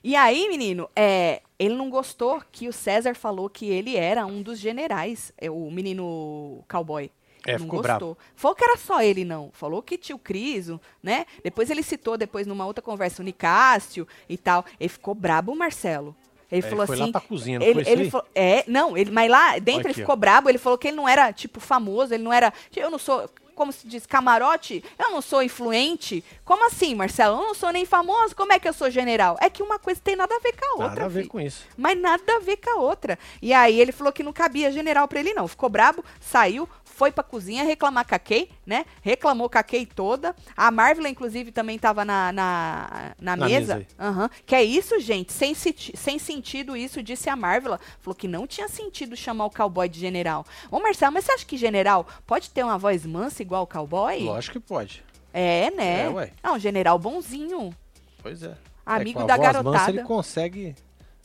E 0.04 0.16
aí, 0.16 0.48
menino, 0.48 0.90
é, 0.96 1.42
ele 1.58 1.76
não 1.76 1.90
gostou 1.90 2.42
que 2.52 2.68
o 2.68 2.74
César 2.74 3.16
falou 3.16 3.50
que 3.50 3.70
ele 3.70 3.96
era 3.96 4.26
um 4.26 4.42
dos 4.42 4.60
generais, 4.60 5.34
é, 5.38 5.50
o 5.50 5.72
menino 5.72 6.64
cowboy. 6.68 7.10
É, 7.46 7.54
não 7.54 7.60
ficou 7.66 7.82
gostou. 7.82 8.18
Falou 8.36 8.56
que 8.56 8.64
era 8.64 8.78
só 8.78 9.02
ele, 9.02 9.26
não. 9.26 9.50
Falou 9.54 9.82
que 9.82 9.98
tinha 9.98 10.16
o 10.16 10.20
Criso, 10.20 10.80
né? 11.02 11.26
Depois 11.44 11.70
ele 11.70 11.84
citou, 11.84 12.18
depois 12.18 12.48
numa 12.48 12.66
outra 12.66 12.82
conversa, 12.82 13.22
o 13.22 13.26
Nicásio 13.26 14.08
e 14.30 14.38
tal. 14.38 14.66
Ele 14.80 14.90
ficou 14.90 15.14
brabo, 15.14 15.56
Marcelo. 15.56 16.16
Ele 16.52 16.66
É, 16.66 16.70
falou 16.70 16.86
foi 16.86 16.96
assim. 16.96 17.06
lá 17.06 17.12
pra 17.12 17.22
cozinha, 17.22 17.60
não 17.60 17.66
ele, 17.66 17.90
ele 17.90 18.10
falou- 18.12 18.28
é, 18.36 18.64
não, 18.68 18.96
ele, 18.96 19.10
mas 19.12 19.30
lá 19.30 19.58
dentro 19.58 19.88
ele 19.88 19.92
ó. 19.92 20.02
ficou 20.02 20.16
brabo. 20.16 20.50
Ele 20.50 20.58
falou 20.60 20.78
que 20.78 20.88
ele 20.88 20.98
não 20.98 21.10
era, 21.10 21.34
tipo, 21.34 21.60
famoso, 21.60 22.14
ele 22.14 22.24
não 22.24 22.32
era. 22.32 22.54
Eu 22.76 22.92
não 22.92 23.00
sou, 23.00 23.28
como 23.54 23.72
se 23.72 23.88
diz, 23.88 24.06
camarote, 24.06 24.84
eu 25.00 25.12
não 25.12 25.22
sou 25.22 25.42
influente. 25.42 26.24
Como 26.44 26.66
assim, 26.68 26.94
Marcelo? 26.96 27.38
Eu 27.40 27.44
não 27.48 27.54
sou 27.54 27.72
nem 27.72 27.86
famoso, 27.86 28.36
como 28.36 28.52
é 28.54 28.60
que 28.60 28.68
eu 28.68 28.74
sou 28.74 28.90
general? 28.90 29.38
É 29.42 29.50
que 29.50 29.64
uma 29.64 29.80
coisa 29.80 30.02
tem 30.04 30.16
nada 30.16 30.36
a 30.36 30.40
ver 30.40 30.54
com 30.54 30.66
a 30.66 30.72
outra. 30.72 30.88
Nada 30.90 31.06
a 31.06 31.08
ver 31.08 31.20
filho. 31.22 31.30
com 31.32 31.40
isso. 31.40 31.66
Mas 31.78 31.98
nada 32.00 32.24
a 32.36 32.40
ver 32.40 32.58
com 32.58 32.70
a 32.72 32.76
outra. 32.82 33.18
E 33.42 33.54
aí 33.54 33.80
ele 33.80 33.92
falou 33.92 34.12
que 34.12 34.24
não 34.24 34.34
cabia 34.34 34.72
general 34.72 35.08
pra 35.08 35.20
ele, 35.20 35.34
não. 35.34 35.48
Ficou 35.48 35.70
brabo, 35.70 36.04
saiu, 36.20 36.68
foi 36.84 37.12
pra 37.12 37.24
cozinha 37.24 37.64
reclamar 37.64 38.08
com 38.08 38.14
a 38.14 38.20
Kay, 38.20 38.50
né? 38.66 38.86
Reclamou 39.02 39.50
com 39.50 39.58
a 39.58 39.64
Kay 39.64 39.86
toda. 39.86 40.36
A 40.56 40.70
Marvel, 40.70 41.08
inclusive, 41.08 41.52
também 41.52 41.80
tava 41.80 42.06
na, 42.06 42.32
na, 42.32 43.16
na 43.20 43.36
Na 43.36 43.46
mesa. 43.48 43.76
mesa 43.78 43.88
Aham. 44.00 44.30
Que 44.46 44.56
é 44.56 44.64
isso, 44.64 45.00
gente? 45.00 45.34
Sem, 45.34 45.54
sem 45.56 46.20
sentido 46.20 46.78
isso, 46.78 47.02
disse 47.02 47.30
a 47.30 47.36
Marvel. 47.36 47.80
Falou 48.00 48.16
que 48.16 48.28
não 48.28 48.46
tinha 48.46 48.68
sentido 48.68 49.16
chamar 49.18 49.46
o 49.46 49.50
cowboy 49.50 49.90
de 49.90 50.00
general. 50.00 50.46
Ô, 50.70 50.80
Marcelo, 50.80 51.14
mas 51.14 51.26
você 51.26 51.32
acha 51.32 51.46
que 51.46 51.58
general 51.58 52.08
pode 52.28 52.52
ter 52.52 52.64
uma 52.64 52.78
voz 52.78 53.06
mansa 53.06 53.42
igual 53.44 53.64
o 53.64 53.68
cowboy? 53.68 54.24
Lógico 54.24 54.60
que 54.60 54.66
pode. 54.66 55.04
É, 55.32 55.72
né? 55.72 56.06
É, 56.06 56.10
ué. 56.10 56.32
É 56.42 56.52
um 56.52 56.60
general 56.60 56.98
bonzinho. 56.98 57.76
Pois 58.22 58.44
é. 58.44 58.56
Amigo 58.86 59.22
é, 59.22 59.26
da 59.26 59.36
voz 59.38 59.48
mansa, 59.48 59.62
garotada. 59.64 59.92
ele 59.92 60.04
consegue 60.04 60.76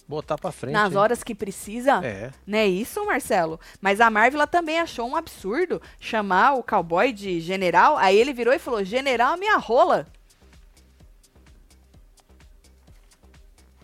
botar 0.06 0.38
pra 0.38 0.50
frente. 0.50 0.72
Nas 0.72 0.92
hein? 0.92 0.98
horas 0.98 1.22
que 1.22 1.34
precisa. 1.34 2.04
É. 2.04 2.30
Não 2.46 2.58
é 2.58 2.66
isso, 2.66 3.04
Marcelo? 3.04 3.60
Mas 3.80 4.00
a 4.00 4.10
Marvel 4.10 4.46
também 4.46 4.80
achou 4.80 5.06
um 5.06 5.14
absurdo 5.14 5.80
chamar 6.00 6.54
o 6.54 6.62
cowboy 6.62 7.12
de 7.12 7.40
general. 7.40 7.96
Aí 7.98 8.16
ele 8.16 8.32
virou 8.32 8.54
e 8.54 8.58
falou: 8.58 8.82
General, 8.82 9.36
minha 9.36 9.56
rola. 9.58 10.06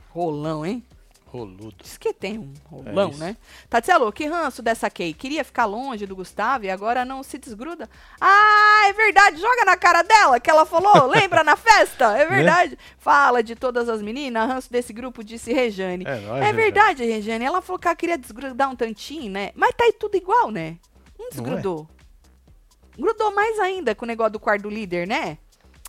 Rolão, 0.09 0.65
hein? 0.65 0.83
Roludo. 1.39 1.75
Diz 1.83 1.99
que 1.99 2.13
tem 2.13 2.39
um 2.39 2.53
rolão, 2.71 3.11
É 3.15 3.17
né? 3.17 3.37
Tatielo, 3.69 4.13
que 4.13 4.27
ranço 4.27 4.63
dessa 4.63 4.89
Kay. 4.89 5.13
Queria 5.13 5.43
ficar 5.45 5.65
longe 5.65 6.07
do 6.07 6.15
Gustavo 6.15 6.65
e 6.65 6.71
agora 6.71 7.05
não 7.05 7.23
se 7.25 7.39
desgruda. 7.39 7.91
Ah, 8.21 8.85
é 8.89 8.93
verdade. 8.93 9.41
Joga 9.41 9.65
na 9.65 9.77
cara 9.77 10.03
dela 10.03 10.39
que 10.39 10.49
ela 10.49 10.65
falou. 10.65 11.07
Lembra 11.11 11.43
na 11.43 11.57
festa? 11.57 12.13
Né? 12.13 12.23
É 12.23 12.27
verdade. 12.27 12.79
Fala 12.99 13.43
de 13.43 13.57
todas 13.57 13.89
as 13.89 14.01
meninas. 14.01 14.49
Ranço 14.49 14.71
desse 14.71 14.93
grupo, 14.93 15.25
disse 15.25 15.53
Rejane. 15.53 16.05
É, 16.07 16.21
nóis, 16.21 16.27
É 16.27 16.35
Rejane. 16.47 16.53
verdade, 16.57 17.05
Regiane. 17.05 17.45
Ela 17.45 17.61
falou 17.61 17.79
que 17.81 17.89
ela 17.89 17.97
queria 17.97 18.17
desgrudar 18.19 18.71
um 18.71 18.77
tantinho, 18.77 19.31
né? 19.33 19.51
Mas 19.55 19.75
tá 19.77 19.85
aí 19.85 19.93
tudo 19.93 20.17
igual, 20.17 20.51
né? 20.51 20.79
Não 21.19 21.25
Não 21.25 21.27
é? 21.27 21.31
desgrudou. 21.31 21.89
Grudou 22.97 23.35
mais 23.35 23.59
ainda 23.59 23.95
com 23.95 24.05
o 24.05 24.09
negócio 24.09 24.33
do 24.35 24.41
quarto 24.41 24.63
do 24.63 24.71
líder, 24.71 25.07
né? 25.07 25.37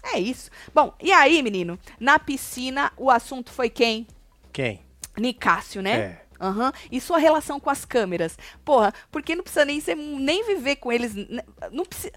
É 0.04 0.20
isso. 0.20 0.50
Bom, 0.74 0.94
e 1.00 1.12
aí, 1.12 1.42
menino? 1.44 1.78
Na 2.00 2.18
piscina, 2.18 2.92
o 2.98 3.12
assunto 3.12 3.52
foi 3.52 3.70
quem? 3.70 4.08
Quem? 4.52 4.80
Nicásio, 5.18 5.82
né? 5.82 5.92
É. 6.00 6.22
Aham. 6.40 6.72
E 6.92 7.00
sua 7.00 7.18
relação 7.18 7.60
com 7.60 7.70
as 7.70 7.86
câmeras? 7.86 8.38
Porra, 8.66 8.94
porque 9.12 9.36
não 9.36 9.44
precisa 9.44 9.64
nem 9.66 9.80
ser, 9.80 9.96
nem 9.96 10.46
viver 10.46 10.76
com 10.78 10.92
eles. 10.92 11.16
n- 11.16 11.42
Não 11.72 11.86
precisa. 11.86 12.14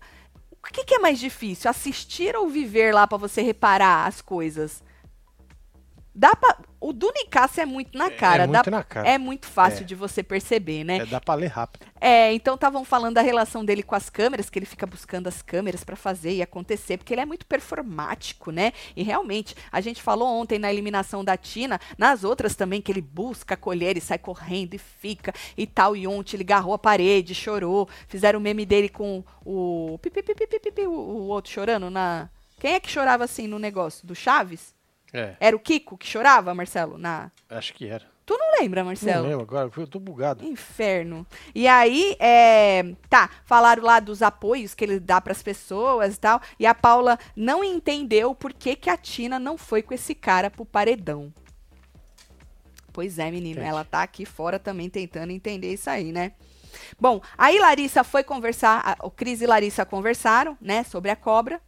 O 0.52 0.72
que, 0.72 0.84
que 0.84 0.94
é 0.94 0.98
mais 0.98 1.18
difícil? 1.20 1.70
Assistir 1.70 2.34
ou 2.36 2.48
viver 2.48 2.92
lá 2.92 3.06
pra 3.06 3.16
você 3.16 3.40
reparar 3.42 4.06
as 4.06 4.20
coisas? 4.20 4.82
Dá 6.18 6.34
pra. 6.34 6.58
O 6.80 6.92
do 6.92 7.12
Nicásio 7.12 7.60
é 7.60 7.66
muito 7.66 7.96
na 7.96 8.10
cara. 8.10 8.46
muito 8.46 8.64
dá- 8.64 8.70
na 8.70 8.82
cara. 8.84 9.08
É 9.08 9.18
muito 9.18 9.46
fácil 9.46 9.82
É. 9.82 9.84
de 9.84 9.94
você 9.94 10.22
perceber, 10.22 10.82
né? 10.84 10.98
É, 10.98 11.06
dá 11.06 11.20
pra 11.20 11.34
ler 11.34 11.46
rápido. 11.48 11.86
É, 12.00 12.32
então 12.32 12.54
estavam 12.56 12.84
falando 12.84 13.14
da 13.14 13.20
relação 13.22 13.64
dele 13.64 13.82
com 13.84 13.94
as 13.94 14.08
câmeras, 14.10 14.48
que 14.50 14.58
ele 14.58 14.66
fica 14.66 14.86
buscando 14.86 15.28
as 15.28 15.42
câmeras 15.42 15.82
pra 15.84 15.94
fazer 15.96 16.32
e 16.34 16.42
acontecer, 16.42 16.96
porque 16.96 17.12
ele 17.14 17.20
é 17.20 17.26
muito 17.26 17.46
performático, 17.46 18.50
né? 18.50 18.72
E 18.96 19.02
realmente, 19.02 19.54
a 19.72 19.80
gente 19.80 20.02
falou 20.02 20.28
ontem 20.28 20.58
na 20.58 20.72
eliminação 20.72 21.24
da 21.24 21.36
Tina, 21.36 21.80
nas 21.96 22.22
outras 22.24 22.54
também, 22.56 22.80
que 22.80 22.90
ele 22.92 23.00
busca 23.02 23.54
a 23.54 23.56
colher 23.56 23.96
e 23.96 24.00
sai 24.00 24.18
correndo 24.18 24.74
e 24.74 24.78
fica 24.78 25.32
e 25.56 25.66
tal. 25.66 25.96
E 25.96 26.06
ontem 26.06 26.36
ele 26.36 26.42
agarrou 26.44 26.74
a 26.74 26.78
parede, 26.78 27.34
chorou. 27.34 27.88
Fizeram 28.08 28.38
o 28.38 28.42
meme 28.42 28.64
dele 28.66 28.88
com 28.88 29.24
o, 29.44 29.98
o 30.86 31.28
outro 31.28 31.52
chorando 31.52 31.90
na. 31.90 32.28
Quem 32.60 32.74
é 32.74 32.80
que 32.80 32.90
chorava 32.90 33.24
assim 33.24 33.46
no 33.46 33.58
negócio? 33.58 34.06
Do 34.06 34.14
Chaves? 34.14 34.74
É, 35.12 35.34
Era 35.40 35.56
o 35.56 35.60
Kiko 35.60 35.96
que 35.96 36.06
chorava, 36.06 36.54
Marcelo? 36.54 36.98
Na. 36.98 37.30
acho 37.48 37.72
que 37.74 37.86
era. 37.86 38.04
Tu 38.26 38.36
não 38.36 38.60
lembra, 38.60 38.84
Marcelo? 38.84 39.22
Não 39.22 39.30
lembro 39.30 39.44
agora, 39.44 39.70
eu 39.74 39.86
tô 39.86 39.98
bugado. 39.98 40.44
Inferno. 40.44 41.26
E 41.54 41.66
aí, 41.66 42.14
é, 42.20 42.94
tá, 43.08 43.30
falaram 43.46 43.82
lá 43.82 44.00
dos 44.00 44.20
apoios 44.20 44.74
que 44.74 44.84
ele 44.84 45.00
dá 45.00 45.18
pras 45.18 45.42
pessoas 45.42 46.16
e 46.16 46.20
tal. 46.20 46.38
E 46.58 46.66
a 46.66 46.74
Paula 46.74 47.18
não 47.34 47.64
entendeu 47.64 48.34
por 48.34 48.52
que, 48.52 48.76
que 48.76 48.90
a 48.90 48.98
Tina 48.98 49.38
não 49.38 49.56
foi 49.56 49.80
com 49.80 49.94
esse 49.94 50.14
cara 50.14 50.50
pro 50.50 50.66
paredão. 50.66 51.32
Pois 52.92 53.18
é, 53.18 53.30
menino, 53.30 53.60
Entendi. 53.60 53.66
ela 53.68 53.84
tá 53.84 54.02
aqui 54.02 54.26
fora 54.26 54.58
também 54.58 54.90
tentando 54.90 55.30
entender 55.32 55.72
isso 55.72 55.88
aí, 55.88 56.12
né? 56.12 56.32
Bom, 57.00 57.20
aí 57.36 57.58
Larissa 57.58 58.04
foi 58.04 58.22
conversar, 58.22 58.82
a- 58.84 59.06
o 59.06 59.10
Cris 59.10 59.40
e 59.40 59.46
Larissa 59.46 59.86
conversaram, 59.86 60.56
né, 60.60 60.82
sobre 60.84 61.10
a 61.10 61.16
cobra. 61.16 61.60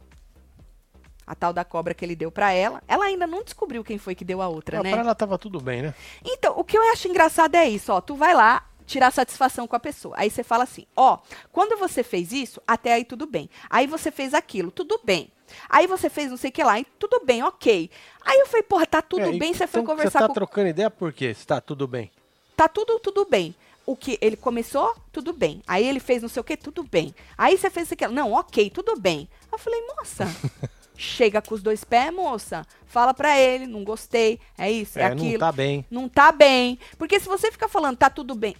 A 1.31 1.35
tal 1.35 1.53
da 1.53 1.63
cobra 1.63 1.93
que 1.93 2.03
ele 2.03 2.13
deu 2.13 2.29
pra 2.29 2.51
ela. 2.51 2.83
Ela 2.89 3.05
ainda 3.05 3.25
não 3.25 3.41
descobriu 3.41 3.85
quem 3.85 3.97
foi 3.97 4.13
que 4.13 4.25
deu 4.25 4.41
a 4.41 4.49
outra, 4.49 4.79
Ah, 4.79 4.83
né? 4.83 4.91
Pra 4.91 4.99
ela 4.99 5.15
tava 5.15 5.37
tudo 5.37 5.61
bem, 5.61 5.81
né? 5.81 5.93
Então, 6.25 6.53
o 6.57 6.63
que 6.65 6.77
eu 6.77 6.91
acho 6.91 7.07
engraçado 7.07 7.55
é 7.55 7.69
isso, 7.69 7.93
ó. 7.93 8.01
Tu 8.01 8.13
vai 8.15 8.33
lá 8.33 8.65
tirar 8.85 9.09
satisfação 9.11 9.65
com 9.65 9.73
a 9.73 9.79
pessoa. 9.79 10.13
Aí 10.17 10.29
você 10.29 10.43
fala 10.43 10.65
assim, 10.65 10.85
ó, 10.93 11.19
quando 11.49 11.79
você 11.79 12.03
fez 12.03 12.33
isso, 12.33 12.61
até 12.67 12.91
aí 12.91 13.05
tudo 13.05 13.25
bem. 13.25 13.49
Aí 13.69 13.87
você 13.87 14.11
fez 14.11 14.33
aquilo, 14.33 14.71
tudo 14.71 14.99
bem. 15.05 15.31
Aí 15.69 15.87
você 15.87 16.09
fez 16.09 16.29
não 16.29 16.35
sei 16.35 16.49
o 16.49 16.53
que 16.53 16.61
lá, 16.65 16.77
e 16.77 16.83
tudo 16.99 17.21
bem, 17.23 17.41
ok. 17.43 17.89
Aí 18.25 18.39
eu 18.39 18.45
falei, 18.47 18.63
porra, 18.63 18.85
tá 18.85 19.01
tudo 19.01 19.21
É, 19.29 19.31
bem, 19.37 19.53
você 19.53 19.67
foi 19.67 19.79
então 19.79 19.95
conversar 19.95 20.19
Você 20.19 20.23
tá 20.23 20.27
com... 20.27 20.33
trocando 20.33 20.67
ideia 20.67 20.89
por 20.89 21.13
quê? 21.13 21.33
Se 21.33 21.47
tá 21.47 21.61
tudo 21.61 21.87
bem. 21.87 22.11
Tá 22.57 22.67
tudo, 22.67 22.99
tudo 22.99 23.23
bem. 23.25 23.55
O 23.85 23.95
que 23.95 24.17
ele 24.19 24.35
começou, 24.35 24.93
tudo 25.13 25.31
bem. 25.31 25.63
Aí 25.65 25.87
ele 25.87 26.01
fez 26.01 26.21
não 26.21 26.27
sei 26.29 26.41
o 26.41 26.43
que, 26.43 26.57
tudo 26.57 26.83
bem. 26.83 27.15
Aí 27.37 27.57
você 27.57 27.69
fez 27.69 27.89
aquilo, 27.89 28.13
não, 28.13 28.33
ok, 28.33 28.69
tudo 28.69 28.99
bem. 28.99 29.29
Eu 29.49 29.57
falei, 29.57 29.81
moça, 29.97 30.25
chega 31.01 31.41
com 31.41 31.53
os 31.55 31.61
dois 31.61 31.83
pés, 31.83 32.13
moça. 32.13 32.65
Fala 32.85 33.13
pra 33.13 33.37
ele, 33.39 33.65
não 33.67 33.83
gostei, 33.83 34.39
é 34.57 34.71
isso, 34.71 34.99
é, 34.99 35.03
É, 35.03 35.05
aquilo. 35.05 35.31
não 35.33 35.39
tá 35.39 35.51
bem. 35.51 35.85
não 35.89 36.09
tá 36.09 36.31
bem. 36.31 36.77
Porque 36.97 37.19
se 37.19 37.27
você 37.27 37.51
ficar 37.51 37.67
falando, 37.67 37.97
tá 37.97 38.09
tudo 38.09 38.35
bem. 38.35 38.55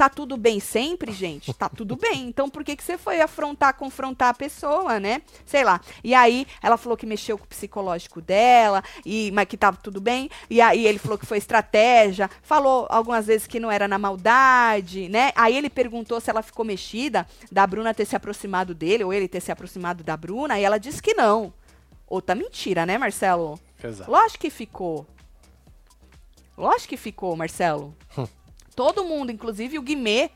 Tá 0.00 0.08
tudo 0.08 0.38
bem 0.38 0.60
sempre, 0.60 1.12
gente? 1.12 1.52
Tá 1.52 1.68
tudo 1.68 1.94
bem. 1.94 2.26
Então 2.26 2.48
por 2.48 2.64
que, 2.64 2.74
que 2.74 2.82
você 2.82 2.96
foi 2.96 3.20
afrontar, 3.20 3.74
confrontar 3.74 4.30
a 4.30 4.34
pessoa, 4.34 4.98
né? 4.98 5.20
Sei 5.44 5.62
lá. 5.62 5.78
E 6.02 6.14
aí 6.14 6.46
ela 6.62 6.78
falou 6.78 6.96
que 6.96 7.04
mexeu 7.04 7.36
com 7.36 7.44
o 7.44 7.46
psicológico 7.46 8.18
dela, 8.22 8.82
e, 9.04 9.30
mas 9.32 9.46
que 9.46 9.58
tava 9.58 9.76
tudo 9.76 10.00
bem. 10.00 10.30
E 10.48 10.58
aí 10.58 10.86
ele 10.86 10.98
falou 10.98 11.18
que 11.18 11.26
foi 11.26 11.36
estratégia. 11.36 12.30
Falou 12.42 12.86
algumas 12.88 13.26
vezes 13.26 13.46
que 13.46 13.60
não 13.60 13.70
era 13.70 13.86
na 13.86 13.98
maldade, 13.98 15.06
né? 15.10 15.32
Aí 15.34 15.54
ele 15.54 15.68
perguntou 15.68 16.18
se 16.18 16.30
ela 16.30 16.40
ficou 16.40 16.64
mexida 16.64 17.26
da 17.52 17.66
Bruna 17.66 17.92
ter 17.92 18.06
se 18.06 18.16
aproximado 18.16 18.74
dele, 18.74 19.04
ou 19.04 19.12
ele 19.12 19.28
ter 19.28 19.42
se 19.42 19.52
aproximado 19.52 20.02
da 20.02 20.16
Bruna, 20.16 20.58
e 20.58 20.64
ela 20.64 20.78
disse 20.78 21.02
que 21.02 21.12
não. 21.12 21.52
Outra 22.06 22.34
mentira, 22.34 22.86
né, 22.86 22.96
Marcelo? 22.96 23.60
Exato. 23.84 24.10
Lógico 24.10 24.40
que 24.40 24.48
ficou. 24.48 25.06
Lógico 26.56 26.88
que 26.88 26.96
ficou, 26.96 27.36
Marcelo. 27.36 27.94
Todo 28.80 29.04
mundo, 29.04 29.30
inclusive 29.30 29.78
o 29.78 29.82
Guimê, 29.82 30.30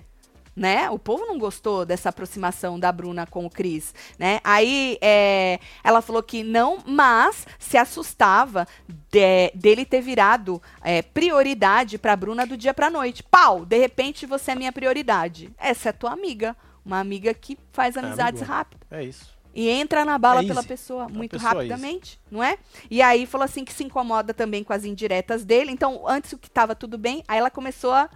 né? 0.54 0.90
O 0.90 0.98
povo 0.98 1.24
não 1.24 1.38
gostou 1.38 1.87
dessa 1.87 2.11
aproximação 2.11 2.78
da 2.78 2.92
Bruna 2.92 3.26
com 3.26 3.46
o 3.46 3.50
Cris, 3.50 3.94
né? 4.18 4.38
Aí 4.44 4.98
é, 5.00 5.59
ela 5.83 6.02
falou 6.02 6.22
que 6.22 6.44
não, 6.44 6.76
mas 6.87 7.46
se 7.59 7.78
assustava 7.78 8.68
de- 9.11 9.50
dele 9.54 9.87
ter 9.87 10.02
virado 10.02 10.61
é, 10.83 11.00
prioridade 11.00 11.96
pra 11.96 12.14
Bruna 12.14 12.46
do 12.46 12.54
dia 12.54 12.74
pra 12.74 12.90
noite. 12.90 13.22
Pau, 13.22 13.64
de 13.64 13.78
repente 13.78 14.26
você 14.26 14.50
é 14.50 14.54
minha 14.54 14.72
prioridade. 14.72 15.50
Essa 15.57 15.88
é 15.88 15.92
tua 15.92 16.12
amiga. 16.12 16.54
Uma 16.85 17.00
amiga 17.00 17.33
que 17.33 17.57
faz 17.72 17.96
amizades 17.96 18.42
amigo. 18.42 18.52
rápidas. 18.54 18.87
É 18.90 19.02
isso. 19.02 19.33
E 19.54 19.70
entra 19.70 20.04
na 20.04 20.18
bala 20.18 20.42
É 20.42 20.46
pela 20.46 20.62
pessoa 20.62 21.09
muito 21.09 21.30
pessoa 21.30 21.52
rapidamente, 21.54 22.20
não 22.30 22.42
é? 22.44 22.59
E 22.90 23.00
aí 23.00 23.24
falou 23.24 23.44
assim 23.46 23.64
que 23.64 23.72
se 23.72 23.85
incomoda 23.85 24.35
também 24.35 24.62
com 24.62 24.72
as 24.74 24.85
indiretas 24.85 25.44
dele. 25.46 25.70
Então, 25.70 26.07
antes 26.07 26.33
o 26.33 26.38
que 26.38 26.50
tava 26.50 26.74
tudo 26.74 26.98
bem, 26.98 27.24
aí 27.26 27.38
ela 27.38 27.50
começou 27.50 27.92
a 27.92 28.11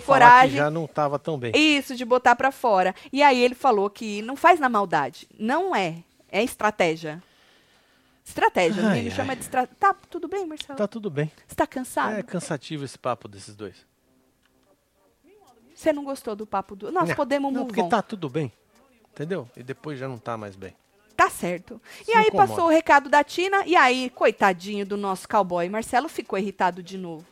ter 0.00 0.04
coragem. 0.06 0.56
já 0.56 0.70
não 0.70 0.86
tava 0.86 1.18
tão 1.18 1.38
bem. 1.38 1.52
Isso, 1.54 1.94
de 1.94 2.04
botar 2.04 2.34
pra 2.36 2.50
fora. 2.52 2.94
E 3.12 3.22
aí 3.22 3.40
ele 3.42 3.54
falou 3.54 3.88
que 3.90 4.22
não 4.22 4.36
faz 4.36 4.58
na 4.60 4.68
maldade. 4.68 5.28
Não 5.38 5.74
é. 5.74 6.02
É 6.30 6.42
estratégia. 6.42 7.22
Estratégia. 8.24 8.86
Ai, 8.86 8.98
Ele 9.00 9.10
ai. 9.10 9.14
chama 9.16 9.34
de 9.34 9.42
estratégia. 9.42 9.76
Tá, 9.78 9.94
tudo 10.08 10.28
bem, 10.28 10.46
Marcelo? 10.46 10.78
Tá 10.78 10.86
tudo 10.86 11.10
bem. 11.10 11.30
Você 11.46 11.54
tá 11.54 11.66
cansado? 11.66 12.14
É 12.16 12.22
cansativo 12.22 12.84
esse 12.84 12.98
papo 12.98 13.26
desses 13.28 13.54
dois. 13.54 13.84
Você 15.74 15.92
não 15.92 16.04
gostou 16.04 16.36
do 16.36 16.46
papo 16.46 16.76
do. 16.76 16.92
Nós 16.92 17.08
Não, 17.08 17.16
podemos 17.16 17.52
move 17.52 17.66
porque 17.66 17.82
tá 17.88 18.00
tudo 18.00 18.28
bem. 18.28 18.52
Entendeu? 19.12 19.48
E 19.56 19.62
depois 19.62 19.98
já 19.98 20.06
não 20.08 20.18
tá 20.18 20.36
mais 20.36 20.54
bem. 20.56 20.74
Tá 21.16 21.28
certo. 21.28 21.80
E 22.02 22.04
Se 22.06 22.12
aí 22.16 22.28
incomoda. 22.28 22.48
passou 22.48 22.64
o 22.66 22.70
recado 22.70 23.08
da 23.10 23.22
Tina, 23.22 23.64
e 23.66 23.76
aí, 23.76 24.08
coitadinho 24.10 24.86
do 24.86 24.96
nosso 24.96 25.28
cowboy, 25.28 25.68
Marcelo 25.68 26.08
ficou 26.08 26.38
irritado 26.38 26.82
de 26.82 26.96
novo. 26.96 27.26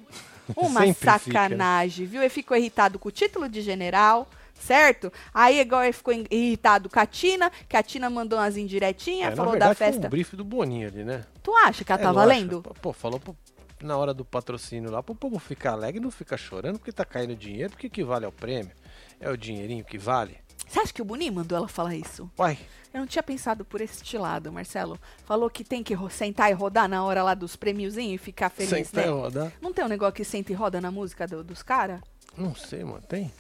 Uma 0.57 0.81
Sempre 0.87 0.95
fica, 0.95 1.13
né? 1.13 1.19
sacanagem, 1.19 2.07
viu? 2.07 2.21
Ele 2.23 2.29
ficou 2.31 2.57
irritado 2.57 2.99
com 2.99 3.09
o 3.09 3.13
título 3.13 3.49
de 3.49 3.61
general, 3.63 4.29
certo? 4.55 5.13
Aí 5.33 5.61
agora 5.61 5.87
ele 5.87 5.93
ficou 5.93 6.13
irritado 6.31 6.89
com 6.89 6.99
a 7.01 7.07
Tina, 7.07 7.51
que 7.69 7.77
a 7.77 7.83
Tina 7.83 8.09
mandou 8.11 8.39
umas 8.39 8.57
indiretinhas, 8.57 9.33
É, 9.33 9.37
falou 9.37 9.53
verdade, 9.53 9.71
da 9.71 9.75
festa. 9.75 10.01
foi 10.01 10.07
um 10.07 10.11
brief 10.11 10.37
do 10.37 10.45
Boninho 10.45 10.89
ali, 10.89 11.05
né? 11.05 11.25
Tu 11.43 11.55
acha 11.57 11.85
que 11.85 11.93
ela 11.93 12.01
É, 12.01 12.05
tá 12.05 12.11
lógico. 12.11 12.29
valendo? 12.29 12.63
Pô, 12.63 12.75
Pô, 12.75 12.93
falou 12.93 13.19
pro- 13.21 13.37
na 13.83 13.97
hora 13.97 14.13
do 14.13 14.25
patrocínio 14.25 14.91
lá, 14.91 15.03
pro 15.03 15.15
povo 15.15 15.39
ficar 15.39 15.73
alegre 15.73 15.99
e 16.01 16.03
não 16.03 16.11
ficar 16.11 16.37
chorando 16.37 16.79
porque 16.79 16.93
tá 16.93 17.05
caindo 17.05 17.35
dinheiro, 17.35 17.71
porque 17.71 17.89
que 17.89 18.05
vale 18.05 18.27
ao 18.27 18.33
prêmio. 18.33 18.73
É 19.19 19.31
o 19.31 19.37
dinheirinho 19.37 19.85
que 19.85 19.97
vale. 19.99 20.37
Você 20.69 20.79
acha 20.81 20.93
que 20.93 21.03
o 21.03 21.05
Boninho 21.05 21.33
mandou 21.33 21.59
ela 21.59 21.69
falar 21.69 21.95
isso? 21.97 22.31
Uai, 22.39 22.57
Eu 22.93 23.01
não 23.01 23.07
tinha 23.07 23.23
pensado 23.23 23.65
por 23.65 23.81
este 23.81 24.17
lado, 24.19 24.53
Marcelo. 24.53 24.99
Falou 25.25 25.49
que 25.51 25.63
tem 25.65 25.83
que 25.83 25.97
sentar 26.11 26.51
e 26.51 26.55
rodar 26.55 26.89
na 26.89 27.03
hora 27.05 27.23
lá 27.23 27.35
dos 27.35 27.57
prêmiozinhos 27.57 28.21
e 28.21 28.25
ficar 28.25 28.51
feliz, 28.51 28.71
senta 28.89 29.03
e 29.03 29.07
né? 29.07 29.11
rodar. 29.13 29.53
Não 29.61 29.73
tem 29.73 29.85
um 29.85 29.89
negócio 29.89 30.15
que 30.15 30.25
senta 30.25 30.53
e 30.53 30.55
roda 30.55 30.81
na 30.81 30.91
música 30.91 31.27
do- 31.27 31.43
dos 31.45 31.63
caras? 31.63 32.01
Não 32.37 32.55
sei, 32.55 32.85
mano, 32.85 33.03
tem? 33.09 33.33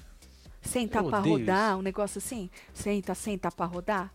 Sentar 0.63 1.03
Eu 1.03 1.09
pra 1.09 1.19
odeio 1.21 1.39
rodar, 1.39 1.79
um 1.79 1.83
negócio 1.83 2.19
assim? 2.19 2.51
Senta, 2.75 3.15
senta 3.15 3.51
pra 3.51 3.67
rodar? 3.67 4.13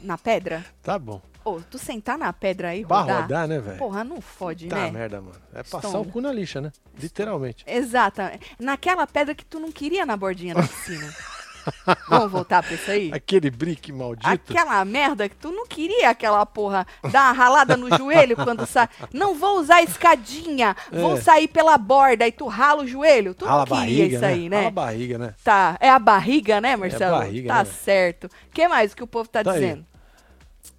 Na 0.00 0.16
pedra? 0.18 0.64
Tá 0.82 0.98
bom. 0.98 1.20
Ô, 1.44 1.60
tu 1.60 1.78
sentar 1.78 2.18
na 2.18 2.32
pedra 2.32 2.68
aí 2.68 2.82
e 2.82 2.86
Pra 2.86 3.00
rodar? 3.00 3.22
rodar, 3.22 3.48
né, 3.48 3.58
velho? 3.60 3.78
Porra, 3.78 4.04
não 4.04 4.20
fode, 4.20 4.68
Tá 4.68 4.76
né? 4.76 4.90
merda, 4.90 5.20
mano. 5.20 5.36
É 5.52 5.62
passar 5.62 5.88
Estonga. 5.88 6.08
o 6.08 6.12
cu 6.12 6.20
na 6.20 6.32
lixa, 6.32 6.60
né? 6.60 6.70
Literalmente. 6.98 7.64
Exatamente. 7.66 8.54
Naquela 8.58 9.06
pedra 9.06 9.34
que 9.34 9.44
tu 9.44 9.58
não 9.58 9.72
queria 9.72 10.04
na 10.04 10.16
bordinha 10.16 10.54
da 10.54 10.62
piscina. 10.62 11.12
Vamos 12.08 12.30
voltar 12.32 12.62
pra 12.62 12.74
isso 12.74 12.90
aí? 12.90 13.10
Aquele 13.14 13.50
brick 13.50 13.92
maldito. 13.92 14.52
Aquela 14.52 14.84
merda 14.84 15.28
que 15.28 15.36
tu 15.36 15.50
não 15.50 15.66
queria 15.66 16.10
aquela 16.10 16.44
porra 16.46 16.86
dar 17.10 17.26
uma 17.26 17.32
ralada 17.32 17.76
no 17.76 17.96
joelho 17.96 18.36
quando 18.36 18.66
sai. 18.66 18.88
Não 19.12 19.34
vou 19.34 19.58
usar 19.60 19.82
escadinha, 19.82 20.76
vou 20.92 21.16
É. 21.16 21.20
sair 21.20 21.48
pela 21.48 21.76
borda 21.78 22.26
e 22.26 22.32
tu 22.32 22.46
rala 22.46 22.82
o 22.82 22.86
joelho. 22.86 23.34
Tu 23.34 23.44
Rala 23.44 23.64
não 23.68 23.76
a 23.76 23.80
queria 23.80 23.96
barriga, 23.96 24.14
isso 24.16 24.20
né? 24.22 24.28
aí, 24.28 24.48
né? 24.48 24.56
Rala 24.56 24.68
a 24.68 24.70
barriga, 24.70 25.18
né? 25.18 25.34
Tá, 25.44 25.76
é 25.80 25.90
a 25.90 25.98
barriga, 25.98 26.60
né, 26.60 26.76
Marcelo? 26.76 27.18
barriga, 27.18 27.48
tá 27.48 27.58
né? 27.58 27.64
certo. 27.64 28.24
O 28.26 28.30
que 28.52 28.66
mais 28.68 28.94
que 28.94 29.02
o 29.02 29.06
povo 29.06 29.28
tá, 29.28 29.42
Tá 29.44 29.52
aí. 29.52 29.60
dizendo? 29.60 29.86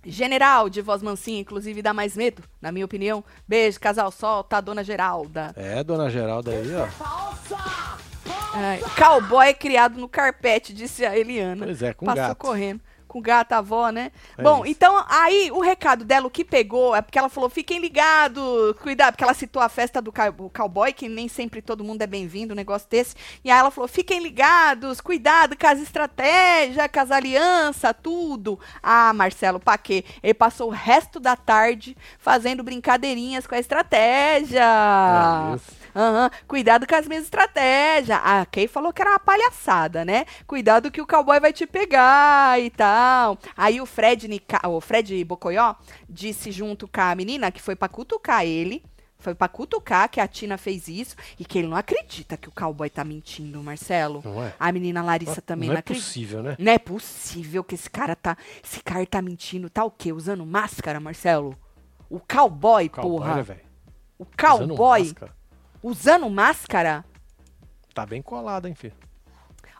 General, 0.03 0.67
de 0.69 0.82
voz 0.82 1.01
mansinha, 1.03 1.39
inclusive 1.41 1.82
dá 1.82 1.93
mais 1.93 2.15
medo, 2.15 2.43
na 2.59 2.71
minha 2.71 2.86
opinião. 2.86 3.23
Beijo, 3.47 3.79
casal 3.79 4.11
solta 4.11 4.57
a 4.57 4.61
dona 4.61 4.84
Geralda. 4.84 5.53
É, 5.55 5.84
dona 5.84 6.09
Geralda 6.09 6.51
aí, 6.51 6.67
ó. 6.75 6.88
Ai, 8.53 8.82
cowboy 8.97 9.53
criado 9.53 9.99
no 9.99 10.07
carpete, 10.09 10.73
disse 10.73 11.05
a 11.05 11.17
Eliana. 11.17 11.65
Pois 11.65 11.82
é, 11.82 11.93
com 11.93 12.05
Passou 12.05 12.23
gato. 12.23 12.38
correndo. 12.38 12.82
com 13.07 13.19
o 13.19 13.21
gato 13.21 13.51
avó, 13.51 13.89
né? 13.89 14.09
É 14.38 14.41
Bom, 14.41 14.59
isso. 14.63 14.71
então 14.71 15.03
aí 15.09 15.51
o 15.51 15.59
recado 15.59 16.05
dela, 16.05 16.27
o 16.27 16.29
que 16.29 16.45
pegou, 16.45 16.95
é 16.95 17.01
porque 17.01 17.19
ela 17.19 17.27
falou: 17.27 17.49
fiquem 17.49 17.77
ligados, 17.79 18.73
cuidado, 18.82 19.13
porque 19.13 19.23
ela 19.25 19.34
citou 19.34 19.61
a 19.61 19.67
festa 19.67 20.01
do 20.01 20.13
cowboy, 20.49 20.93
que 20.93 21.09
nem 21.09 21.27
sempre 21.27 21.61
todo 21.61 21.84
mundo 21.84 22.01
é 22.01 22.07
bem-vindo, 22.07 22.53
um 22.53 22.55
negócio 22.55 22.88
desse. 22.89 23.13
E 23.43 23.51
aí 23.51 23.59
ela 23.59 23.69
falou: 23.69 23.88
fiquem 23.89 24.23
ligados, 24.23 25.01
cuidado 25.01 25.57
com 25.57 25.67
as 25.67 25.82
estratégias, 25.82 26.88
com 26.89 26.99
as 27.01 27.11
alianças, 27.11 27.93
tudo. 28.01 28.57
Ah, 28.82 29.11
Marcelo, 29.13 29.59
pra 29.59 29.77
quê? 29.77 30.05
Ele 30.23 30.34
passou 30.34 30.69
o 30.69 30.73
resto 30.73 31.19
da 31.19 31.36
tarde 31.36 31.97
fazendo 32.17 32.63
brincadeirinhas 32.63 33.45
com 33.45 33.55
a 33.55 33.59
estratégia. 33.59 34.63
É 34.63 35.55
isso. 35.55 35.80
Aham, 35.96 36.30
Cuidado 36.48 36.88
com 36.88 36.96
as 36.96 37.08
minhas 37.08 37.24
estratégias. 37.26 38.20
A 38.24 38.46
Kay 38.46 38.68
falou 38.68 38.92
que 38.94 39.02
era 39.02 39.12
uma 39.12 39.20
palhaçada, 39.20 40.04
né? 40.06 40.26
Cuidado 40.48 40.89
que 40.92 41.02
o 41.02 41.08
cowboy 41.08 41.39
vai 41.39 41.52
te 41.54 41.66
pegar 41.68 42.60
e 42.62 42.70
tal. 42.70 43.38
Aí 43.56 43.82
o 43.82 43.86
Fred, 43.86 44.28
Nica- 44.28 44.68
o 44.68 44.80
Fred 44.82 45.24
Bocoió 45.26 45.76
disse 46.10 46.52
junto 46.52 46.88
com 46.88 47.02
a 47.02 47.16
menina 47.16 47.52
que 47.52 47.62
foi 47.62 47.76
pra 47.76 47.88
cutucar 47.89 48.46
ele. 48.46 48.84
Foi 49.20 49.36
pra 49.36 49.48
cutucar 49.48 50.10
que 50.10 50.20
a 50.20 50.28
Tina 50.28 50.58
fez 50.58 50.88
isso 50.88 51.16
e 51.38 51.46
que 51.46 51.60
ele 51.60 51.68
não 51.68 51.78
acredita 51.78 52.36
que 52.36 52.50
o 52.50 52.52
cowboy 52.52 52.89
tá 52.89 53.04
mentindo, 53.04 53.62
Marcelo. 53.62 54.20
Não 54.26 54.44
é? 54.44 54.52
A 54.60 54.72
menina 54.72 55.04
Larissa 55.04 55.39
também 55.44 55.68
não 55.68 55.74
não, 55.74 55.78
é 55.78 55.80
acredita. 55.80 56.04
possível, 56.08 56.42
né? 56.42 56.56
Não 56.58 56.72
é 56.72 56.80
possível 56.80 57.64
que 57.64 57.76
esse 57.76 57.88
cara 57.88 58.16
tá. 58.16 58.36
Esse 58.64 58.82
cara 58.82 59.06
tá 59.06 59.22
mentindo. 59.22 59.70
Tá 59.70 59.84
o 59.84 59.92
quê? 59.92 60.12
Usando 60.12 60.44
máscara, 60.44 61.00
Marcelo? 61.00 61.56
O 62.10 62.20
cowboy, 62.20 62.89
Cowboy, 62.89 63.20
porra. 63.20 63.36
né, 63.36 63.44
velho? 63.44 63.60
o 64.18 64.24
Usando 64.24 64.70
cowboy 64.70 65.04
máscara. 65.04 65.36
Usando 65.84 66.29
máscara? 66.29 67.03
Tá 67.93 68.05
bem 68.05 68.21
colado, 68.21 68.67
hein, 68.67 68.75
filho? 68.75 68.93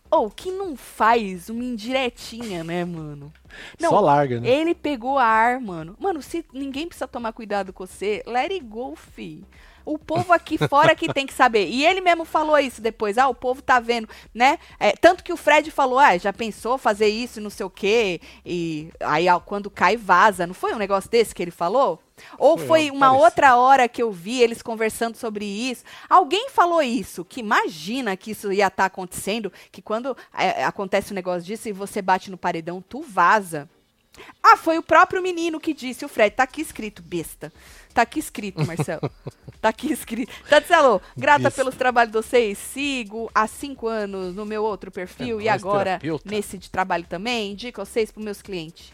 Ou 0.10 0.30
que 0.30 0.52
não 0.52 0.76
faz 0.76 1.50
uma 1.50 1.64
indiretinha, 1.64 2.66
né, 2.66 2.84
mano? 2.84 3.32
Não, 3.80 3.92
Só 3.92 4.00
larga, 4.02 4.42
né? 4.42 4.50
Ele 4.50 4.76
pegou 4.76 5.18
ar, 5.18 5.62
mano. 5.62 5.96
Mano, 5.98 6.22
se 6.22 6.46
ninguém 6.52 6.86
precisa 6.86 7.08
tomar 7.08 7.32
cuidado 7.32 7.72
com 7.72 7.86
você, 7.86 8.22
let 8.28 8.52
it 8.52 8.60
go, 8.66 8.94
fi. 8.94 9.46
O 9.86 9.98
povo 9.98 10.34
aqui 10.34 10.58
fora 10.68 10.96
que 10.96 11.12
tem 11.14 11.26
que 11.26 11.34
saber. 11.34 11.68
E 11.70 11.86
ele 11.86 12.02
mesmo 12.02 12.26
falou 12.26 12.60
isso 12.60 12.82
depois. 12.82 13.18
Ah, 13.18 13.30
o 13.30 13.34
povo 13.34 13.62
tá 13.62 13.80
vendo, 13.80 14.10
né? 14.34 14.60
É, 14.78 14.92
tanto 14.92 15.24
que 15.24 15.32
o 15.32 15.38
Fred 15.38 15.72
falou, 15.72 15.98
ah, 15.98 16.18
já 16.18 16.34
pensou 16.34 16.78
fazer 16.78 17.08
isso, 17.08 17.40
não 17.40 17.50
sei 17.50 17.66
o 17.66 17.70
quê. 17.70 18.20
E 18.46 18.92
aí, 19.00 19.30
ó, 19.30 19.40
quando 19.40 19.70
cai, 19.70 19.96
vaza. 19.96 20.46
Não 20.46 20.54
foi 20.54 20.74
um 20.74 20.78
negócio 20.78 21.10
desse 21.10 21.34
que 21.34 21.42
ele 21.42 21.52
falou? 21.52 22.04
Ou 22.38 22.58
Foi 22.58 22.68
foi 22.68 22.92
uma 22.92 23.12
outra 23.14 23.56
hora 23.58 23.88
que 23.88 24.02
eu 24.02 24.12
vi 24.12 24.42
eles 24.42 24.62
conversando 24.62 25.16
sobre 25.18 25.46
isso. 25.46 25.84
Alguém 26.10 26.50
falou 26.50 26.82
isso, 26.82 27.24
que 27.26 27.40
imagina 27.40 28.16
que 28.18 28.32
isso 28.32 28.52
ia 28.52 28.68
estar 28.68 28.86
acontecendo, 28.86 29.52
que 29.72 29.82
quando 29.82 30.16
é, 30.34 30.64
acontece 30.64 31.12
um 31.12 31.16
negócio 31.16 31.44
disso 31.44 31.68
e 31.70 31.72
você 31.74 32.02
bate 32.02 32.32
no 32.32 32.38
paredão, 32.38 32.82
tu 32.82 33.02
vaza. 33.02 33.70
Ah, 34.44 34.58
foi 34.58 34.78
o 34.78 34.84
próprio 34.84 35.22
menino 35.22 35.60
que 35.60 35.74
disse, 35.74 36.04
o 36.04 36.10
Fred, 36.10 36.36
tá 36.36 36.44
aqui 36.44 36.62
escrito, 36.62 37.02
besta. 37.02 37.52
Tá 37.94 38.02
aqui 38.04 38.20
escrito, 38.20 38.66
Marcelo. 38.66 39.10
tá 39.62 39.70
aqui 39.70 39.92
escrito. 39.92 40.32
Tatselo, 40.50 41.02
grata 41.18 41.44
Besta. 41.44 41.58
pelos 41.62 41.76
trabalhos 41.76 42.12
de 42.12 42.18
vocês. 42.18 42.58
Sigo 42.58 43.30
há 43.34 43.48
cinco 43.48 43.88
anos 43.88 44.36
no 44.36 44.46
meu 44.46 44.64
outro 44.64 44.92
perfil 44.92 45.40
É 45.40 45.44
e 45.44 45.50
agora 45.50 45.92
terapeuta. 46.00 46.30
nesse 46.30 46.58
de 46.58 46.70
trabalho 46.70 47.06
também. 47.08 47.52
Indico 47.54 47.84
vocês 47.84 48.12
pros 48.12 48.24
meus 48.24 48.42
clientes. 48.42 48.92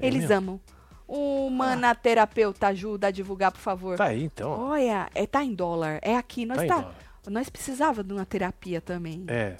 É 0.00 0.06
Eles 0.06 0.28
mesmo? 0.28 0.34
amam. 0.34 0.60
Uma 1.08 1.94
terapeuta 1.94 2.68
ajuda 2.68 3.06
a 3.06 3.10
divulgar, 3.10 3.52
por 3.52 3.60
favor. 3.60 3.96
Tá 3.96 4.06
aí, 4.06 4.24
então. 4.24 4.50
Olha, 4.50 5.08
é, 5.14 5.26
tá 5.26 5.44
em 5.44 5.54
dólar. 5.54 6.00
É 6.02 6.16
aqui. 6.16 6.44
Nós, 6.44 6.66
Tá 6.66 6.82
tá, 6.82 6.94
nós 7.30 7.48
precisava 7.48 8.02
de 8.02 8.12
uma 8.12 8.26
terapia 8.26 8.80
também. 8.80 9.24
É. 9.28 9.56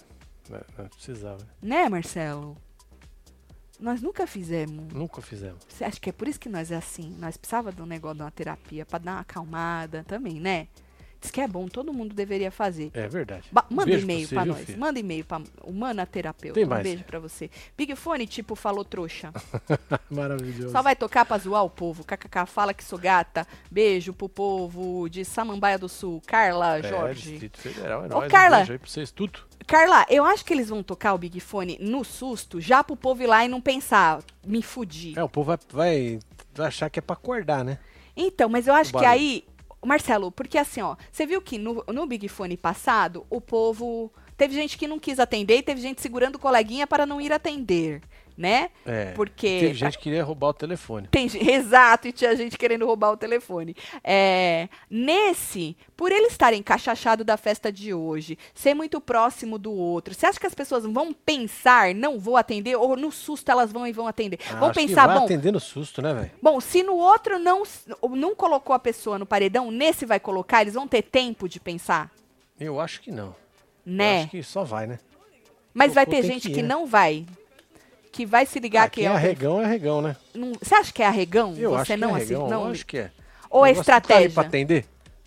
Não 0.49 0.61
não 0.79 0.89
precisava. 0.89 1.47
Né, 1.63 1.89
Marcelo? 1.89 2.57
Nós 3.79 4.01
nunca 4.01 4.27
fizemos. 4.27 4.93
Nunca 4.93 5.21
fizemos. 5.21 5.59
Acha 5.81 6.01
que 6.01 6.09
é 6.09 6.13
por 6.13 6.27
isso 6.27 6.41
que 6.41 6.49
nós 6.49 6.71
é 6.71 6.77
assim? 6.77 7.15
Nós 7.19 7.37
precisava 7.37 7.71
de 7.71 7.83
um 7.83 7.87
negócio 7.87 8.17
de 8.17 8.23
uma 8.23 8.31
terapia 8.31 8.87
pra 8.87 8.99
dar 8.99 9.13
uma 9.13 9.21
acalmada 9.21 10.03
também, 10.05 10.41
né? 10.41 10.69
Que 11.31 11.41
é 11.41 11.49
bom, 11.49 11.67
todo 11.69 11.93
mundo 11.93 12.15
deveria 12.15 12.51
fazer. 12.51 12.91
É 12.95 13.07
verdade. 13.09 13.49
Ba- 13.53 13.67
manda 13.71 13.87
Beijo 13.91 14.05
e-mail 14.05 14.27
viu, 14.29 14.45
nós. 14.47 14.65
filho? 14.65 14.79
Manda 14.79 14.99
e-mail 14.99 15.25
pra 15.25 15.41
Humana 15.65 16.07
Terapeuta. 16.07 16.55
Tem 16.55 16.65
um 16.65 16.69
mais, 16.69 16.83
beijo 16.83 16.99
filho. 16.99 17.07
pra 17.07 17.19
você. 17.19 17.51
Big 17.77 17.95
Fone, 17.97 18.27
tipo, 18.27 18.55
falou 18.55 18.85
trouxa. 18.85 19.33
Maravilhoso. 20.11 20.71
Só 20.73 20.83
vai 20.83 20.95
tocar 20.97 21.25
pra 21.25 21.39
zoar 21.39 21.65
o 21.65 21.71
povo. 21.71 22.05
KKK, 22.05 22.47
fala 22.47 22.73
que 22.75 22.85
sou 22.85 22.99
gata. 22.99 23.47
Beijo 23.71 24.13
pro 24.13 24.29
povo 24.29 25.09
de 25.09 25.25
Samambaia 25.25 25.79
do 25.79 25.89
Sul. 25.89 26.23
Carla, 26.27 26.79
É, 26.79 26.83
Jorge. 26.89 27.31
Distrito 27.31 27.59
Federal, 27.59 28.03
é 28.03 28.07
Ô, 28.07 28.09
nóis. 28.09 28.31
Carla. 28.33 28.57
Um 28.57 28.61
beijo 28.61 28.73
aí 28.73 28.79
pra 28.79 28.89
vocês 28.89 29.11
tudo. 29.11 29.41
Carla, 29.67 30.07
eu 30.09 30.25
acho 30.25 30.45
que 30.45 30.53
eles 30.55 30.69
vão 30.69 30.83
tocar 30.83 31.13
o 31.15 31.19
Big 31.19 31.41
Fone 31.41 31.77
no 31.81 32.05
susto, 32.05 32.61
já 32.61 32.85
pro 32.85 32.95
povo 32.97 33.23
ir 33.23 33.27
lá 33.27 33.45
e 33.45 33.49
não 33.49 33.61
pensar, 33.61 34.21
me 34.47 34.63
fudi. 34.63 35.13
É, 35.19 35.25
o 35.25 35.29
povo 35.29 35.47
vai, 35.71 36.21
vai, 36.55 36.67
achar 36.69 36.89
que 36.89 37.01
é 37.01 37.03
pra 37.03 37.15
acordar, 37.15 37.65
né? 37.65 37.79
Então, 38.17 38.49
mas 38.49 38.69
eu 38.69 38.75
acho 38.75 38.93
que 38.93 39.05
aí, 39.05 39.45
Marcelo, 39.87 40.31
porque 40.31 40.59
assim, 40.59 40.83
ó, 40.83 40.97
você 41.11 41.27
viu 41.27 41.41
que 41.41 41.59
no, 41.59 41.85
no 41.93 42.07
Big 42.07 42.29
Fone 42.29 42.57
passado, 42.57 43.27
o 43.31 43.41
povo. 43.41 44.13
Teve 44.37 44.55
gente 44.55 44.77
que 44.77 44.87
não 44.87 44.99
quis 44.99 45.19
atender 45.19 45.57
e 45.57 45.63
teve 45.63 45.81
gente 45.81 46.03
segurando 46.03 46.35
o 46.35 46.39
coleguinha 46.39 46.87
para 46.87 47.07
não 47.07 47.19
ir 47.19 47.33
atender, 47.33 48.03
né? 48.37 48.71
É. 48.85 49.13
Porque. 49.13 49.61
Teve 49.61 49.75
gente 49.75 49.97
que 49.97 50.05
queria 50.05 50.23
roubar 50.23 50.49
o 50.49 50.55
telefone. 50.55 51.09
Tem, 51.09 51.29
exato, 51.49 52.09
e 52.09 52.13
tinha 52.13 52.37
gente 52.37 52.59
querendo 52.59 52.85
roubar 52.85 53.13
o 53.13 53.17
telefone. 53.17 53.75
É, 54.05 54.69
nesse, 54.91 55.77
por 55.97 56.13
eles 56.13 56.33
estarem 56.33 56.63
cachachado 56.63 57.25
da 57.25 57.37
festa 57.37 57.73
de 57.73 57.95
hoje, 57.95 58.39
ser 58.55 58.75
muito 58.75 59.01
próximo 59.01 59.59
do 59.59 59.73
outro, 59.73 60.15
você 60.15 60.27
acha 60.27 60.39
que 60.39 60.47
as 60.47 60.55
pessoas 60.55 60.85
vão 60.85 61.13
pensar, 61.13 61.95
não 61.95 62.19
vou 62.19 62.37
atender, 62.37 62.77
ou 62.77 62.97
no 62.97 63.11
susto 63.11 63.51
elas 63.51 63.73
vão 63.73 63.87
e 63.87 63.93
vão 63.93 64.07
atender? 64.07 64.39
Ah, 64.51 64.57
vão 64.57 64.71
que 64.71 64.81
pensar, 64.81 65.07
vai 65.07 65.19
bom, 65.19 65.25
atendendo 65.25 65.59
susto, 65.59 66.03
né, 66.03 66.13
velho? 66.13 66.31
bom, 66.43 66.61
se 66.61 66.83
no 66.83 66.95
outro 66.95 67.39
não, 67.39 67.63
não 68.11 68.35
colocou 68.35 68.75
a 68.75 68.79
pessoa 68.79 69.19
no 69.19 69.27
paredão, 69.27 69.71
nesse 69.71 70.05
vai 70.05 70.21
colocar, 70.21 70.61
eles 70.61 70.75
vão 70.75 70.87
ter 70.87 71.03
tempo 71.03 71.49
de 71.49 71.59
pensar, 71.59 72.11
Eu 72.59 72.81
acho 72.81 73.01
que 73.01 73.11
não. 73.11 73.35
Eu 73.87 73.93
né? 73.93 74.23
acho 74.23 74.31
que 74.31 74.43
só 74.43 74.65
vai, 74.65 74.87
né? 74.87 74.99
Mas 75.73 75.93
vai 75.93 76.07
colocou, 76.07 76.23
ter 76.23 76.27
tem 76.27 76.35
gente 76.35 76.49
que 76.49 76.55
que, 76.55 76.61
ir, 76.61 76.63
né? 76.63 76.69
não 76.69 76.87
vai. 76.87 77.27
Que 78.17 78.25
vai 78.25 78.47
se 78.47 78.59
ligar 78.59 78.85
Ah, 78.85 78.89
que 78.89 79.03
é 79.03 79.05
é 79.05 79.09
arregão 79.09 79.61
é 79.61 79.67
arregão, 79.67 80.01
né? 80.01 80.17
não- 80.33 80.53
Você 80.59 80.75
acha 80.75 80.91
que 80.91 81.03
é 81.03 81.07
arregão? 81.07 81.55
Eu 81.55 81.73
Você 81.73 81.77
acho 81.83 81.93
que 81.93 81.97
não 81.99 82.17
é 82.17 82.23
assim, 82.23 82.35
arregão. 82.35 82.49
não. 82.49 82.65
Eu 82.65 82.71
acho 82.71 82.87
que 82.87 82.97
é. 82.97 83.11
Ou 83.51 83.67
é 83.67 83.71
ir 83.73 83.79
estratégia? 83.79 84.31
Pra 84.31 84.43
atender? 84.45 84.87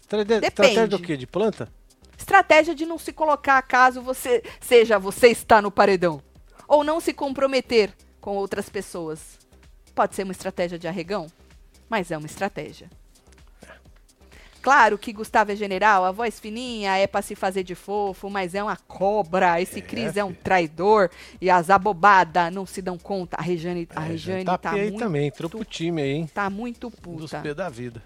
Depende. 0.09 0.45
Estratégia 0.47 0.87
do 0.87 0.97
quê? 0.99 1.15
De 1.15 1.27
planta? 1.27 1.69
Estratégia 2.17 2.73
de 2.73 2.87
não 2.87 2.97
se 2.97 3.13
colocar 3.13 3.61
caso 3.61 4.01
você 4.01 4.41
seja 4.59 4.97
você 4.97 5.27
está 5.27 5.61
no 5.61 5.69
paredão. 5.69 6.19
Ou 6.67 6.83
não 6.83 6.99
se 6.99 7.13
comprometer 7.13 7.93
com 8.19 8.35
outras 8.35 8.67
pessoas. 8.69 9.37
Pode 9.93 10.15
ser 10.15 10.23
uma 10.23 10.31
estratégia 10.31 10.79
de 10.79 10.87
arregão, 10.87 11.27
mas 11.87 12.09
é 12.09 12.17
uma 12.17 12.25
estratégia. 12.25 12.89
Claro 14.61 14.97
que 14.97 15.13
Gustavo 15.13 15.51
é 15.51 15.55
general, 15.55 16.03
a 16.03 16.11
voz 16.11 16.39
fininha 16.39 16.97
é 16.97 17.07
pra 17.07 17.21
se 17.21 17.33
fazer 17.35 17.63
de 17.63 17.75
fofo, 17.75 18.29
mas 18.29 18.53
é 18.53 18.61
uma 18.61 18.75
cobra. 18.75 19.61
Esse 19.61 19.79
É, 19.79 19.81
Cris 19.81 20.17
é 20.17 20.23
um 20.23 20.33
traidor 20.33 21.09
e 21.39 21.49
as 21.49 21.69
abobadas 21.69 22.53
não 22.53 22.65
se 22.65 22.81
dão 22.81 22.97
conta. 22.97 23.37
A 23.37 23.41
Regiane, 23.41 23.87
a 23.95 24.05
É, 24.05 24.07
Regiane 24.09 24.45
tá 24.45 24.57
tá, 24.57 24.71
aí 24.71 24.89
muito, 24.89 24.99
também. 24.99 25.27
Entrou 25.27 25.49
pro 25.49 25.63
time 25.63 26.01
aí, 26.01 26.09
hein? 26.11 26.29
tá 26.33 26.49
muito 26.49 26.89
Dos 26.89 26.99
puta. 26.99 27.39
P 27.39 27.53
da 27.53 27.69
vida. 27.69 28.03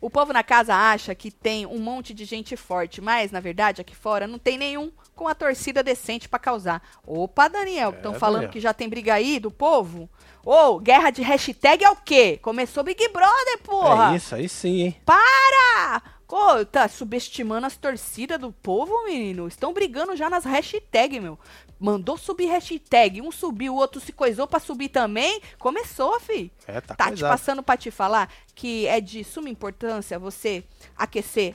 O 0.00 0.10
povo 0.10 0.32
na 0.32 0.42
casa 0.42 0.74
acha 0.74 1.14
que 1.14 1.30
tem 1.30 1.64
um 1.64 1.78
monte 1.78 2.12
de 2.12 2.24
gente 2.24 2.56
forte, 2.56 3.00
mas 3.00 3.30
na 3.30 3.40
verdade 3.40 3.80
aqui 3.80 3.94
fora 3.96 4.26
não 4.26 4.38
tem 4.38 4.58
nenhum 4.58 4.90
com 5.16 5.26
a 5.26 5.34
torcida 5.34 5.82
decente 5.82 6.28
pra 6.28 6.38
causar. 6.38 6.80
Opa, 7.04 7.48
Daniel, 7.48 7.90
É, 7.92 7.96
estão 7.96 8.14
falando 8.14 8.34
Daniel. 8.42 8.52
que 8.52 8.60
já 8.60 8.72
tem 8.72 8.88
briga 8.88 9.14
aí 9.14 9.40
do 9.40 9.50
povo? 9.50 10.08
Ô, 10.44 10.78
guerra 10.78 11.10
de 11.10 11.22
hashtag 11.22 11.82
é 11.84 11.90
o 11.90 11.96
quê? 11.96 12.38
Começou 12.40 12.84
Big 12.84 13.08
Brother, 13.08 13.58
porra! 13.64 14.12
É 14.12 14.16
isso, 14.16 14.34
aí 14.34 14.48
sim, 14.48 14.82
hein? 14.82 14.96
Para! 15.04 16.02
Ô, 16.28 16.64
tá 16.64 16.88
subestimando 16.88 17.66
as 17.66 17.76
torcidas 17.76 18.38
do 18.38 18.52
povo, 18.52 19.04
menino? 19.04 19.46
Estão 19.48 19.72
brigando 19.72 20.14
já 20.16 20.28
nas 20.28 20.44
hashtags, 20.44 21.20
meu. 21.22 21.38
Mandou 21.78 22.16
subir 22.18 22.46
hashtag, 22.46 23.22
um 23.22 23.30
subiu, 23.30 23.74
o 23.74 23.76
outro 23.76 24.00
se 24.00 24.12
coisou 24.12 24.46
pra 24.46 24.58
subir 24.58 24.88
também. 24.88 25.40
Começou, 25.58 26.18
fi. 26.20 26.50
É, 26.66 26.80
tá, 26.80 26.94
Tá 26.94 27.12
te 27.12 27.20
passando 27.22 27.62
pra 27.62 27.76
te 27.76 27.90
falar 27.90 28.28
que 28.54 28.86
é 28.86 29.00
de 29.00 29.22
suma 29.24 29.48
importância 29.48 30.18
você 30.18 30.64
aquecer 30.96 31.54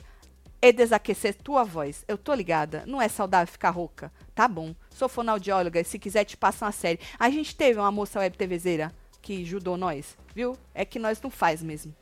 e 0.62 0.72
desaquecer 0.72 1.34
tua 1.34 1.64
voz. 1.64 2.04
Eu 2.06 2.16
tô 2.16 2.32
ligada, 2.32 2.84
não 2.86 3.02
é 3.02 3.08
saudável 3.08 3.50
ficar 3.52 3.70
rouca. 3.70 4.12
Tá 4.32 4.46
bom. 4.46 4.74
Sou 4.90 5.08
fonoaudióloga 5.08 5.80
e 5.80 5.84
se 5.84 5.98
quiser 5.98 6.24
te 6.24 6.36
passa 6.36 6.64
uma 6.64 6.72
série. 6.72 7.00
A 7.18 7.28
gente 7.28 7.56
teve 7.56 7.80
uma 7.80 7.90
moça 7.90 8.20
web 8.20 8.36
TVzeira 8.36 8.92
que 9.20 9.42
ajudou 9.42 9.76
nós, 9.76 10.16
viu? 10.34 10.56
É 10.72 10.84
que 10.84 11.00
nós 11.00 11.20
não 11.20 11.30
faz 11.30 11.62
mesmo. 11.62 11.92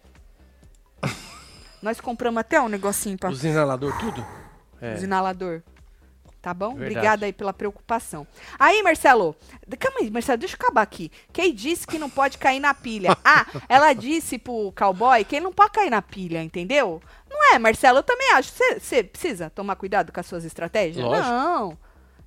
nós 1.81 2.01
compramos 2.01 2.39
até 2.39 2.61
um 2.61 2.69
negocinho 2.69 3.17
pra 3.19 3.31
Os 3.31 3.43
inalador 3.43 3.99
tudo? 3.99 4.25
É. 4.81 4.95
os 4.95 5.03
inalador. 5.03 5.63
Tá 6.43 6.55
bom? 6.55 6.71
Verdade. 6.71 6.93
Obrigada 6.93 7.27
aí 7.27 7.33
pela 7.35 7.53
preocupação. 7.53 8.27
Aí, 8.59 8.83
Marcelo, 8.83 9.37
calma 9.79 9.99
aí, 10.01 10.11
Marcelo, 10.11 10.39
deixa 10.39 10.55
eu 10.55 10.59
acabar 10.59 10.81
aqui. 10.81 11.13
Quem 11.33 11.55
disse 11.55 11.87
que 11.87 11.99
não 11.99 12.09
pode 12.09 12.39
cair 12.39 12.61
na 12.61 12.73
pilha? 12.73 13.17
Ah, 13.23 13.47
ela 13.69 13.93
disse 13.93 14.39
pro 14.39 14.73
cowboy 14.77 15.23
que 15.25 15.37
ele 15.37 15.45
não 15.45 15.53
pode 15.53 15.73
cair 15.73 15.91
na 15.91 16.01
pilha, 16.01 16.43
entendeu? 16.43 17.01
Não 17.31 17.55
é, 17.55 17.59
Marcelo? 17.59 17.99
Eu 17.99 18.03
também 18.03 18.33
acho. 18.33 18.53
Você 18.79 19.05
precisa 19.05 19.49
tomar 19.49 19.77
cuidado 19.77 20.13
com 20.13 20.19
as 20.19 20.27
suas 20.27 20.45
estratégias? 20.45 21.05
Lógico. 21.05 21.29
Não. 21.29 21.79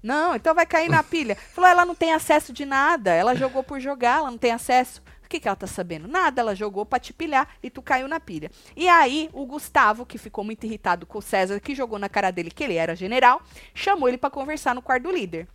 Não, 0.01 0.35
então 0.35 0.53
vai 0.55 0.65
cair 0.65 0.89
na 0.89 1.01
pilha. 1.03 1.35
Falou, 1.35 1.69
ela 1.69 1.85
não 1.85 1.95
tem 1.95 2.13
acesso 2.13 2.51
de 2.51 2.65
nada. 2.65 3.11
Ela 3.13 3.35
jogou 3.35 3.63
por 3.63 3.79
jogar, 3.79 4.17
ela 4.19 4.31
não 4.31 4.37
tem 4.37 4.51
acesso. 4.51 5.01
O 5.23 5.29
que, 5.29 5.39
que 5.39 5.47
ela 5.47 5.55
tá 5.55 5.65
sabendo? 5.65 6.07
Nada, 6.07 6.41
ela 6.41 6.55
jogou 6.55 6.85
pra 6.85 6.99
te 6.99 7.11
pilhar 7.11 7.47
e 7.63 7.69
tu 7.69 7.81
caiu 7.81 8.07
na 8.07 8.19
pilha. 8.19 8.51
E 8.75 8.87
aí, 8.87 9.29
o 9.33 9.45
Gustavo, 9.45 10.05
que 10.05 10.17
ficou 10.17 10.43
muito 10.43 10.65
irritado 10.65 11.05
com 11.07 11.17
o 11.17 11.21
César, 11.21 11.59
que 11.59 11.73
jogou 11.73 11.97
na 11.97 12.07
cara 12.07 12.29
dele 12.29 12.51
que 12.51 12.63
ele 12.63 12.75
era 12.75 12.95
general, 12.95 13.41
chamou 13.73 14.07
ele 14.07 14.17
pra 14.17 14.29
conversar 14.29 14.75
no 14.75 14.81
quarto 14.81 15.03
do 15.03 15.11
líder. 15.11 15.47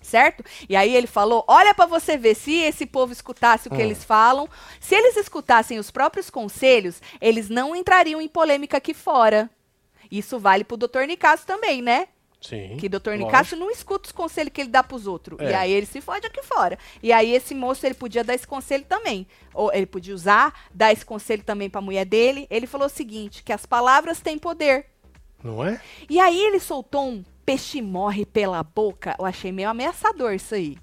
Certo? 0.00 0.44
E 0.68 0.76
aí 0.76 0.94
ele 0.94 1.06
falou: 1.08 1.44
Olha 1.48 1.74
pra 1.74 1.84
você 1.86 2.16
ver, 2.16 2.34
se 2.34 2.54
esse 2.54 2.86
povo 2.86 3.12
escutasse 3.12 3.66
o 3.68 3.70
que 3.70 3.76
Hum. 3.78 3.80
eles 3.80 4.04
falam, 4.04 4.48
se 4.80 4.94
eles 4.94 5.16
escutassem 5.16 5.78
os 5.78 5.90
próprios 5.90 6.30
conselhos, 6.30 7.02
eles 7.20 7.48
não 7.48 7.74
entrariam 7.74 8.20
em 8.20 8.28
polêmica 8.28 8.76
aqui 8.76 8.94
fora. 8.94 9.50
Isso 10.10 10.38
vale 10.38 10.64
pro 10.64 10.76
doutor 10.76 11.06
Nicasso 11.06 11.44
também, 11.44 11.82
né? 11.82 12.08
Sim. 12.40 12.76
Que 12.78 12.88
doutor 12.88 13.10
lógico. 13.10 13.26
Nicasso 13.26 13.56
não 13.56 13.68
escuta 13.70 14.06
os 14.06 14.12
conselhos 14.12 14.52
que 14.52 14.60
ele 14.60 14.70
dá 14.70 14.82
pros 14.82 15.08
outros. 15.08 15.40
É. 15.40 15.50
E 15.50 15.54
aí 15.54 15.72
ele 15.72 15.86
se 15.86 16.00
fode 16.00 16.24
aqui 16.24 16.40
fora. 16.42 16.78
E 17.02 17.12
aí 17.12 17.34
esse 17.34 17.52
moço, 17.52 17.84
ele 17.84 17.96
podia 17.96 18.22
dar 18.22 18.34
esse 18.34 18.46
conselho 18.46 18.84
também. 18.88 19.26
Ou 19.52 19.72
ele 19.74 19.86
podia 19.86 20.14
usar, 20.14 20.54
dar 20.72 20.92
esse 20.92 21.04
conselho 21.04 21.42
também 21.42 21.68
pra 21.68 21.80
mulher 21.80 22.04
dele. 22.04 22.46
Ele 22.48 22.68
falou 22.68 22.86
o 22.86 22.90
seguinte, 22.90 23.42
que 23.42 23.52
as 23.52 23.66
palavras 23.66 24.20
têm 24.20 24.38
poder. 24.38 24.86
Não 25.42 25.64
é? 25.66 25.80
E 26.08 26.20
aí 26.20 26.40
ele 26.40 26.60
soltou 26.60 27.08
um 27.08 27.24
peixe 27.48 27.80
morre 27.80 28.26
pela 28.26 28.62
boca. 28.62 29.16
Eu 29.18 29.24
achei 29.24 29.50
meio 29.50 29.70
ameaçador 29.70 30.34
isso 30.34 30.54
aí. 30.54 30.76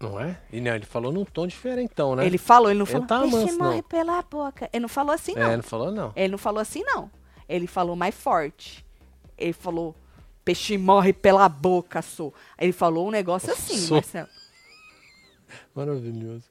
Não 0.00 0.18
é? 0.18 0.36
E 0.52 0.60
não, 0.60 0.74
ele 0.74 0.84
falou 0.84 1.12
num 1.12 1.24
tom 1.24 1.46
diferentão, 1.46 2.16
né? 2.16 2.26
Ele 2.26 2.36
falou, 2.36 2.68
ele 2.68 2.80
não 2.80 2.84
Ele 2.84 2.92
falou, 2.92 3.06
tá 3.06 3.20
peixe 3.20 3.36
manso, 3.36 3.58
morre 3.58 3.76
não. 3.76 3.82
pela 3.84 4.22
boca. 4.22 4.68
Ele 4.72 4.80
não 4.80 4.88
falou 4.88 5.14
assim, 5.14 5.34
não. 5.34 5.50
É, 5.52 5.56
não 5.56 5.62
falou 5.62 5.92
não. 5.92 6.12
Ele 6.16 6.28
não 6.32 6.38
falou 6.38 6.60
assim, 6.60 6.82
não. 6.82 7.08
Ele 7.48 7.68
falou 7.68 7.94
mais 7.94 8.12
forte. 8.12 8.84
Ele 9.38 9.52
falou, 9.52 9.94
peixe 10.44 10.76
morre 10.76 11.12
pela 11.12 11.48
boca, 11.48 12.02
sou. 12.02 12.34
Ele 12.58 12.72
falou 12.72 13.06
um 13.06 13.10
negócio 13.12 13.52
assim. 13.52 13.88
Marcelo. 13.94 14.28
Maravilhoso. 15.76 16.44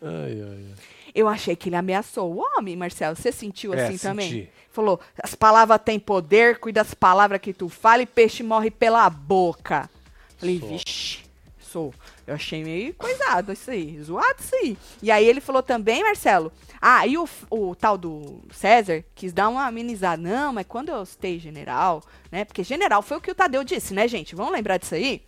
Ai, 0.00 0.40
ai, 0.40 0.66
ai. 0.70 0.74
Eu 1.14 1.28
achei 1.28 1.54
que 1.54 1.68
ele 1.68 1.76
ameaçou 1.76 2.34
o 2.34 2.38
homem, 2.58 2.76
Marcelo. 2.76 3.14
Você 3.14 3.30
sentiu 3.30 3.72
É, 3.72 3.86
assim 3.86 3.98
também? 3.98 4.28
senti. 4.28 4.50
Falou, 4.70 4.98
as 5.22 5.34
palavras 5.34 5.80
têm 5.84 6.00
poder, 6.00 6.58
cuida 6.58 6.82
das 6.82 6.92
palavras 6.92 7.40
que 7.40 7.52
tu 7.52 7.68
fala 7.68 8.02
e 8.02 8.06
peixe 8.06 8.42
morre 8.42 8.70
pela 8.70 9.08
boca. 9.08 9.88
Falei, 10.36 10.58
Sou. 10.58 10.68
vixe, 10.68 11.18
sou. 11.60 11.94
Eu 12.26 12.34
achei 12.34 12.64
meio 12.64 12.92
coisado 12.94 13.52
isso 13.52 13.70
aí, 13.70 14.02
zoado 14.02 14.40
isso 14.40 14.54
aí. 14.56 14.76
E 15.00 15.10
aí 15.12 15.24
ele 15.24 15.40
falou 15.40 15.62
também, 15.62 16.02
Marcelo, 16.02 16.50
ah, 16.80 17.06
e 17.06 17.16
o, 17.16 17.28
o 17.48 17.74
tal 17.76 17.96
do 17.96 18.40
César 18.52 19.04
quis 19.14 19.32
dar 19.32 19.48
uma 19.48 19.66
amenizada. 19.66 20.20
Não, 20.20 20.52
mas 20.52 20.66
quando 20.66 20.88
eu 20.88 21.06
citei 21.06 21.38
general, 21.38 22.02
né, 22.32 22.44
porque 22.44 22.64
general 22.64 23.00
foi 23.02 23.18
o 23.18 23.20
que 23.20 23.30
o 23.30 23.34
Tadeu 23.34 23.62
disse, 23.62 23.94
né, 23.94 24.08
gente? 24.08 24.34
Vamos 24.34 24.52
lembrar 24.52 24.78
disso 24.78 24.96
aí? 24.96 25.22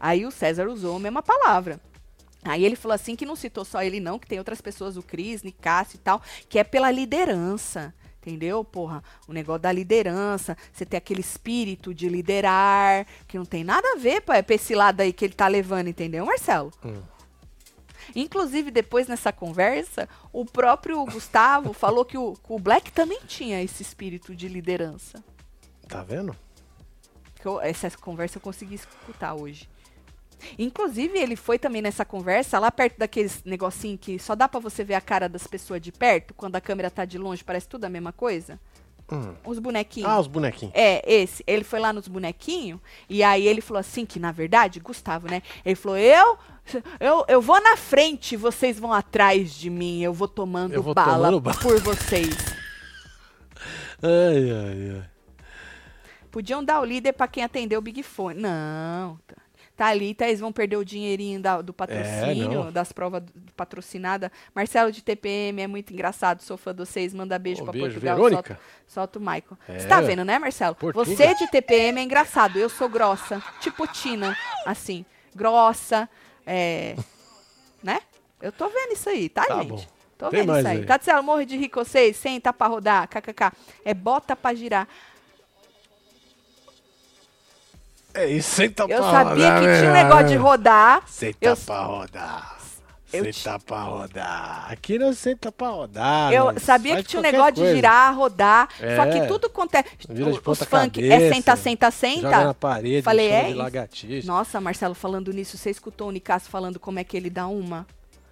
Aí 0.00 0.26
o 0.26 0.30
César 0.32 0.66
usou 0.68 0.96
a 0.96 1.00
mesma 1.00 1.22
palavra. 1.22 1.78
Aí 2.44 2.64
ele 2.64 2.74
falou 2.76 2.94
assim 2.94 3.14
que 3.14 3.24
não 3.24 3.36
citou 3.36 3.64
só 3.64 3.82
ele 3.82 4.00
não, 4.00 4.18
que 4.18 4.26
tem 4.26 4.38
outras 4.38 4.60
pessoas, 4.60 4.96
o 4.96 5.02
Cris, 5.02 5.42
Nicásio 5.42 5.96
e 5.96 5.98
tal, 5.98 6.20
que 6.48 6.58
é 6.58 6.64
pela 6.64 6.90
liderança. 6.90 7.94
Entendeu, 8.20 8.62
porra? 8.64 9.02
O 9.26 9.32
negócio 9.32 9.62
da 9.62 9.72
liderança, 9.72 10.56
você 10.72 10.84
ter 10.86 10.96
aquele 10.96 11.20
espírito 11.20 11.92
de 11.92 12.08
liderar, 12.08 13.04
que 13.26 13.36
não 13.36 13.44
tem 13.44 13.64
nada 13.64 13.86
a 13.92 13.96
ver 13.96 14.20
pô, 14.20 14.32
é 14.32 14.42
pra 14.42 14.54
esse 14.54 14.74
lado 14.74 15.00
aí 15.00 15.12
que 15.12 15.24
ele 15.24 15.34
tá 15.34 15.48
levando, 15.48 15.88
entendeu, 15.88 16.24
Marcelo? 16.24 16.72
Hum. 16.84 17.02
Inclusive, 18.14 18.70
depois 18.70 19.06
nessa 19.06 19.32
conversa, 19.32 20.08
o 20.32 20.44
próprio 20.44 21.04
Gustavo 21.04 21.72
falou 21.74 22.04
que 22.04 22.18
o, 22.18 22.36
o 22.48 22.58
Black 22.58 22.92
também 22.92 23.20
tinha 23.26 23.62
esse 23.62 23.82
espírito 23.82 24.34
de 24.34 24.48
liderança. 24.48 25.22
Tá 25.88 26.02
vendo? 26.02 26.34
Eu- 27.44 27.60
essa 27.60 27.90
conversa 27.90 28.38
eu 28.38 28.42
consegui 28.42 28.74
escutar 28.76 29.34
hoje. 29.34 29.68
Inclusive, 30.58 31.18
ele 31.18 31.36
foi 31.36 31.58
também 31.58 31.82
nessa 31.82 32.04
conversa, 32.04 32.58
lá 32.58 32.70
perto 32.70 32.98
daqueles 32.98 33.42
negocinho 33.44 33.98
que 33.98 34.18
só 34.18 34.34
dá 34.34 34.48
pra 34.48 34.60
você 34.60 34.84
ver 34.84 34.94
a 34.94 35.00
cara 35.00 35.28
das 35.28 35.46
pessoas 35.46 35.80
de 35.80 35.92
perto, 35.92 36.34
quando 36.34 36.56
a 36.56 36.60
câmera 36.60 36.90
tá 36.90 37.04
de 37.04 37.18
longe, 37.18 37.44
parece 37.44 37.68
tudo 37.68 37.84
a 37.84 37.88
mesma 37.88 38.12
coisa. 38.12 38.58
Hum. 39.10 39.34
Os 39.44 39.58
bonequinhos. 39.58 40.08
Ah, 40.08 40.18
os 40.18 40.26
bonequinhos. 40.26 40.72
É, 40.74 41.02
esse. 41.06 41.44
Ele 41.46 41.64
foi 41.64 41.78
lá 41.80 41.92
nos 41.92 42.08
bonequinhos 42.08 42.80
e 43.08 43.22
aí 43.22 43.46
ele 43.46 43.60
falou 43.60 43.80
assim 43.80 44.06
que, 44.06 44.18
na 44.18 44.32
verdade, 44.32 44.80
Gustavo, 44.80 45.28
né? 45.28 45.42
Ele 45.64 45.74
falou, 45.74 45.98
eu, 45.98 46.38
eu, 46.98 47.24
eu 47.28 47.42
vou 47.42 47.60
na 47.62 47.76
frente, 47.76 48.36
vocês 48.36 48.78
vão 48.78 48.92
atrás 48.92 49.52
de 49.52 49.68
mim, 49.68 50.02
eu 50.02 50.14
vou 50.14 50.28
tomando 50.28 50.72
Eu 50.72 50.82
vou 50.82 50.94
bala 50.94 51.28
tomando 51.28 51.40
bala." 51.40 51.58
por 51.58 51.78
vocês. 51.80 52.34
Ai, 54.02 54.50
ai, 54.50 54.90
ai. 54.96 55.04
Podiam 56.28 56.64
dar 56.64 56.80
o 56.80 56.84
líder 56.84 57.12
pra 57.12 57.28
quem 57.28 57.44
atendeu 57.44 57.78
o 57.78 57.82
Big 57.82 58.02
Fone. 58.02 58.40
Não. 58.40 59.16
Tá, 59.26 59.36
tá 59.76 59.86
ali, 59.86 60.14
tá, 60.14 60.26
eles 60.28 60.38
vão 60.40 60.52
perder 60.52 60.76
o 60.76 60.84
dinheirinho 60.84 61.40
da- 61.40 61.62
do 61.62 61.72
patrocínio, 61.72 62.68
É, 62.68 62.70
das 62.70 62.92
provas 62.92 63.22
patrocinadas. 63.56 64.30
Marcelo 64.54 64.92
de 64.92 65.02
TPM 65.02 65.62
é 65.62 65.66
muito 65.66 65.92
engraçado, 65.92 66.42
sou 66.42 66.56
fã 66.56 66.72
de 66.72 66.78
vocês, 66.78 67.12
manda 67.14 67.38
beijo 67.38 67.62
Ô, 67.62 67.64
pra 67.64 67.72
beijo, 67.72 67.86
Portugal. 67.86 68.16
Verônica. 68.16 68.54
Solta, 68.54 68.60
solta 68.86 69.18
o 69.18 69.22
Michael. 69.22 69.58
É. 69.68 69.78
Você 69.78 69.88
tá 69.88 70.00
vendo, 70.00 70.24
né, 70.24 70.38
Marcelo? 70.38 70.74
Portuga. 70.74 71.04
Você 71.06 71.34
de 71.34 71.46
TPM 71.48 71.98
é 72.00 72.02
engraçado, 72.02 72.58
eu 72.58 72.68
sou 72.68 72.88
grossa, 72.88 73.42
tipo 73.60 73.86
Tina, 73.86 74.36
assim, 74.66 75.04
grossa, 75.34 76.08
é, 76.46 76.94
né? 77.82 78.00
Eu 78.40 78.52
tô 78.52 78.68
vendo 78.68 78.92
isso 78.92 79.08
aí, 79.08 79.28
tá, 79.28 79.44
Tá 79.46 79.56
gente? 79.62 79.68
bom. 79.68 79.84
Tô 80.18 80.28
Tem 80.28 80.40
vendo 80.46 80.56
isso 80.58 80.68
aí. 80.68 80.78
aí. 80.78 80.84
Tatselo, 80.86 81.22
morre 81.22 81.44
de 81.44 81.56
rir 81.56 81.68
com 81.68 81.84
vocês, 81.84 82.16
senta 82.16 82.52
pra 82.52 82.68
rodar, 82.68 83.08
kkk. 83.08 83.50
É 83.84 83.92
bota 83.94 84.36
pra 84.36 84.54
girar. 84.54 84.86
É 88.14 88.26
isso, 88.26 88.50
senta 88.56 88.82
Eu 88.84 88.88
pra 89.00 89.10
sabia 89.10 89.48
rodar, 89.54 89.60
que 89.60 89.78
tinha 89.78 89.90
um 89.90 89.92
né? 89.92 90.04
negócio 90.04 90.28
de 90.28 90.36
rodar. 90.36 91.02
Senta 91.06 91.38
Eu- 91.40 91.56
pra 91.56 91.80
rodar. 91.82 92.58
Eu 93.12 93.24
Senta 93.30 93.58
pra 93.58 93.82
rodar. 93.82 94.66
Aqui 94.72 94.98
não 94.98 95.12
senta 95.12 95.52
pra 95.52 95.68
rodar. 95.68 96.32
Eu 96.32 96.58
sabia 96.58 96.96
que 96.96 97.02
tinha 97.02 97.20
um 97.20 97.22
negócio 97.22 97.52
de 97.52 97.60
coisa. 97.60 97.74
girar, 97.74 98.16
rodar. 98.16 98.68
Só 98.96 99.04
que 99.04 99.18
É. 99.18 99.26
tudo 99.26 99.50
quanto 99.50 99.74
é. 99.74 99.84
Vira 100.08 100.32
de 100.32 100.38
Os 100.46 100.58
funk 100.62 101.04
é 101.04 101.18
cabeça, 101.18 101.34
senta, 101.34 101.90
senta, 101.90 101.90
Joga 102.22 102.30
na 102.30 102.38
senta. 102.38 102.54
parede, 102.54 103.02
Falei, 103.02 103.28
é 103.30 103.44
de 103.48 103.54
lagartixa. 103.54 104.26
Nossa, 104.26 104.58
Marcelo, 104.62 104.94
falando 104.94 105.30
nisso, 105.30 105.58
você 105.58 105.68
escutou 105.68 106.08
o 106.08 106.10
Nicasso 106.10 106.48
falando 106.48 106.80
como 106.80 106.98
é 107.00 107.04
que 107.04 107.14
ele 107.14 107.28
dá 107.28 107.46
uma? 107.46 107.86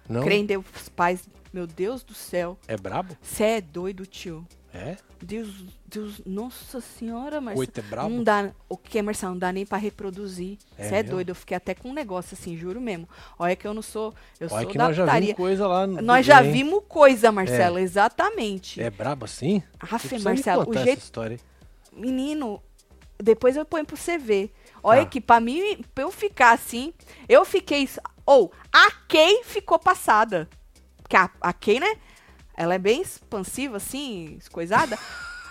Não? 0.09 0.23
Crê 0.23 0.37
em 0.37 0.45
Deus, 0.47 0.65
pais. 0.95 1.21
Meu 1.53 1.67
Deus 1.67 2.01
do 2.01 2.15
céu. 2.15 2.57
É 2.67 2.75
brabo? 2.75 3.15
Você 3.21 3.43
é 3.43 3.61
doido, 3.61 4.07
tio. 4.07 4.43
É? 4.73 4.95
Deus, 5.21 5.49
Deus, 5.85 6.21
nossa 6.25 6.79
senhora, 6.79 7.41
Marcelo. 7.41 7.59
Oito 7.59 7.77
é 7.79 7.83
brabo? 7.83 8.09
Não 8.09 8.23
dá, 8.23 8.51
o 8.69 8.77
que 8.77 8.97
é, 8.97 9.01
Marcelo? 9.01 9.33
Não 9.33 9.39
dá 9.39 9.51
nem 9.51 9.65
pra 9.65 9.77
reproduzir. 9.77 10.57
É 10.77 10.83
Você 10.87 10.95
é, 10.95 10.97
mesmo? 11.03 11.11
doido, 11.11 11.29
eu 11.29 11.35
fiquei 11.35 11.57
até 11.57 11.75
com 11.75 11.89
um 11.89 11.93
negócio 11.93 12.37
assim, 12.39 12.55
juro 12.57 12.79
mesmo. 12.79 13.07
Olha 13.37 13.53
que 13.55 13.67
eu 13.67 13.73
não 13.73 13.81
sou, 13.81 14.13
eu 14.39 14.47
Olha 14.49 14.61
sou 14.63 14.71
que 14.71 14.77
da 14.77 14.85
nós 14.87 14.95
já 14.95 15.03
putaria. 15.03 15.25
vimos 15.27 15.37
coisa 15.37 15.67
lá 15.67 15.85
no 15.85 16.01
Nós 16.01 16.25
já 16.25 16.41
bem. 16.41 16.51
vimos 16.53 16.83
coisa, 16.87 17.31
Marcelo, 17.33 17.79
exatamente. 17.79 18.81
É 18.81 18.89
brabo 18.89 19.25
assim? 19.25 19.61
Me 20.13 20.19
Marcelo, 20.19 20.69
o 20.69 20.73
jeito 20.73 20.99
história. 20.99 21.37
Menino, 21.91 22.61
depois 23.21 23.57
eu 23.57 23.65
ponho 23.65 23.85
pra 23.85 23.95
você 23.97 24.17
ver. 24.17 24.53
Olha 24.81 25.03
Tá. 25.03 25.09
que 25.09 25.19
pra 25.21 25.39
mim, 25.39 25.83
pra 25.93 26.05
eu 26.05 26.11
ficar 26.11 26.53
assim, 26.53 26.93
eu 27.27 27.43
fiquei. 27.43 27.87
Ou, 28.25 28.51
a 28.71 28.89
Kay 29.07 29.43
ficou 29.43 29.77
passada. 29.77 30.47
Porque 31.03 31.15
a, 31.17 31.29
a 31.41 31.51
Kay, 31.53 31.79
né? 31.79 31.95
Ela 32.61 32.75
é 32.75 32.77
bem 32.77 33.01
expansiva, 33.01 33.77
assim, 33.77 34.35
escoisada. 34.37 34.95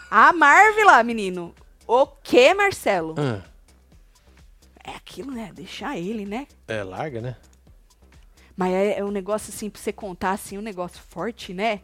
a 0.08 0.32
Marvel 0.32 0.86
lá, 0.86 1.02
menino. 1.02 1.52
O 1.84 2.06
que, 2.06 2.54
Marcelo? 2.54 3.16
Ah, 3.18 3.42
É 4.84 4.90
aquilo, 4.94 5.32
né? 5.32 5.50
Deixar 5.52 5.98
ele, 5.98 6.24
né? 6.24 6.46
é 6.68 6.84
larga, 6.84 7.20
né? 7.20 7.36
Mas 8.56 8.72
é, 8.72 9.00
é 9.00 9.04
um 9.04 9.11
negócio 9.11 9.52
assim, 9.52 9.68
pra 9.68 9.82
você 9.82 9.92
contar 9.92 10.30
assim, 10.32 10.56
um 10.56 10.62
negócio 10.62 11.00
forte, 11.08 11.52
né? 11.52 11.80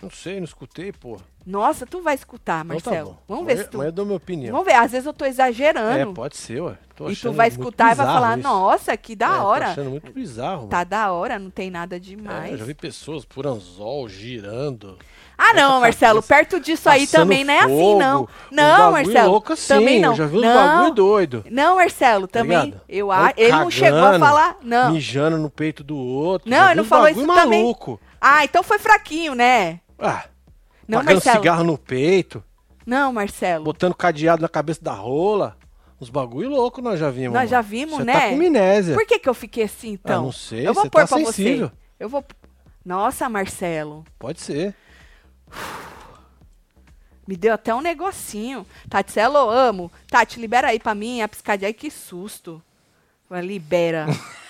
Não 0.00 0.10
sei, 0.10 0.36
não 0.36 0.44
escutei, 0.44 0.92
pô. 0.92 1.16
Nossa, 1.44 1.84
tu 1.84 2.00
vai 2.02 2.14
escutar, 2.14 2.64
Então 2.64 2.74
Marcelo. 2.76 3.08
tá 3.08 3.14
bom. 3.14 3.18
Vamos 3.26 3.42
Amanhã- 3.42 3.56
ver 3.56 3.64
se 3.64 3.70
tu. 3.70 3.74
Amanhã 3.78 3.88
eu 3.88 3.92
dou 3.92 4.04
minha 4.04 4.16
opinião. 4.16 4.52
Vamos 4.52 4.66
ver, 4.66 4.74
às 4.74 4.92
vezes 4.92 5.06
eu 5.06 5.12
tô 5.12 5.24
exagerando. 5.24 6.10
É, 6.10 6.14
pode 6.14 6.36
ser, 6.36 6.60
ué. 6.60 6.74
Tô 6.94 7.10
E 7.10 7.16
tu 7.16 7.32
vai 7.32 7.48
escutar 7.48 7.92
e 7.92 7.94
vai 7.96 8.06
falar, 8.06 8.38
isso. 8.38 8.46
nossa, 8.48 8.96
que 8.96 9.16
da 9.16 9.26
É, 9.26 9.38
tô 9.38 9.44
hora. 9.46 9.66
achando 9.68 9.90
muito 9.90 10.12
bizarro. 10.12 10.68
Tá 10.68 10.84
da 10.84 11.10
hora, 11.12 11.38
não 11.38 11.50
tem 11.50 11.70
nada 11.70 11.96
É, 11.96 11.98
demais. 11.98 12.52
eu 12.52 12.58
já 12.58 12.64
vi 12.64 12.74
pessoas 12.74 13.24
por 13.24 13.46
anzol 13.46 14.08
girando. 14.08 14.98
ah, 15.36 15.52
não, 15.54 15.64
Outra 15.74 15.80
Marcelo, 15.80 16.22
perto 16.22 16.60
disso 16.60 16.88
aí 16.88 17.06
também 17.06 17.44
não 17.44 17.54
é 17.54 17.60
assim, 17.60 17.68
fogo, 17.78 17.98
não. 17.98 18.22
uns 18.22 18.28
Não, 18.50 18.64
bagulho 18.92 18.92
Marcelo. 18.92 19.30
louco 19.30 19.52
assim, 19.52 19.68
também 19.68 20.00
não. 20.00 20.10
Eu 20.10 20.16
já 20.16 20.26
vi 20.26 20.36
uns 20.38 20.42
não, 20.42 20.54
bagulho 20.54 20.94
doido. 20.94 21.44
não, 21.50 21.76
Marcelo, 21.76 22.26
tá 22.28 22.40
também. 22.40 22.60
ligado? 22.66 22.80
eu 22.88 23.10
acho. 23.10 23.34
Ele 23.36 23.52
não 23.52 23.70
chegou 23.70 23.98
a 23.98 24.02
cagando, 24.02 24.24
falar. 24.24 24.56
Não. 24.62 24.92
Mijando 24.92 25.38
no 25.38 25.50
peito 25.50 25.82
do 25.82 25.96
outro. 25.96 26.48
Não, 26.50 26.66
ele 26.66 26.74
não 26.76 26.84
falou 26.84 27.08
isso 27.08 27.26
também. 27.26 27.62
maluco. 27.62 28.00
Ah, 28.20 28.44
então 28.44 28.62
foi 28.62 28.78
fraquinho, 28.78 29.34
né? 29.34 29.80
Ah, 29.98 30.24
Não, 30.86 30.98
pagando 30.98 31.14
Marcelo. 31.14 31.36
cigarro 31.38 31.64
no 31.64 31.76
peito, 31.78 32.42
Não, 32.86 33.12
Marcelo. 33.12 33.64
botando 33.64 33.94
cadeado 33.94 34.40
na 34.42 34.48
cabeça 34.48 34.82
da 34.82 34.92
rola. 34.92 35.56
Uns 36.00 36.10
bagulho 36.10 36.48
louco 36.48 36.80
nós 36.80 37.00
já 37.00 37.10
vimos. 37.10 37.32
Nós 37.32 37.40
mano. 37.42 37.48
já 37.50 37.60
vimos, 37.60 38.04
né? 38.04 38.12
tá 38.12 38.28
com 38.28 38.34
amnésia. 38.36 38.94
Por 38.94 39.04
que, 39.04 39.18
que 39.18 39.28
eu 39.28 39.34
fiquei 39.34 39.64
assim, 39.64 39.90
então? 39.94 40.20
Ah, 40.20 40.24
não 40.26 40.32
sei, 40.32 40.66
Eu 40.66 40.72
vou 40.72 40.84
você 40.84 40.90
pôr 40.90 41.00
tá 41.00 41.08
pra 41.08 41.16
sensível. 41.18 41.66
você. 41.66 41.72
Eu 41.98 42.08
vou. 42.08 42.24
Nossa, 42.84 43.28
Marcelo. 43.28 44.04
Pode 44.18 44.40
ser. 44.40 44.74
Me 47.26 47.36
deu 47.36 47.52
até 47.52 47.74
um 47.74 47.80
negocinho. 47.80 48.64
Tatselo, 48.88 49.36
amo. 49.50 49.90
Tati, 50.06 50.40
libera 50.40 50.68
aí 50.68 50.78
pra 50.78 50.94
mim 50.94 51.20
a 51.20 51.28
piscadinha. 51.28 51.68
Ai, 51.68 51.74
que 51.74 51.90
susto. 51.90 52.62
Libera. 53.30 54.06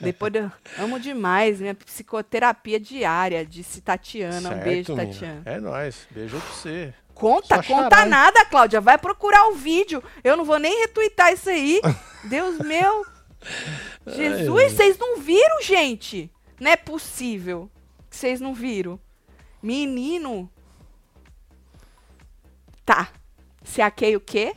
Depois 0.00 0.34
eu 0.34 0.50
amo 0.78 0.98
demais. 0.98 1.60
Minha 1.60 1.74
psicoterapia 1.74 2.78
diária, 2.80 3.44
disse 3.44 3.80
Tatiana. 3.80 4.50
um 4.50 4.60
beijo, 4.60 4.94
mina. 4.94 5.06
Tatiana. 5.06 5.42
É 5.44 5.60
nóis. 5.60 6.06
Beijo 6.10 6.38
pra 6.38 6.48
você. 6.50 6.94
Conta, 7.14 7.56
Só 7.56 7.62
conta 7.62 7.90
charar, 7.90 8.04
hein? 8.04 8.10
nada, 8.10 8.44
Cláudia. 8.46 8.80
Vai 8.80 8.98
procurar 8.98 9.48
o 9.48 9.54
vídeo. 9.54 10.02
Eu 10.22 10.36
não 10.36 10.44
vou 10.44 10.58
nem 10.58 10.80
retweetar 10.80 11.32
isso 11.32 11.48
aí. 11.48 11.80
Deus 12.24 12.58
meu. 12.58 13.06
Jesus, 14.06 14.62
Ai. 14.62 14.70
vocês 14.70 14.98
não 14.98 15.20
viram, 15.20 15.62
gente? 15.62 16.30
Não 16.58 16.70
é 16.70 16.76
possível 16.76 17.70
que 18.10 18.16
vocês 18.16 18.40
não 18.40 18.54
viram. 18.54 18.98
Menino. 19.62 20.50
Tá. 22.84 23.08
Se 23.62 23.80
a 23.80 23.90
Kay 23.90 24.16
o 24.16 24.20
quê? 24.20 24.54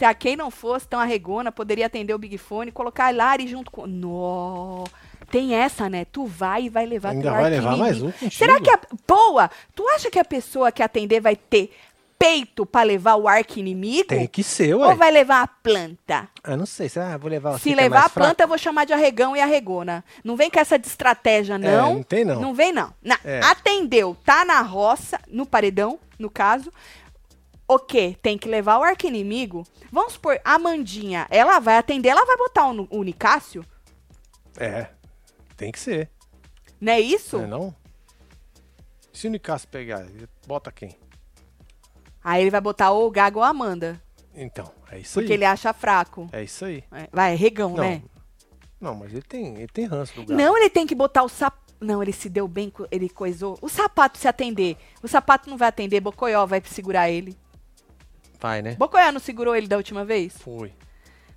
Se 0.00 0.04
a 0.06 0.14
Kay 0.14 0.34
não 0.34 0.50
fosse 0.50 0.88
tão 0.88 0.98
arregona, 0.98 1.52
poderia 1.52 1.84
atender 1.84 2.14
o 2.14 2.18
Big 2.18 2.38
Fone 2.38 2.70
e 2.70 2.72
colocar 2.72 3.08
a 3.08 3.10
Lari 3.10 3.46
junto 3.46 3.70
com. 3.70 3.86
Nó. 3.86 4.84
Tem 5.30 5.54
essa, 5.54 5.90
né? 5.90 6.06
Tu 6.06 6.24
vai 6.24 6.62
e 6.64 6.68
vai 6.70 6.86
levar 6.86 7.10
Ainda 7.10 7.24
teu 7.24 7.32
vai 7.32 7.50
levar 7.50 7.76
mais 7.76 8.00
um 8.00 8.10
contigo. 8.10 8.30
Será 8.32 8.58
que 8.62 8.70
a. 8.70 8.80
Boa! 9.06 9.50
Tu 9.74 9.86
acha 9.90 10.10
que 10.10 10.18
a 10.18 10.24
pessoa 10.24 10.72
que 10.72 10.82
atender 10.82 11.20
vai 11.20 11.36
ter 11.36 11.70
peito 12.18 12.64
pra 12.64 12.82
levar 12.82 13.16
o 13.16 13.28
arco 13.28 13.58
inimigo? 13.58 14.08
Tem 14.08 14.26
que 14.26 14.42
ser, 14.42 14.74
ué. 14.74 14.86
Ou 14.88 14.96
vai 14.96 15.10
levar 15.10 15.42
a 15.42 15.46
planta? 15.46 16.30
Ah, 16.42 16.56
não 16.56 16.64
sei. 16.64 16.88
Será? 16.88 17.18
Vou 17.18 17.28
levar 17.30 17.58
Se 17.60 17.70
é 17.70 17.74
levar 17.74 17.98
a 18.06 18.08
fraco? 18.08 18.20
planta, 18.20 18.42
eu 18.44 18.48
vou 18.48 18.56
chamar 18.56 18.86
de 18.86 18.94
arregão 18.94 19.36
e 19.36 19.40
arregona. 19.42 20.02
Não 20.24 20.34
vem 20.34 20.48
com 20.48 20.58
essa 20.58 20.78
de 20.78 20.86
estratégia, 20.86 21.58
não. 21.58 21.96
não 21.96 22.02
tem, 22.02 22.24
não. 22.24 22.40
Não 22.40 22.54
vem, 22.54 22.72
não. 22.72 22.90
Na- 23.02 23.20
É. 23.22 23.40
Atendeu, 23.44 24.16
tá 24.24 24.46
na 24.46 24.62
roça, 24.62 25.20
no 25.28 25.44
paredão, 25.44 25.98
no 26.18 26.30
caso. 26.30 26.72
O 27.72 27.78
quê? 27.78 28.16
Tem 28.20 28.36
que 28.36 28.48
levar 28.48 28.78
o 28.78 28.82
arco 28.82 29.06
inimigo. 29.06 29.64
Vamos 29.92 30.14
supor, 30.14 30.40
a 30.44 30.58
Mandinha, 30.58 31.28
ela 31.30 31.60
vai 31.60 31.76
atender, 31.76 32.08
ela 32.08 32.26
vai 32.26 32.36
botar 32.36 32.66
o, 32.66 33.04
Nicásio? 33.04 33.64
É. 34.58 34.88
Tem 35.56 35.70
que 35.70 35.78
ser. 35.78 36.10
Não 36.80 36.92
é 36.92 36.98
isso? 36.98 37.36
Não 37.38 37.44
é 37.44 37.46
não? 37.46 37.74
Se 39.12 39.28
o 39.28 39.30
Nicasso 39.30 39.68
pegar, 39.68 40.04
bota 40.48 40.72
quem? 40.72 40.98
Aí 42.24 42.42
ele 42.42 42.50
vai 42.50 42.60
botar 42.60 42.90
ou 42.90 43.06
o 43.06 43.10
Gago 43.10 43.38
ou 43.38 43.44
a 43.44 43.50
Amanda. 43.50 44.02
Então, 44.34 44.68
é 44.90 44.98
isso 44.98 45.14
Porque 45.14 45.32
aí. 45.32 45.38
ele 45.38 45.44
acha 45.44 45.72
fraco. 45.72 46.28
É 46.32 46.42
isso 46.42 46.64
aí. 46.64 46.82
É, 46.90 47.08
Vai, 47.12 47.36
regão, 47.36 47.70
Não. 47.76 47.84
né? 47.84 48.02
Não, 48.80 48.96
mas 48.96 49.12
ele 49.12 49.22
tem, 49.22 49.54
ele 49.58 49.68
tem 49.68 49.84
ranço 49.84 50.12
do 50.16 50.22
gato. 50.22 50.36
Não, 50.36 50.56
ele 50.56 50.70
tem 50.70 50.88
que 50.88 50.94
botar 50.96 51.22
o 51.22 51.28
sapato. 51.28 51.72
Não, 51.80 52.02
ele 52.02 52.12
se 52.12 52.28
deu 52.28 52.48
bem, 52.48 52.72
ele 52.90 53.08
coisou. 53.08 53.56
O 53.62 53.68
sapato 53.68 54.18
se 54.18 54.26
atender. 54.26 54.76
O 55.00 55.06
sapato 55.06 55.48
não 55.48 55.56
vai 55.56 55.68
atender, 55.68 56.00
Bocoió 56.00 56.44
vai 56.46 56.60
segurar 56.64 57.08
ele. 57.08 57.38
Vai, 58.40 58.62
né? 58.62 58.74
Bocoió 58.76 59.12
não 59.12 59.20
segurou 59.20 59.54
ele 59.54 59.66
da 59.68 59.76
última 59.76 60.04
vez? 60.04 60.34
Foi. 60.38 60.72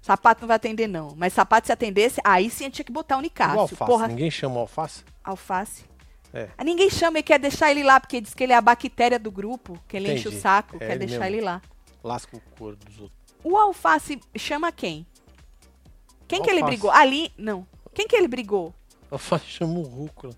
Sapato 0.01 0.41
não 0.41 0.47
vai 0.47 0.55
atender, 0.57 0.87
não. 0.87 1.13
Mas 1.15 1.33
sapato 1.33 1.67
se 1.67 1.73
atendesse, 1.73 2.19
aí 2.23 2.49
sim 2.49 2.69
tinha 2.69 2.83
que 2.85 2.91
botar 2.91 3.15
o 3.15 3.19
O 3.19 3.21
Nicásio. 3.21 3.59
alface. 3.59 3.85
Porra, 3.91 4.07
Ninguém 4.07 4.29
chama 4.31 4.55
o 4.55 4.59
alface? 4.59 5.03
alface. 5.23 5.85
É. 6.33 6.49
Ah, 6.57 6.63
Ninguém 6.63 6.89
chama 6.89 7.19
e 7.19 7.23
quer 7.23 7.39
deixar 7.39 7.71
ele 7.71 7.83
lá, 7.83 7.99
porque 7.99 8.19
diz 8.19 8.33
que 8.33 8.43
ele 8.43 8.53
é 8.53 8.55
a 8.55 8.61
bactéria 8.61 9.19
do 9.19 9.31
grupo, 9.31 9.77
que 9.87 9.95
ele 9.95 10.11
enche 10.13 10.27
o 10.27 10.29
Entendi. 10.31 10.41
saco, 10.41 10.75
É 10.77 10.79
quer 10.79 10.89
ele 10.91 10.99
deixar 11.05 11.19
mesmo. 11.25 11.35
ele 11.35 11.41
lá. 11.45 11.61
Lasca 12.03 12.35
o 12.35 12.41
couro 12.57 12.75
dos 12.75 12.99
outros. 12.99 13.17
O 13.43 13.55
alface 13.57 14.19
chama 14.35 14.71
quem? 14.71 15.05
Quem 16.27 16.41
que 16.41 16.49
ele 16.49 16.59
Alface. 16.61 16.77
brigou? 16.77 16.91
Ali. 16.91 17.31
Não. 17.37 17.67
Quem 17.93 18.07
que 18.07 18.15
ele 18.15 18.27
brigou? 18.27 18.73
Alface 19.11 19.45
chama 19.45 19.79
o 19.79 19.83
rúcula. 19.83 20.33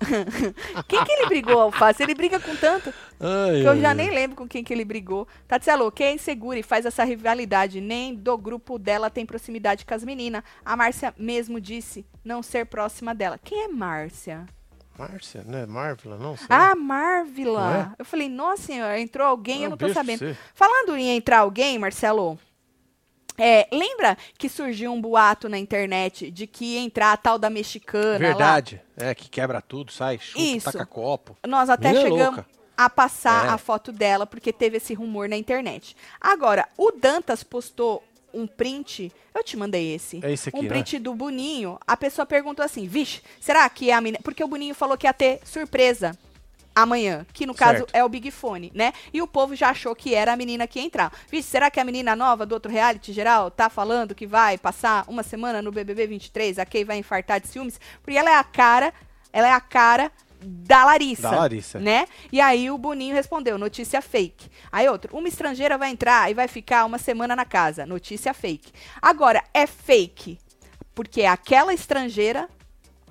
Quem 0.88 1.04
que 1.04 1.12
ele 1.12 1.26
brigou, 1.26 1.60
alface? 1.60 2.02
Ele 2.02 2.14
briga 2.14 2.40
com 2.40 2.54
tanto. 2.56 2.92
Ai, 3.20 3.60
Que 3.60 3.66
eu 3.66 3.72
ai, 3.72 3.80
já 3.80 3.88
ai. 3.90 3.94
nem 3.94 4.10
lembro 4.10 4.36
com 4.36 4.48
quem 4.48 4.64
que 4.64 4.72
ele 4.72 4.84
brigou. 4.84 5.28
Tatselo, 5.46 5.92
quem 5.92 6.06
é 6.08 6.12
insegura 6.14 6.58
e 6.58 6.62
faz 6.62 6.86
essa 6.86 7.04
rivalidade? 7.04 7.80
Nem 7.80 8.14
do 8.14 8.36
grupo 8.38 8.78
dela 8.78 9.10
tem 9.10 9.26
proximidade 9.26 9.84
com 9.84 9.92
as 9.94 10.02
meninas. 10.04 10.42
A 10.64 10.74
Márcia 10.76 11.14
mesmo 11.18 11.60
disse 11.60 12.04
não 12.24 12.42
ser 12.42 12.66
próxima 12.66 13.14
dela. 13.14 13.38
Quem 13.42 13.64
é 13.64 13.68
Márcia? 13.68 14.46
Márcia, 14.98 15.42
né? 15.46 15.64
Marvila, 15.66 16.18
não 16.18 16.36
sei. 16.36 16.46
Ah, 16.50 16.74
Marvila. 16.74 17.92
é? 17.98 18.00
Eu 18.00 18.04
falei, 18.04 18.28
nossa 18.28 18.62
senhora, 18.64 19.00
entrou 19.00 19.26
alguém, 19.26 19.64
eu 19.64 19.70
não 19.70 19.76
tô 19.76 19.88
sabendo. 19.90 20.36
Falando 20.54 20.94
em 20.96 21.16
entrar 21.16 21.38
alguém, 21.38 21.78
Marcelo, 21.78 22.38
é, 23.38 23.66
lembra 23.72 24.16
que 24.38 24.48
surgiu 24.48 24.92
um 24.92 25.00
boato 25.00 25.48
na 25.48 25.58
internet 25.58 26.30
de 26.30 26.46
que 26.46 26.74
ia 26.74 26.80
entrar 26.80 27.12
a 27.12 27.16
tal 27.16 27.38
da 27.38 27.48
mexicana 27.50 28.12
lá? 28.14 28.18
Verdade. 28.18 28.80
É, 28.96 29.14
que 29.14 29.28
quebra 29.28 29.60
tudo, 29.62 29.92
sai, 29.92 30.18
chuta, 30.18 30.40
Isso. 30.42 30.70
taca 30.72 30.84
copo. 30.86 31.36
Nós 31.46 31.70
até 31.70 31.92
Menina 31.92 32.08
chegamos 32.10 32.36
louca. 32.36 32.46
a 32.76 32.90
passar 32.90 33.46
É. 33.46 33.48
a 33.50 33.58
foto 33.58 33.92
dela, 33.92 34.26
porque 34.26 34.52
teve 34.52 34.76
esse 34.76 34.92
rumor 34.94 35.28
na 35.28 35.36
internet. 35.36 35.96
Agora, 36.20 36.68
o 36.76 36.90
Dantas 36.92 37.42
postou 37.42 38.02
um 38.32 38.46
print, 38.46 39.10
eu 39.34 39.42
te 39.42 39.56
mandei 39.56 39.94
esse. 39.94 40.20
É 40.24 40.30
esse 40.32 40.50
aqui, 40.50 40.58
um 40.58 40.62
né? 40.62 40.68
print 40.68 40.98
do 40.98 41.14
Boninho. 41.14 41.78
A 41.86 41.96
pessoa 41.96 42.24
perguntou 42.24 42.64
assim: 42.64 42.86
vixe, 42.86 43.22
será 43.40 43.68
que 43.68 43.90
é 43.90 43.94
a 43.94 44.00
menina. 44.00 44.20
Porque 44.22 44.44
o 44.44 44.48
Boninho 44.48 44.74
falou 44.74 44.96
que 44.96 45.06
ia 45.06 45.12
ter 45.12 45.40
surpresa 45.44 46.16
amanhã, 46.74 47.26
que 47.32 47.46
no 47.46 47.54
caso 47.54 47.78
Certo. 47.78 47.94
é 47.94 48.04
o 48.04 48.08
Big 48.08 48.30
Fone, 48.30 48.70
né? 48.74 48.92
E 49.12 49.20
o 49.20 49.26
povo 49.26 49.54
já 49.54 49.70
achou 49.70 49.94
que 49.94 50.14
era 50.14 50.32
a 50.32 50.36
menina 50.36 50.66
que 50.66 50.78
ia 50.78 50.84
entrar. 50.84 51.12
Vixe, 51.30 51.48
será 51.48 51.70
que 51.70 51.80
a 51.80 51.84
menina 51.84 52.14
nova 52.16 52.46
do 52.46 52.52
outro 52.52 52.70
reality 52.70 53.12
geral 53.12 53.50
tá 53.50 53.68
falando 53.68 54.14
que 54.14 54.26
vai 54.26 54.56
passar 54.56 55.04
uma 55.08 55.22
semana 55.22 55.60
no 55.60 55.72
BBB 55.72 56.06
23? 56.06 56.58
A 56.58 56.66
Kay 56.66 56.84
vai 56.84 56.98
infartar 56.98 57.40
de 57.40 57.48
ciúmes? 57.48 57.80
Porque 58.02 58.18
ela 58.18 58.30
é 58.30 58.36
a 58.36 58.44
cara, 58.44 58.92
ela 59.32 59.48
é 59.48 59.52
a 59.52 59.60
cara 59.60 60.10
da 60.42 60.84
Larissa. 60.84 61.30
Da 61.30 61.36
Larissa. 61.36 61.78
Né? 61.78 62.06
E 62.32 62.40
aí 62.40 62.70
o 62.70 62.78
Boninho 62.78 63.14
respondeu, 63.14 63.58
notícia 63.58 64.00
fake. 64.00 64.50
Aí 64.72 64.88
outro, 64.88 65.16
uma 65.16 65.28
estrangeira 65.28 65.76
vai 65.76 65.90
entrar 65.90 66.30
e 66.30 66.34
vai 66.34 66.48
ficar 66.48 66.84
uma 66.84 66.98
semana 66.98 67.36
na 67.36 67.44
casa. 67.44 67.84
Notícia 67.84 68.32
fake. 68.32 68.72
Agora, 69.02 69.44
é 69.52 69.66
fake 69.66 70.38
porque 70.94 71.22
é 71.22 71.28
aquela 71.28 71.72
estrangeira 71.74 72.48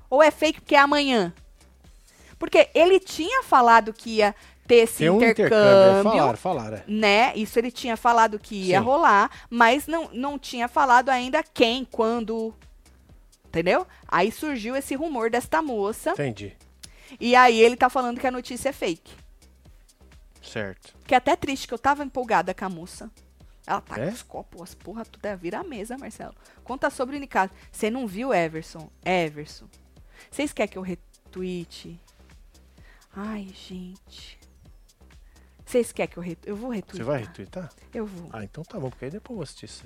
ou 0.09 0.23
é 0.23 0.31
fake 0.31 0.61
porque 0.61 0.75
é 0.75 0.79
amanhã? 0.79 1.33
Porque 2.39 2.69
ele 2.73 2.99
tinha 2.99 3.43
falado 3.43 3.93
que 3.93 4.15
ia 4.17 4.33
ter 4.65 4.75
esse 4.75 4.99
Tem 4.99 5.09
um 5.09 5.17
intercâmbio. 5.17 5.47
intercâmbio, 5.47 6.09
é, 6.11 6.17
Falaram, 6.17 6.37
falaram. 6.37 6.77
é. 6.77 6.83
né? 6.87 7.33
Isso 7.35 7.59
ele 7.59 7.69
tinha 7.71 7.97
falado 7.97 8.39
que 8.39 8.55
ia 8.55 8.79
Sim. 8.79 8.85
rolar, 8.85 9.29
mas 9.49 9.85
não, 9.87 10.09
não 10.13 10.39
tinha 10.39 10.67
falado 10.67 11.09
ainda 11.09 11.43
quem, 11.43 11.83
quando. 11.85 12.53
Entendeu? 13.45 13.85
Aí 14.07 14.31
surgiu 14.31 14.75
esse 14.75 14.95
rumor 14.95 15.29
desta 15.29 15.61
moça. 15.61 16.11
Entendi. 16.11 16.55
E 17.19 17.35
aí 17.35 17.59
ele 17.59 17.75
tá 17.75 17.89
falando 17.89 18.19
que 18.19 18.27
a 18.27 18.31
notícia 18.31 18.69
é 18.69 18.71
fake. 18.73 19.11
Certo. 20.41 20.93
Que 21.05 21.13
é 21.13 21.17
até 21.17 21.35
triste, 21.35 21.67
que 21.67 21.73
eu 21.73 21.79
tava 21.79 22.03
empolgada 22.03 22.53
com 22.53 22.65
a 22.65 22.69
moça. 22.69 23.09
Ela 23.65 23.81
tá 23.81 23.99
É? 24.01 24.05
com 24.07 24.11
os 24.13 24.21
copos, 24.23 24.61
as 24.61 24.73
porra, 24.75 25.03
tudo 25.05 25.25
é 25.25 25.35
vira 25.35 25.59
a 25.59 25.63
mesa, 25.63 25.97
Marcelo. 25.97 26.33
Conta 26.63 26.89
sobre 26.89 27.17
o 27.17 27.19
Nicasso. 27.19 27.53
Você 27.71 27.89
não 27.89 28.07
viu, 28.07 28.33
Everson? 28.33 28.89
Everson. 29.03 29.65
Vocês 30.31 30.53
querem 30.53 30.71
que 30.71 30.77
eu 30.77 30.81
retweete? 30.83 31.99
Ai, 33.21 33.47
gente. 33.67 34.39
Vocês 35.65 35.91
querem 35.91 36.11
que 36.11 36.17
eu 36.17 36.23
retweete? 36.23 36.49
Eu 36.49 36.55
vou 36.55 36.69
Você 36.69 36.75
retweetar. 36.77 37.05
vai 37.05 37.19
retweetar? 37.19 37.69
Eu 37.93 38.05
vou. 38.05 38.29
Ah, 38.31 38.43
então 38.43 38.63
tá 38.63 38.79
bom, 38.79 38.89
porque 38.89 39.05
aí 39.05 39.11
depois 39.11 39.31
eu 39.31 39.35
vou 39.35 39.43
assistir 39.43 39.65
isso. 39.65 39.83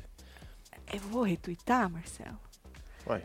Eu 0.94 1.00
vou 1.00 1.24
retweetar, 1.24 1.90
Marcelo? 1.90 2.38
Vai. 3.06 3.24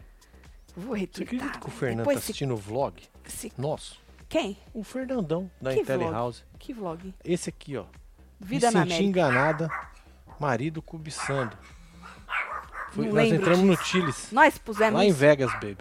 Eu 0.76 0.82
vou 0.82 0.94
Você 0.94 1.00
retweetar. 1.00 1.34
acredita 1.36 1.58
que 1.60 1.66
o 1.66 1.70
Fernando 1.70 2.06
tá 2.06 2.12
se- 2.12 2.18
assistindo 2.18 2.54
o 2.54 2.56
vlog? 2.56 3.02
se- 3.26 3.52
Nosso. 3.58 4.00
Quem? 4.28 4.58
O 4.74 4.82
Fernandão, 4.82 5.50
da 5.60 5.72
Que 5.74 5.80
IntelliHouse. 5.80 6.42
Que 6.58 6.72
vlog? 6.72 7.14
Esse 7.24 7.48
aqui, 7.50 7.76
ó. 7.76 7.84
Vida 8.40 8.68
Me 8.68 8.74
na 8.74 8.80
senti 8.82 8.92
América. 8.94 9.02
enganada. 9.08 9.70
Marido 10.40 10.80
cobiçando. 10.80 11.56
Foi- 12.92 13.08
nós 13.12 13.30
entramos 13.30 13.60
no 13.64 13.76
disso. 13.76 13.84
Chiles. 13.88 14.32
Nós 14.32 14.56
pusemos 14.58 14.94
Lá 14.98 15.04
em 15.04 15.08
isso. 15.10 15.18
Vegas, 15.18 15.52
baby. 15.54 15.78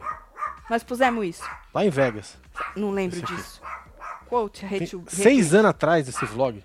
Nós 0.69 0.83
pusemos 0.83 1.25
isso. 1.25 1.43
Lá 1.73 1.85
em 1.85 1.89
Vegas. 1.89 2.37
Não 2.75 2.91
lembro 2.91 3.21
disso. 3.21 3.61
Quote, 4.29 4.65
retu- 4.65 5.03
seis 5.07 5.53
anos 5.53 5.69
atrás 5.71 6.05
desse 6.05 6.25
vlog. 6.25 6.63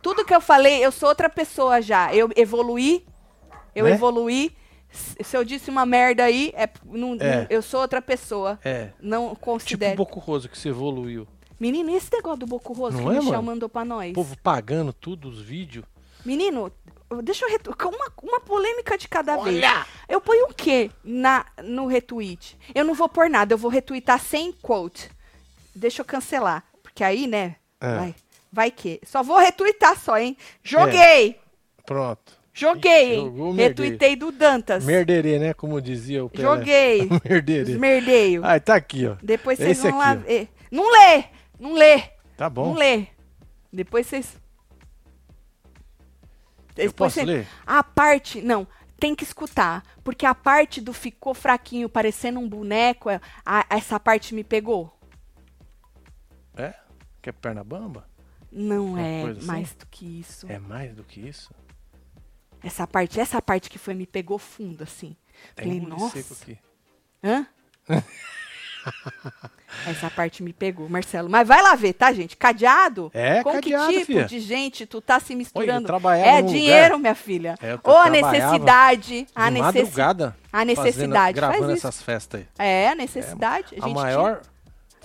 Tudo 0.00 0.24
que 0.24 0.34
eu 0.34 0.40
falei, 0.40 0.84
eu 0.84 0.90
sou 0.92 1.08
outra 1.08 1.28
pessoa 1.30 1.80
já. 1.80 2.14
Eu 2.14 2.28
evoluí. 2.36 3.06
Eu 3.74 3.84
Né? 3.86 3.92
evoluí. 3.92 4.54
Se 4.90 5.34
eu 5.36 5.42
disse 5.44 5.70
uma 5.70 5.86
merda 5.86 6.24
aí, 6.24 6.52
é, 6.54 6.68
não- 6.84 7.16
É. 7.18 7.36
não- 7.42 7.46
eu 7.48 7.62
sou 7.62 7.80
outra 7.80 8.02
pessoa. 8.02 8.58
É. 8.64 8.90
Não 9.00 9.30
Tipo 9.30 9.40
considero. 9.40 9.94
o 9.94 9.96
Boco 9.96 10.20
Roso 10.20 10.48
que 10.48 10.58
se 10.58 10.68
evoluiu. 10.68 11.26
Menino, 11.58 11.90
e 11.90 11.94
esse 11.94 12.12
negócio 12.12 12.40
do 12.40 12.46
Boco 12.46 12.72
Roso 12.72 12.96
Não 12.98 13.04
que 13.04 13.08
é, 13.08 13.12
o 13.12 13.14
Michel 13.22 13.32
mano? 13.34 13.42
mandou 13.44 13.68
pra 13.68 13.84
nós? 13.84 14.10
O 14.10 14.14
povo 14.14 14.36
pagando 14.42 14.92
tudo, 14.92 15.28
os 15.28 15.40
vídeos. 15.40 15.84
Menino, 16.26 16.70
deixa 17.22 17.44
eu 17.46 17.50
retweetar. 17.50 17.88
Uma, 17.88 18.12
uma 18.22 18.40
polêmica 18.40 18.98
de 18.98 19.08
cada 19.08 19.36
vez. 19.38 19.64
Eu 20.08 20.20
ponho 20.20 20.46
o 20.46 20.54
quê 20.54 20.90
na, 21.04 21.46
no 21.64 21.86
retweet? 21.86 22.58
Eu 22.74 22.84
não 22.84 22.94
vou 22.94 23.08
pôr 23.08 23.30
nada, 23.30 23.54
eu 23.54 23.58
vou 23.58 23.70
retweetar 23.70 24.18
sem 24.20 24.52
quote. 24.52 25.08
Deixa 25.74 26.02
eu 26.02 26.04
cancelar. 26.04 26.64
Porque 26.92 27.02
aí, 27.04 27.26
né? 27.26 27.56
É. 27.80 27.96
Vai. 27.96 28.14
Vai 28.52 28.70
que. 28.70 29.00
Só 29.02 29.22
vou 29.22 29.38
retweetar 29.38 29.98
só, 29.98 30.18
hein? 30.18 30.36
Joguei! 30.62 31.40
Pronto. 31.86 32.40
Joguei? 32.52 33.16
Jogou. 33.16 33.52
Retuitei 33.54 34.14
do 34.14 34.30
Dantas. 34.30 34.84
Merderê, 34.84 35.38
né? 35.38 35.54
Como 35.54 35.80
dizia 35.80 36.22
o 36.22 36.28
Pelé. 36.28 36.42
Joguei. 36.44 37.08
Merderê. 37.24 37.72
Esmerdeio. 37.72 38.42
Ah, 38.44 38.60
tá 38.60 38.74
aqui, 38.74 39.06
ó. 39.06 39.16
Depois 39.22 39.58
vocês 39.58 39.78
Esse 39.78 39.88
vão 39.90 39.98
lá 39.98 40.10
aqui, 40.12 40.22
ó. 40.22 40.26
ver. 40.26 40.48
Não 40.70 40.90
lê! 40.92 41.24
Não 41.58 41.72
lê! 41.74 42.02
Tá 42.36 42.50
bom. 42.50 42.66
Não 42.66 42.74
lê. 42.74 43.06
Depois 43.72 44.06
vocês. 44.06 44.36
Eu 46.76 46.88
Depois 46.88 47.14
posso 47.14 47.14
cê- 47.14 47.24
ler? 47.24 47.46
A 47.66 47.82
parte. 47.82 48.40
Não, 48.42 48.66
tem 48.98 49.14
que 49.14 49.24
escutar. 49.24 49.82
Porque 50.04 50.26
a 50.26 50.34
parte 50.34 50.80
do 50.80 50.92
ficou 50.92 51.32
fraquinho, 51.34 51.88
parecendo 51.88 52.38
um 52.38 52.48
boneco, 52.48 53.08
é- 53.10 53.20
a- 53.46 53.64
essa 53.70 53.98
parte 53.98 54.34
me 54.34 54.44
pegou. 54.44 54.94
É? 56.56 56.74
Quer 57.22 57.32
perna 57.32 57.62
bamba? 57.62 58.06
Não 58.50 58.86
Uma 58.88 59.00
é 59.00 59.22
assim? 59.30 59.46
mais 59.46 59.72
do 59.74 59.86
que 59.86 60.04
isso. 60.20 60.46
É 60.50 60.58
mais 60.58 60.94
do 60.94 61.04
que 61.04 61.20
isso? 61.20 61.50
Essa 62.62 62.86
parte, 62.86 63.18
essa 63.18 63.40
parte 63.40 63.70
que 63.70 63.78
foi 63.78 63.94
me 63.94 64.06
pegou 64.06 64.38
fundo, 64.38 64.82
assim. 64.82 65.16
Tem 65.54 65.80
Falei, 65.80 65.80
nossa. 65.80 66.20
seco 66.22 66.34
aqui. 66.42 66.58
Hã? 67.24 67.46
Essa 69.86 70.10
parte 70.10 70.42
me 70.42 70.52
pegou, 70.52 70.88
Marcelo. 70.88 71.28
Mas 71.30 71.46
vai 71.46 71.62
lá 71.62 71.74
ver, 71.74 71.92
tá, 71.94 72.12
gente? 72.12 72.36
Cadeado? 72.36 73.10
É, 73.14 73.42
Com 73.42 73.52
cadeado, 73.52 73.88
que 73.88 73.92
tipo 74.00 74.06
filha. 74.06 74.24
de 74.24 74.40
gente 74.40 74.86
tu 74.86 75.00
tá 75.00 75.18
se 75.18 75.34
misturando? 75.34 75.86
trabalhava 75.86 76.28
é 76.28 76.42
dinheiro, 76.42 76.96
lugar- 76.96 76.98
minha 76.98 77.14
filha. 77.14 77.54
É, 77.62 77.78
Ou 77.82 77.96
a 77.96 78.10
necessidade. 78.10 79.26
A, 79.34 79.48
de 79.48 79.54
necessi... 79.54 79.78
madrugada. 79.84 80.36
a 80.52 80.64
necessidade 80.64 80.94
fazendo, 80.94 81.12
faz 81.14 81.34
gravando 81.34 81.70
essas 81.72 82.02
festas 82.02 82.40
aí. 82.58 82.66
É, 82.66 82.88
a 82.90 82.94
necessidade. 82.94 83.74
A 83.80 83.86
gente 83.86 83.94
maior 83.94 84.42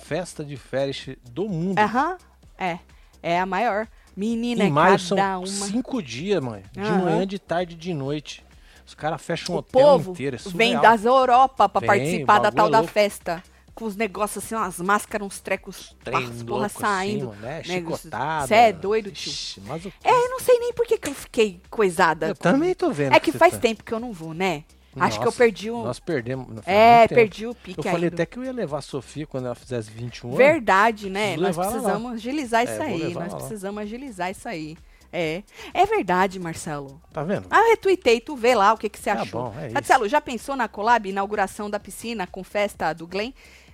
festa 0.08 0.44
de 0.44 0.56
férias 0.56 1.06
do 1.32 1.50
mundo. 1.50 1.78
Aham. 1.80 2.18
É. 2.58 2.80
É 3.22 3.40
a 3.40 3.46
maior. 3.46 3.88
Menina, 4.16 4.64
em 4.64 4.72
maio 4.72 4.98
cada 4.98 5.04
são 5.04 5.18
uma. 5.40 5.46
cinco 5.46 6.02
dias, 6.02 6.42
mãe. 6.42 6.64
De 6.72 6.80
Aham. 6.80 6.98
manhã, 7.02 7.28
de 7.28 7.38
tarde 7.38 7.74
e 7.76 7.78
de 7.78 7.94
noite. 7.94 8.44
Os 8.86 8.94
caras 8.94 9.22
fecham 9.22 9.54
um 9.54 9.58
O 9.58 9.60
hotel 9.60 9.82
povo 9.82 10.12
inteiro. 10.12 10.38
É 10.38 10.50
vem 10.50 10.80
das 10.80 11.04
Europa 11.04 11.70
Vem, 11.80 11.88
participar 11.88 12.40
da 12.40 12.52
tal 12.52 12.68
é 12.68 12.72
da 12.72 12.84
festa. 12.84 13.44
Com 13.76 13.86
os 13.86 13.96
negócios 13.96 14.44
assim, 14.44 14.56
umas 14.56 14.80
máscaras, 14.80 15.28
uns 15.28 15.40
trecos, 15.40 15.96
as 16.06 16.42
porra 16.42 16.66
assim, 16.66 16.80
saindo. 16.80 17.28
mano, 17.28 17.42
né? 17.42 17.58
né? 17.58 17.64
Chicotada. 17.64 18.48
Cê 18.48 18.56
é 18.56 18.74
doido, 18.74 19.12
tio. 19.12 19.30
Ixi, 19.30 19.62
mas 19.62 19.86
o 19.86 19.94
É, 20.04 20.10
eu 20.10 20.30
não 20.32 20.40
sei 20.40 20.58
nem 20.58 20.74
por 20.74 20.88
que, 20.88 20.98
que 20.98 21.10
eu 21.10 21.14
fiquei 21.14 21.62
coisada. 21.70 22.30
Eu 22.30 22.36
também 22.36 22.74
tô 22.74 22.90
vendo. 22.90 23.14
É 23.14 23.20
que 23.20 23.32
você 23.32 23.38
faz 23.38 23.54
tá- 23.54 23.60
tempo 23.60 23.84
que 23.84 23.94
eu 23.94 24.00
não 24.00 24.12
vou, 24.14 24.34
né? 24.34 24.64
Acho 25.00 25.18
que 25.20 25.24
eu 25.24 25.26
Nossa, 25.26 25.38
perdi 25.38 25.72
o. 25.72 25.84
Nós 25.84 26.00
perdemos. 26.00 26.48
É, 26.68 27.08
perdi 27.08 27.46
o 27.48 27.54
pique 27.56 27.80
Eu 27.80 27.84
falei 27.84 28.06
ainda. 28.06 28.16
até 28.16 28.26
que 28.26 28.38
eu 28.40 28.44
ia 28.44 28.52
levar 28.52 28.80
a 28.80 28.82
Sofia 28.82 29.26
quando 29.28 29.46
ela 29.46 29.56
fizesse 29.56 29.90
21 29.92 30.28
anos. 30.30 30.38
Verdade, 30.38 31.10
né? 31.10 31.36
Nós 31.38 31.56
precisamos 31.56 32.14
agilizar 32.14 32.64
isso 32.64 32.82
É, 32.82 32.86
aí. 32.86 33.04
Nós 33.14 33.16
ela 33.16 33.28
lá. 33.28 33.36
precisamos 33.38 33.82
agilizar 33.84 34.32
isso 34.32 34.48
aí. 34.48 34.78
É. 35.12 35.42
É 35.74 35.86
verdade, 35.86 36.38
Marcelo. 36.40 37.02
Tá 37.14 37.24
vendo? 37.24 37.48
Ah, 37.50 37.60
eu 37.62 37.70
retuitei, 37.70 38.20
tu 38.20 38.36
vê 38.36 38.54
lá 38.56 38.74
o 38.74 38.78
que, 38.78 38.90
que 38.90 39.00
você 39.00 39.14
Tá 39.16 39.22
achou. 39.22 39.44
bom, 39.52 39.56
é 39.60 39.66
isso. 39.68 39.74
Marcelo, 39.74 40.10
já 40.10 40.20
pensou 40.20 40.56
na 40.56 40.68
collab, 40.68 41.08
inauguração 41.10 41.70
da 41.70 41.80
piscina 41.80 42.28
com 42.28 42.44
festa 42.44 42.92
do 42.94 43.08
Glenn? 43.08 43.32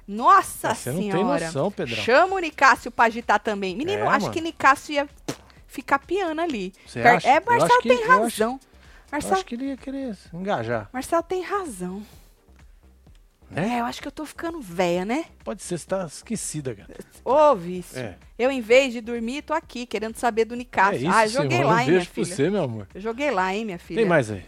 Nossa 0.07 0.75
Você 0.75 0.91
não 0.91 0.99
tem 0.99 1.11
senhora. 1.11 1.45
noção, 1.45 1.71
Pedrão. 1.71 2.03
Chama 2.03 2.35
o 2.35 2.39
Nicásio 2.39 2.91
pra 2.91 3.05
agitar 3.05 3.39
também. 3.39 3.75
Menino, 3.75 4.03
É, 4.03 4.07
acho 4.07 4.21
mano. 4.21 4.33
que 4.33 4.41
Nicásio 4.41 4.93
ia 4.95 5.09
ficar 5.67 5.97
piano 5.99 6.41
ali. 6.41 6.73
Você 6.85 6.99
acha? 7.01 7.27
É, 7.27 7.39
Marcelo 7.39 7.81
tem 7.81 7.99
eu 8.01 8.23
acho- 8.23 8.59
razão. 9.13 9.29
Eu 9.29 9.31
Marcelo, 9.31 9.33
acho 9.35 9.45
que 9.45 9.55
ele 9.55 9.65
ia 9.65 9.77
querer 9.77 10.17
engajar. 10.33 10.89
Marcelo 10.91 11.23
tem 11.23 11.41
razão. 11.43 12.03
Né? 13.49 13.75
É, 13.75 13.79
eu 13.81 13.85
acho 13.85 14.01
que 14.01 14.07
eu 14.07 14.11
tô 14.11 14.25
ficando 14.25 14.59
velha, 14.59 15.05
né? 15.05 15.25
Pode 15.43 15.61
ser, 15.61 15.77
você 15.77 15.85
tá 15.85 16.05
esquecida, 16.05 16.73
cara. 16.73 16.89
Ô, 17.23 17.55
vício. 17.55 17.99
É. 17.99 18.17
Eu, 18.37 18.49
em 18.49 18.61
vez 18.61 18.91
de 18.93 18.99
dormir, 19.01 19.43
tô 19.43 19.53
aqui, 19.53 19.85
querendo 19.85 20.15
saber 20.15 20.45
do 20.45 20.55
É 20.55 20.57
Nicásio. 20.57 21.07
isso, 21.07 21.15
ah, 21.17 21.27
joguei 21.27 21.57
Simone. 21.59 21.65
lá, 21.73 21.81
hein, 21.81 21.87
minha 21.87 21.99
beijo 21.99 22.11
pra 22.11 22.23
filha. 22.23 22.35
você, 22.35 22.49
meu 22.49 22.63
amor. 22.63 22.87
Eu 22.95 23.01
joguei 23.01 23.29
lá, 23.29 23.53
hein, 23.53 23.65
minha 23.65 23.77
filha. 23.79 23.99
Tem 23.99 24.07
mais 24.07 24.31
aí? 24.31 24.43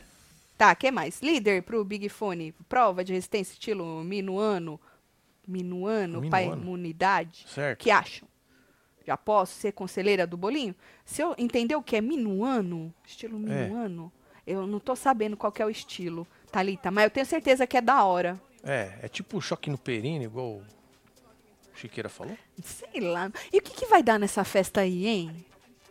Tá, 0.57 0.73
que 0.73 0.89
mais? 0.89 1.21
Líder 1.21 1.61
pro 1.63 1.83
Big 1.85 2.09
Fone. 2.09 2.53
Prova 2.67 3.03
de 3.03 3.13
resistência 3.13 3.53
estilo 3.53 4.03
minuano. 4.03 4.79
Minuano, 5.47 6.21
Minuano. 6.21 6.29
pai 6.31 6.45
imunidade. 6.47 7.45
Certo. 7.47 7.83
que 7.83 7.91
acham? 7.91 8.27
Já 9.05 9.15
posso 9.15 9.53
ser 9.59 9.73
conselheira 9.73 10.25
do 10.25 10.35
bolinho? 10.35 10.73
Se 11.03 11.21
eu 11.21 11.35
entender 11.37 11.75
o 11.75 11.83
que 11.83 11.95
é 11.95 12.01
minuano, 12.01 12.91
estilo 13.05 13.37
minuano, 13.37 14.11
eu 14.45 14.65
não 14.67 14.79
tô 14.79 14.95
sabendo 14.95 15.35
qual 15.37 15.51
que 15.51 15.61
é 15.61 15.65
o 15.65 15.69
estilo, 15.69 16.27
Thalita, 16.51 16.91
mas 16.91 17.05
eu 17.05 17.09
tenho 17.09 17.25
certeza 17.25 17.65
que 17.67 17.77
é 17.77 17.81
da 17.81 18.03
hora. 18.03 18.39
É, 18.63 18.93
é 19.03 19.07
tipo 19.07 19.39
choque 19.41 19.69
no 19.69 19.77
perino, 19.77 20.23
igual 20.23 20.47
o 20.47 20.63
Chiqueira 21.75 22.09
falou. 22.09 22.37
Sei 22.63 23.01
lá. 23.01 23.29
E 23.51 23.57
o 23.57 23.61
que, 23.61 23.71
que 23.73 23.85
vai 23.85 24.01
dar 24.01 24.17
nessa 24.19 24.43
festa 24.43 24.81
aí, 24.81 25.05
hein? 25.07 25.45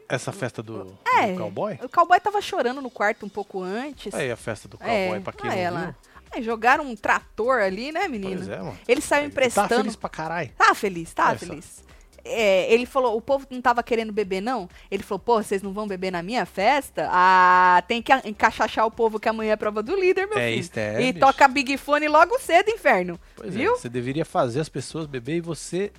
Essa 0.08 0.32
festa 0.32 0.62
do, 0.62 0.98
É. 1.18 1.32
do 1.32 1.38
cowboy? 1.38 1.78
O 1.82 1.88
cowboy 1.88 2.20
tava 2.20 2.40
chorando 2.40 2.80
no 2.82 2.90
quarto 2.90 3.24
um 3.24 3.28
pouco 3.28 3.62
antes. 3.62 4.12
Aí 4.14 4.30
a 4.30 4.36
festa 4.36 4.68
do 4.68 4.76
É, 4.80 5.06
cowboy, 5.06 5.20
pra 5.22 5.32
quem 5.32 5.50
não 5.50 5.56
ela. 5.56 5.80
viu. 5.86 5.94
Aí 6.32 6.42
jogaram 6.42 6.84
um 6.84 6.96
trator 6.96 7.60
ali, 7.60 7.92
né, 7.92 8.08
menino? 8.08 8.36
Pois 8.38 8.48
é, 8.48 8.58
mano. 8.58 8.78
Ele 8.88 9.00
saiu 9.00 9.22
Tá 9.22 9.26
emprestando. 9.28 9.68
feliz 9.76 9.96
pra 9.96 10.08
caralho. 10.10 10.50
Tá 10.58 10.74
feliz, 10.74 11.12
tá 11.14 11.32
É, 11.32 11.38
só- 11.38 11.46
feliz. 11.46 11.83
É, 12.24 12.72
ele 12.72 12.86
falou, 12.86 13.16
o 13.16 13.20
povo 13.20 13.46
não 13.50 13.60
tava 13.60 13.82
querendo 13.82 14.10
beber, 14.12 14.40
não? 14.40 14.66
Ele 14.90 15.02
falou, 15.02 15.18
pô, 15.18 15.42
vocês 15.42 15.60
não 15.62 15.72
vão 15.74 15.86
beber 15.86 16.10
na 16.10 16.22
minha 16.22 16.46
festa? 16.46 17.06
Ah, 17.12 17.82
tem 17.86 18.00
que 18.00 18.12
encaixachar 18.24 18.86
o 18.86 18.90
povo 18.90 19.20
que 19.20 19.28
amanhã 19.28 19.52
é 19.52 19.56
prova 19.56 19.82
do 19.82 19.94
líder, 19.94 20.26
meu 20.26 20.38
É 20.38 20.48
filho. 20.48 20.60
isso, 20.60 20.70
é, 20.76 21.02
e 21.02 21.12
bicho. 21.12 21.26
toca 21.26 21.46
Big 21.46 21.76
Fone 21.76 22.08
logo 22.08 22.38
cedo, 22.38 22.70
inferno. 22.70 23.20
Pois 23.36 23.54
é, 23.54 23.58
viu? 23.58 23.76
você 23.76 23.88
deveria 23.90 24.24
fazer 24.24 24.60
as 24.60 24.68
pessoas 24.70 25.06
beber 25.06 25.36
e 25.36 25.40
você. 25.42 25.92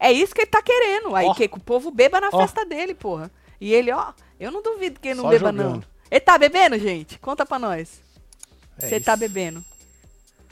É. 0.00 0.10
isso 0.10 0.34
que 0.34 0.40
ele 0.40 0.50
tá 0.50 0.60
querendo. 0.60 1.14
Aí 1.14 1.26
Ó. 1.26 1.34
que, 1.34 1.46
que 1.46 1.56
o 1.56 1.60
povo 1.60 1.90
beba 1.92 2.20
na 2.20 2.30
Ó. 2.32 2.40
festa 2.40 2.64
dele, 2.66 2.92
porra. 2.94 3.30
E 3.60 3.72
ele, 3.72 3.92
ó, 3.92 4.12
eu 4.40 4.50
não 4.50 4.60
duvido 4.60 4.98
que 4.98 5.08
ele 5.08 5.14
não 5.18 5.24
Só 5.24 5.30
beba, 5.30 5.52
não. 5.52 5.64
jogando. 5.64 5.86
Ele 6.10 6.20
tá 6.20 6.36
bebendo, 6.36 6.78
gente? 6.80 7.16
Conta 7.20 7.46
pra 7.46 7.58
nós. 7.60 8.02
É 8.78 8.88
Você 8.88 9.00
tá 9.00 9.12
isso. 9.12 9.20
bebendo. 9.20 9.64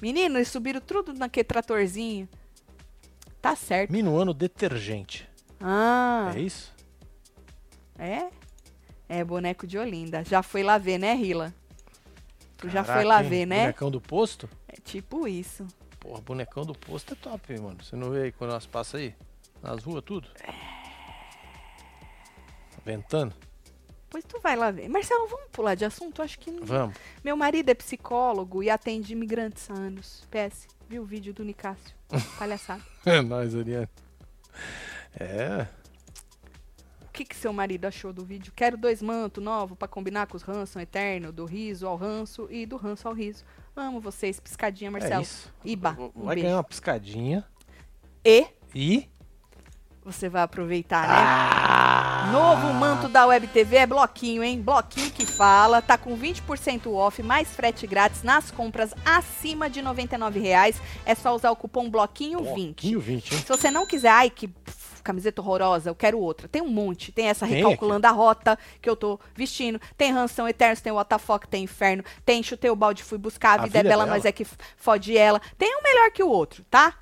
Menino, 0.00 0.38
eles 0.38 0.48
subiram 0.48 0.80
tudo 0.80 1.12
naquele 1.14 1.44
tratorzinho. 1.44 2.28
Tá 3.43 3.57
certo. 3.57 3.90
Minuano 3.90 4.32
detergente. 4.32 5.28
Ah. 5.61 6.32
É 6.34 6.40
isso? 6.40 6.72
É? 7.99 8.30
É, 9.09 9.24
boneco 9.24 9.66
de 9.66 9.76
Olinda. 9.76 10.24
Já 10.24 10.43
foi 10.43 10.62
lá 10.62 10.78
ver, 10.78 10.97
né, 10.97 11.12
Rila? 11.14 11.53
Tu 12.57 12.68
já 12.68 12.84
Caraca, 12.84 12.95
foi 12.95 13.05
lá 13.05 13.22
hein? 13.22 13.28
ver, 13.28 13.47
né? 13.47 13.61
Bonecão 13.62 13.90
do 13.90 14.01
posto? 14.01 14.49
É 14.68 14.80
tipo 14.80 15.26
isso. 15.26 15.66
Porra, 15.99 16.20
bonecão 16.20 16.64
do 16.64 16.72
posto 16.72 17.14
é 17.14 17.16
top, 17.16 17.53
hein, 17.53 17.61
mano. 17.61 17.82
Você 17.82 17.97
não 17.97 18.11
vê 18.11 18.22
aí 18.22 18.32
quando 18.32 18.53
nós 18.53 18.64
passa 18.64 18.99
aí? 18.99 19.14
Nas 19.61 19.82
ruas, 19.82 20.05
tudo? 20.05 20.28
Ventando? 22.84 23.34
Pois 24.09 24.24
tu 24.24 24.38
vai 24.40 24.55
lá 24.55 24.70
ver. 24.70 24.88
Marcelo, 24.88 25.26
vamos 25.26 25.47
pular 25.51 25.74
de 25.74 25.84
assunto? 25.84 26.22
Acho 26.22 26.38
que 26.38 26.51
não. 26.51 26.64
Vamos. 26.64 26.97
Meu 27.24 27.36
marido 27.36 27.70
é 27.70 27.74
psicólogo 27.74 28.62
e 28.62 28.70
atende 28.70 29.12
imigrantes 29.12 29.68
há 29.70 29.74
anos. 29.74 30.26
PS, 30.30 30.68
viu 30.93 31.03
o 31.03 31.07
vídeo 31.07 31.32
do 31.32 31.43
Nicásio? 31.43 31.95
Palhaçada. 32.38 32.82
É 33.07 33.22
nóis, 33.22 33.55
Ariane. 33.57 33.88
É. 35.18 35.66
O 37.01 37.09
que, 37.12 37.24
que 37.24 37.34
seu 37.34 37.51
marido 37.53 37.86
achou 37.86 38.12
do 38.12 38.24
vídeo? 38.24 38.53
Quero 38.55 38.76
dois 38.76 39.01
mantos 39.01 39.43
novos 39.43 39.76
pra 39.78 39.88
combinar 39.88 40.26
com 40.26 40.36
os 40.36 40.43
ranço 40.43 40.78
eterno, 40.78 41.32
do 41.32 41.47
riso 41.47 41.86
ao 41.86 41.97
ranço 41.97 42.47
e 42.51 42.66
do 42.66 42.76
ranço 42.76 43.09
ao 43.09 43.14
riso. 43.14 43.43
Amo 43.74 44.01
vocês, 44.01 44.38
piscadinha, 44.38 44.88
É 44.88 44.90
Marcelo. 44.90 45.22
isso. 45.22 45.51
Iba, 45.64 45.97
um 46.14 46.24
Vai 46.26 46.34
beijo. 46.34 46.47
ganhar 46.47 46.57
uma 46.59 46.64
piscadinha. 46.64 47.45
E 48.24 48.47
E. 48.74 49.09
você 50.05 50.28
vai 50.28 50.43
aproveitar, 50.43 51.09
né? 51.09 51.14
Ah! 51.16 51.71
Novo 52.30 52.72
manto 52.74 53.08
da 53.08 53.26
Web 53.26 53.46
TV 53.48 53.76
é 53.76 53.86
bloquinho, 53.86 54.44
hein? 54.44 54.60
Bloquinho 54.60 55.10
que 55.10 55.26
fala, 55.26 55.82
tá 55.82 55.98
com 55.98 56.16
20% 56.16 56.92
off, 56.92 57.22
mais 57.22 57.48
frete 57.48 57.86
grátis 57.86 58.22
nas 58.22 58.50
compras 58.50 58.94
acima 59.04 59.68
de 59.68 59.82
99 59.82 60.38
reais. 60.38 60.80
É 61.04 61.14
só 61.14 61.34
usar 61.34 61.50
o 61.50 61.56
cupom 61.56 61.90
bloquinho20. 61.90 62.34
Bloquinho 62.42 63.00
20, 63.00 63.34
hein? 63.34 63.38
Se 63.40 63.48
você 63.48 63.70
não 63.70 63.86
quiser, 63.86 64.10
ai 64.10 64.30
que 64.30 64.50
camiseta 65.02 65.42
horrorosa, 65.42 65.90
eu 65.90 65.94
quero 65.94 66.18
outra. 66.18 66.48
Tem 66.48 66.62
um 66.62 66.68
monte, 66.68 67.12
tem 67.12 67.28
essa 67.28 67.46
Tem 67.46 67.56
recalculando 67.56 68.06
a 68.06 68.10
rota 68.10 68.58
que 68.80 68.88
eu 68.88 68.96
tô 68.96 69.18
vestindo, 69.34 69.80
tem 69.96 70.12
Ranção 70.12 70.48
Eternos, 70.48 70.80
tem 70.80 70.92
WTF, 70.92 71.48
tem 71.50 71.64
Inferno, 71.64 72.04
tem 72.24 72.42
Chutei 72.42 72.70
o 72.70 72.76
Balde, 72.76 73.02
fui 73.02 73.18
buscar, 73.18 73.58
a, 73.60 73.64
vida, 73.64 73.80
é 73.80 73.82
bela, 73.82 74.06
nós 74.06 74.24
é 74.24 74.32
que 74.32 74.46
fode 74.76 75.16
ela. 75.16 75.40
Tem 75.58 75.76
um 75.76 75.82
melhor 75.82 76.10
que 76.10 76.22
o 76.22 76.28
outro, 76.28 76.64
tá? 76.70 76.94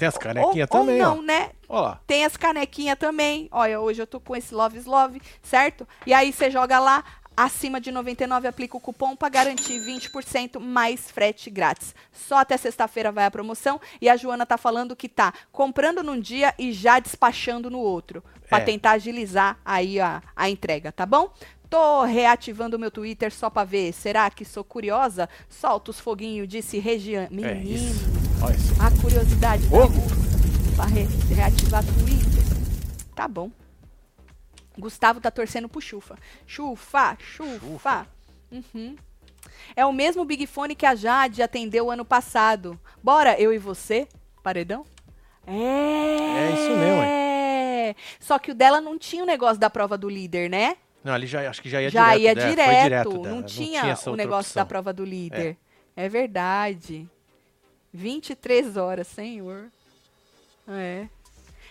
Tem 0.00 0.08
as 0.08 0.18
canequinhas 0.18 0.68
ou, 0.72 0.80
também, 0.80 1.02
ou 1.04 1.06
ó. 1.12 1.14
não, 1.14 1.22
né? 1.22 1.50
Ó 1.68 1.80
lá. 1.80 2.00
Tem 2.06 2.24
as 2.24 2.36
canequinhas 2.36 2.98
também. 2.98 3.48
Olha, 3.52 3.80
hoje 3.80 4.02
eu 4.02 4.06
tô 4.06 4.18
com 4.18 4.34
esse 4.34 4.52
Love 4.52 4.80
Love, 4.80 5.22
certo? 5.42 5.86
E 6.04 6.12
aí 6.12 6.32
você 6.32 6.50
joga 6.50 6.78
lá, 6.80 7.04
acima 7.36 7.80
de 7.80 7.90
99, 7.90 8.48
aplica 8.48 8.76
o 8.76 8.80
cupom 8.80 9.14
para 9.16 9.28
garantir 9.28 9.80
20% 9.80 10.58
mais 10.58 11.10
frete 11.10 11.48
grátis. 11.48 11.94
Só 12.12 12.38
até 12.38 12.56
sexta-feira 12.56 13.10
vai 13.12 13.24
a 13.24 13.30
promoção. 13.30 13.80
E 14.00 14.08
a 14.08 14.16
Joana 14.16 14.44
tá 14.44 14.58
falando 14.58 14.96
que 14.96 15.08
tá 15.08 15.32
comprando 15.52 16.02
num 16.02 16.18
dia 16.20 16.52
e 16.58 16.72
já 16.72 16.98
despachando 16.98 17.70
no 17.70 17.78
outro. 17.78 18.22
Pra 18.48 18.58
É. 18.58 18.62
tentar 18.62 18.90
agilizar 18.92 19.58
aí 19.64 20.00
a, 20.00 20.20
a 20.34 20.50
entrega, 20.50 20.90
tá 20.90 21.06
bom? 21.06 21.32
Tô 21.70 22.02
reativando 22.04 22.76
o 22.76 22.80
meu 22.80 22.90
Twitter 22.90 23.32
só 23.32 23.48
pra 23.48 23.62
ver. 23.64 23.92
Será 23.92 24.28
que 24.28 24.44
sou 24.44 24.64
curiosa? 24.64 25.28
Solta 25.48 25.92
os 25.92 26.00
foguinhos, 26.00 26.48
disse 26.48 26.78
Regiane. 26.80 27.44
É 27.44 27.54
Menino. 27.54 27.76
isso. 27.76 28.04
Olha 28.42 28.56
isso. 28.56 28.74
A 28.82 28.90
curiosidade 29.00 29.62
da 29.62 29.68
Fogo. 29.70 29.94
pra 30.74 30.84
re- 30.86 31.06
reativar 31.32 31.84
Twitter. 31.84 32.42
Tá 33.14 33.28
bom. 33.28 33.50
Gustavo 34.76 35.20
tá 35.20 35.30
torcendo 35.30 35.68
pro 35.68 35.80
Chufa. 35.80 36.18
Chufa, 36.46 37.16
Chufa. 37.20 37.58
Chufa. 37.60 38.06
Uhum. 38.50 38.96
É 39.76 39.86
o 39.86 39.92
mesmo 39.92 40.24
Big 40.24 40.46
Fone 40.48 40.74
que 40.74 40.86
a 40.86 40.94
Jade 40.96 41.40
atendeu 41.42 41.88
ano 41.90 42.04
passado. 42.04 42.78
Bora, 43.02 43.38
eu 43.40 43.52
e 43.52 43.58
você? 43.58 44.08
Paredão? 44.42 44.84
É. 45.46 45.52
É 45.52 46.50
isso 46.52 46.70
mesmo, 46.76 47.02
É. 47.02 47.94
Só 48.18 48.38
que 48.38 48.50
o 48.50 48.54
dela 48.54 48.80
não 48.80 48.98
tinha 48.98 49.22
o 49.22 49.26
negócio 49.26 49.58
da 49.58 49.70
prova 49.70 49.96
do 49.98 50.08
líder, 50.08 50.48
né? 50.50 50.76
Não, 51.02 51.12
ali 51.14 51.26
já, 51.26 51.48
acho 51.48 51.62
que 51.62 51.68
já 51.70 51.80
ia 51.80 51.90
Já 51.90 52.16
direto. 52.16 52.20
ia 52.22 52.34
dela, 52.34 52.46
foi 52.46 52.54
direto. 52.56 52.82
direto 52.84 53.22
dela, 53.22 53.34
não, 53.34 53.42
tinha 53.42 53.80
essa 53.86 54.10
o 54.10 54.12
outra 54.12 54.24
negócio 54.24 54.50
opção. 54.50 54.60
da 54.62 54.66
prova 54.66 54.92
do 54.92 55.04
líder. 55.04 55.56
É, 55.96 56.08
verdade. 56.08 57.08
23 57.92 58.76
horas, 58.76 59.06
senhor. 59.06 59.66
É. 60.68 61.06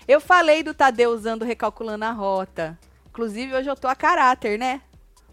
Eu 0.07 0.19
falei 0.19 0.63
do 0.63 0.73
Tadeu 0.73 1.11
usando 1.11 1.45
recalculando 1.45 2.05
a 2.05 2.11
rota. 2.11 2.77
Inclusive, 3.07 3.53
hoje 3.53 3.69
eu 3.69 3.75
tô 3.75 3.88
a 3.88 3.95
caráter, 3.95 4.57
né? 4.57 4.82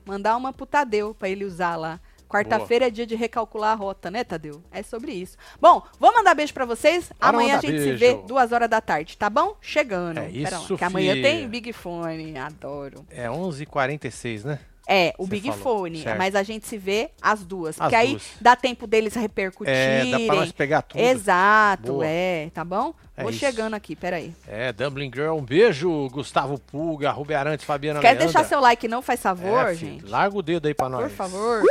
Mandar 0.05 0.37
uma 0.37 0.53
pro 0.53 0.67
Tadeu 0.67 1.15
pra 1.15 1.29
ele 1.29 1.45
usar 1.45 1.77
lá. 1.77 1.99
Quarta-feira 2.29 2.87
é 2.87 2.91
dia 2.91 3.07
de 3.07 3.15
recalcular 3.15 3.73
a 3.73 3.75
rota, 3.75 4.11
né, 4.11 4.25
Tadeu? 4.25 4.63
É 4.73 4.83
sobre 4.83 5.13
isso. 5.13 5.37
Bom, 5.61 5.83
vou 5.99 6.13
mandar 6.13 6.35
beijo 6.35 6.53
pra 6.53 6.65
vocês. 6.65 7.11
Bora 7.21 7.29
amanhã 7.37 7.59
a 7.59 7.61
gente 7.61 7.79
se 7.79 7.85
beijo. 7.85 7.99
vê 7.99 8.15
duas 8.27 8.53
horas 8.53 8.69
da 8.69 8.81
tarde, 8.81 9.17
tá 9.17 9.31
bom? 9.31 9.57
Chegando. 9.61 10.19
É 10.19 10.29
Pera 10.29 10.57
isso, 10.57 10.77
que 10.77 10.85
amanhã 10.85 11.15
tem 11.15 11.49
Big 11.49 11.73
Fone. 11.73 12.37
Adoro. 12.39 13.05
É 13.11 13.29
11h46, 13.29 14.45
né? 14.45 14.59
É, 14.89 15.13
o 15.19 15.27
Big 15.27 15.49
falou, 15.49 15.63
Fone. 15.81 16.03
certo. 16.03 16.17
Mas 16.19 16.35
a 16.37 16.45
gente 16.45 16.65
se 16.67 16.79
vê 16.79 17.11
as 17.21 17.45
duas. 17.45 17.71
As 17.75 17.79
Porque 17.79 17.97
aí 17.97 18.11
duas. 18.11 18.23
dá 18.41 18.55
tempo 18.55 18.87
deles 18.87 19.15
repercutirem. 19.15 19.75
É, 19.77 20.11
dá 20.13 20.21
pra 20.21 20.35
nós 20.37 20.53
pegar 20.53 20.83
tudo. 20.83 21.01
Exato, 21.01 21.93
Boa. 21.95 22.07
é, 22.07 22.51
tá 22.55 22.65
bom? 22.65 22.95
É 23.17 23.23
Vou 23.23 23.31
isso. 23.31 23.41
chegando 23.41 23.75
aqui, 23.75 23.97
peraí. 23.97 24.33
É, 24.47 24.73
Dublin 24.73 25.11
Girl, 25.13 25.35
um 25.37 25.43
beijo. 25.43 26.09
Gustavo 26.11 26.59
Pulga, 26.61 27.11
Rubi 27.11 27.35
Arantes, 27.35 27.65
Fabiana 27.65 27.99
Quer 27.99 28.09
Leandra. 28.11 28.25
deixar 28.27 28.45
seu 28.45 28.61
like, 28.61 28.87
não? 28.87 29.01
Faz 29.03 29.21
favor, 29.21 29.71
é, 29.71 29.75
gente. 29.75 30.05
Larga 30.05 30.37
o 30.39 30.43
dedo 30.43 30.69
aí 30.69 30.75
pra 30.75 30.89
nós. 30.89 31.09
Por 31.11 31.17
favor. 31.17 31.63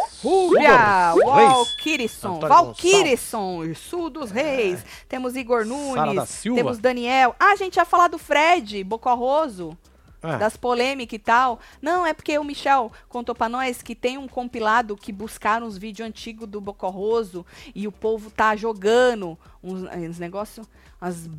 Valkyrisson, 1.24 2.36
Antônio 2.38 2.48
Valkyrisson, 2.50 3.74
Sul 3.76 4.10
dos 4.10 4.32
Reis. 4.32 4.84
Temos 5.08 5.36
Igor 5.36 5.66
Nunes, 5.66 6.42
temos 6.44 6.80
Daniel. 6.80 7.36
Ah, 7.40 7.52
a 7.52 7.56
gente 7.56 7.76
ia 7.78 7.86
falar 7.86 8.08
do 8.08 8.18
Fred, 8.18 8.84
Bocorroso. 8.84 9.78
Ah, 10.26 10.38
das 10.38 10.58
polêmicas 10.58 11.16
e 11.16 11.20
tal. 11.20 11.60
Não, 11.82 12.06
é 12.06 12.14
porque 12.14 12.38
o 12.38 12.44
Michel 12.44 12.92
contou 13.08 13.36
pra 13.36 13.48
nós 13.48 13.82
que 13.82 13.94
tem 13.94 14.18
um 14.18 14.28
compilado 14.28 14.96
que 14.96 15.12
buscaram 15.12 15.68
os 15.68 15.78
vídeos 15.78 16.08
antigos 16.08 16.48
do 16.48 16.60
Bocorroso 16.60 17.46
e 17.74 17.88
o 17.88 17.92
povo 17.92 18.32
tá 18.32 18.56
jogando 18.56 19.38
uns, 19.64 19.84
uns 19.84 20.20
negócios, 20.20 20.68
umas 21.02 21.30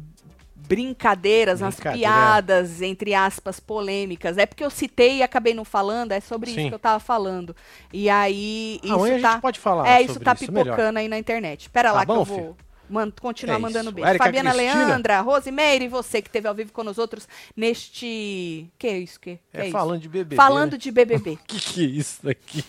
brincadeiras, 0.68 1.61
umas 1.61 1.74
Brincadeira. 1.76 2.09
piadas, 2.09 2.82
entre 2.82 3.14
aspas, 3.14 3.61
polêmicas. 3.61 4.37
É 4.39 4.47
porque 4.47 4.64
eu 4.64 4.70
citei 4.70 5.18
e 5.18 5.22
acabei 5.22 5.55
não 5.55 5.64
falando, 5.64 6.12
é 6.12 6.20
sobre 6.20 6.51
isso 6.51 6.61
Sim. 6.61 6.68
que 6.68 6.74
eu 6.74 6.78
tava 6.78 6.99
falando. 6.99 7.55
E 7.93 8.09
aí, 8.11 8.80
isso 8.82 8.93
amanhã 8.95 9.18
a 9.18 9.20
tá... 9.20 9.32
gente 9.32 9.41
pode 9.43 9.61
falar 9.61 9.89
É, 9.89 10.03
isso 10.03 10.18
tá 10.18 10.32
isso 10.32 10.47
pipocando 10.47 10.76
melhor. 10.76 10.97
aí 10.97 11.09
na 11.09 11.18
internet. 11.18 11.70
Pera 11.70 11.91
Tá 11.91 11.95
lá 11.95 12.05
bom, 12.05 12.14
que 12.14 12.20
eu 12.20 12.24
vou 12.24 12.37
filho? 12.37 12.57
Man- 12.89 13.11
continuar 13.11 13.57
É 13.57 13.59
mandando 13.59 13.91
isso. 13.91 13.95
beijo. 13.95 14.09
Érica 14.09 14.24
Fabiana 14.24 14.53
Cristina. 14.53 14.87
Leandra, 14.87 15.20
Rosimeire, 15.20 15.89
você 15.89 16.20
que 16.22 16.28
esteve 16.28 16.47
ao 16.49 16.55
vivo 16.55 16.72
com 16.72 16.82
nós 16.84 16.99
outros 16.99 17.28
neste... 17.57 18.70
Que 18.78 18.87
é 18.87 18.99
isso? 18.99 19.18
Que, 19.20 19.37
que 19.37 19.41
É, 19.59 19.62
isso? 19.64 19.72
falando 19.72 20.01
de 20.01 20.09
bebê. 20.09 20.37
Falando 20.37 20.72
né? 20.72 20.78
de 20.78 20.91
BBB. 20.91 21.39
que 21.47 21.59
que 21.61 21.80
é 21.84 21.89
isso 21.89 22.28
aqui? 22.28 22.64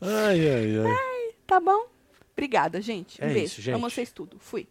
Ai, 0.00 0.48
ai, 0.50 0.78
ai. 0.84 1.34
tá 1.46 1.58
bom? 1.60 1.86
Obrigada, 2.32 2.80
gente. 2.82 3.20
Um 3.22 3.24
É 3.24 3.28
beijo. 3.28 3.44
isso, 3.46 3.62
gente. 3.62 3.74
Amo 3.74 3.88
vocês 3.90 4.10
tudo. 4.12 4.36
Fui. 4.38 4.66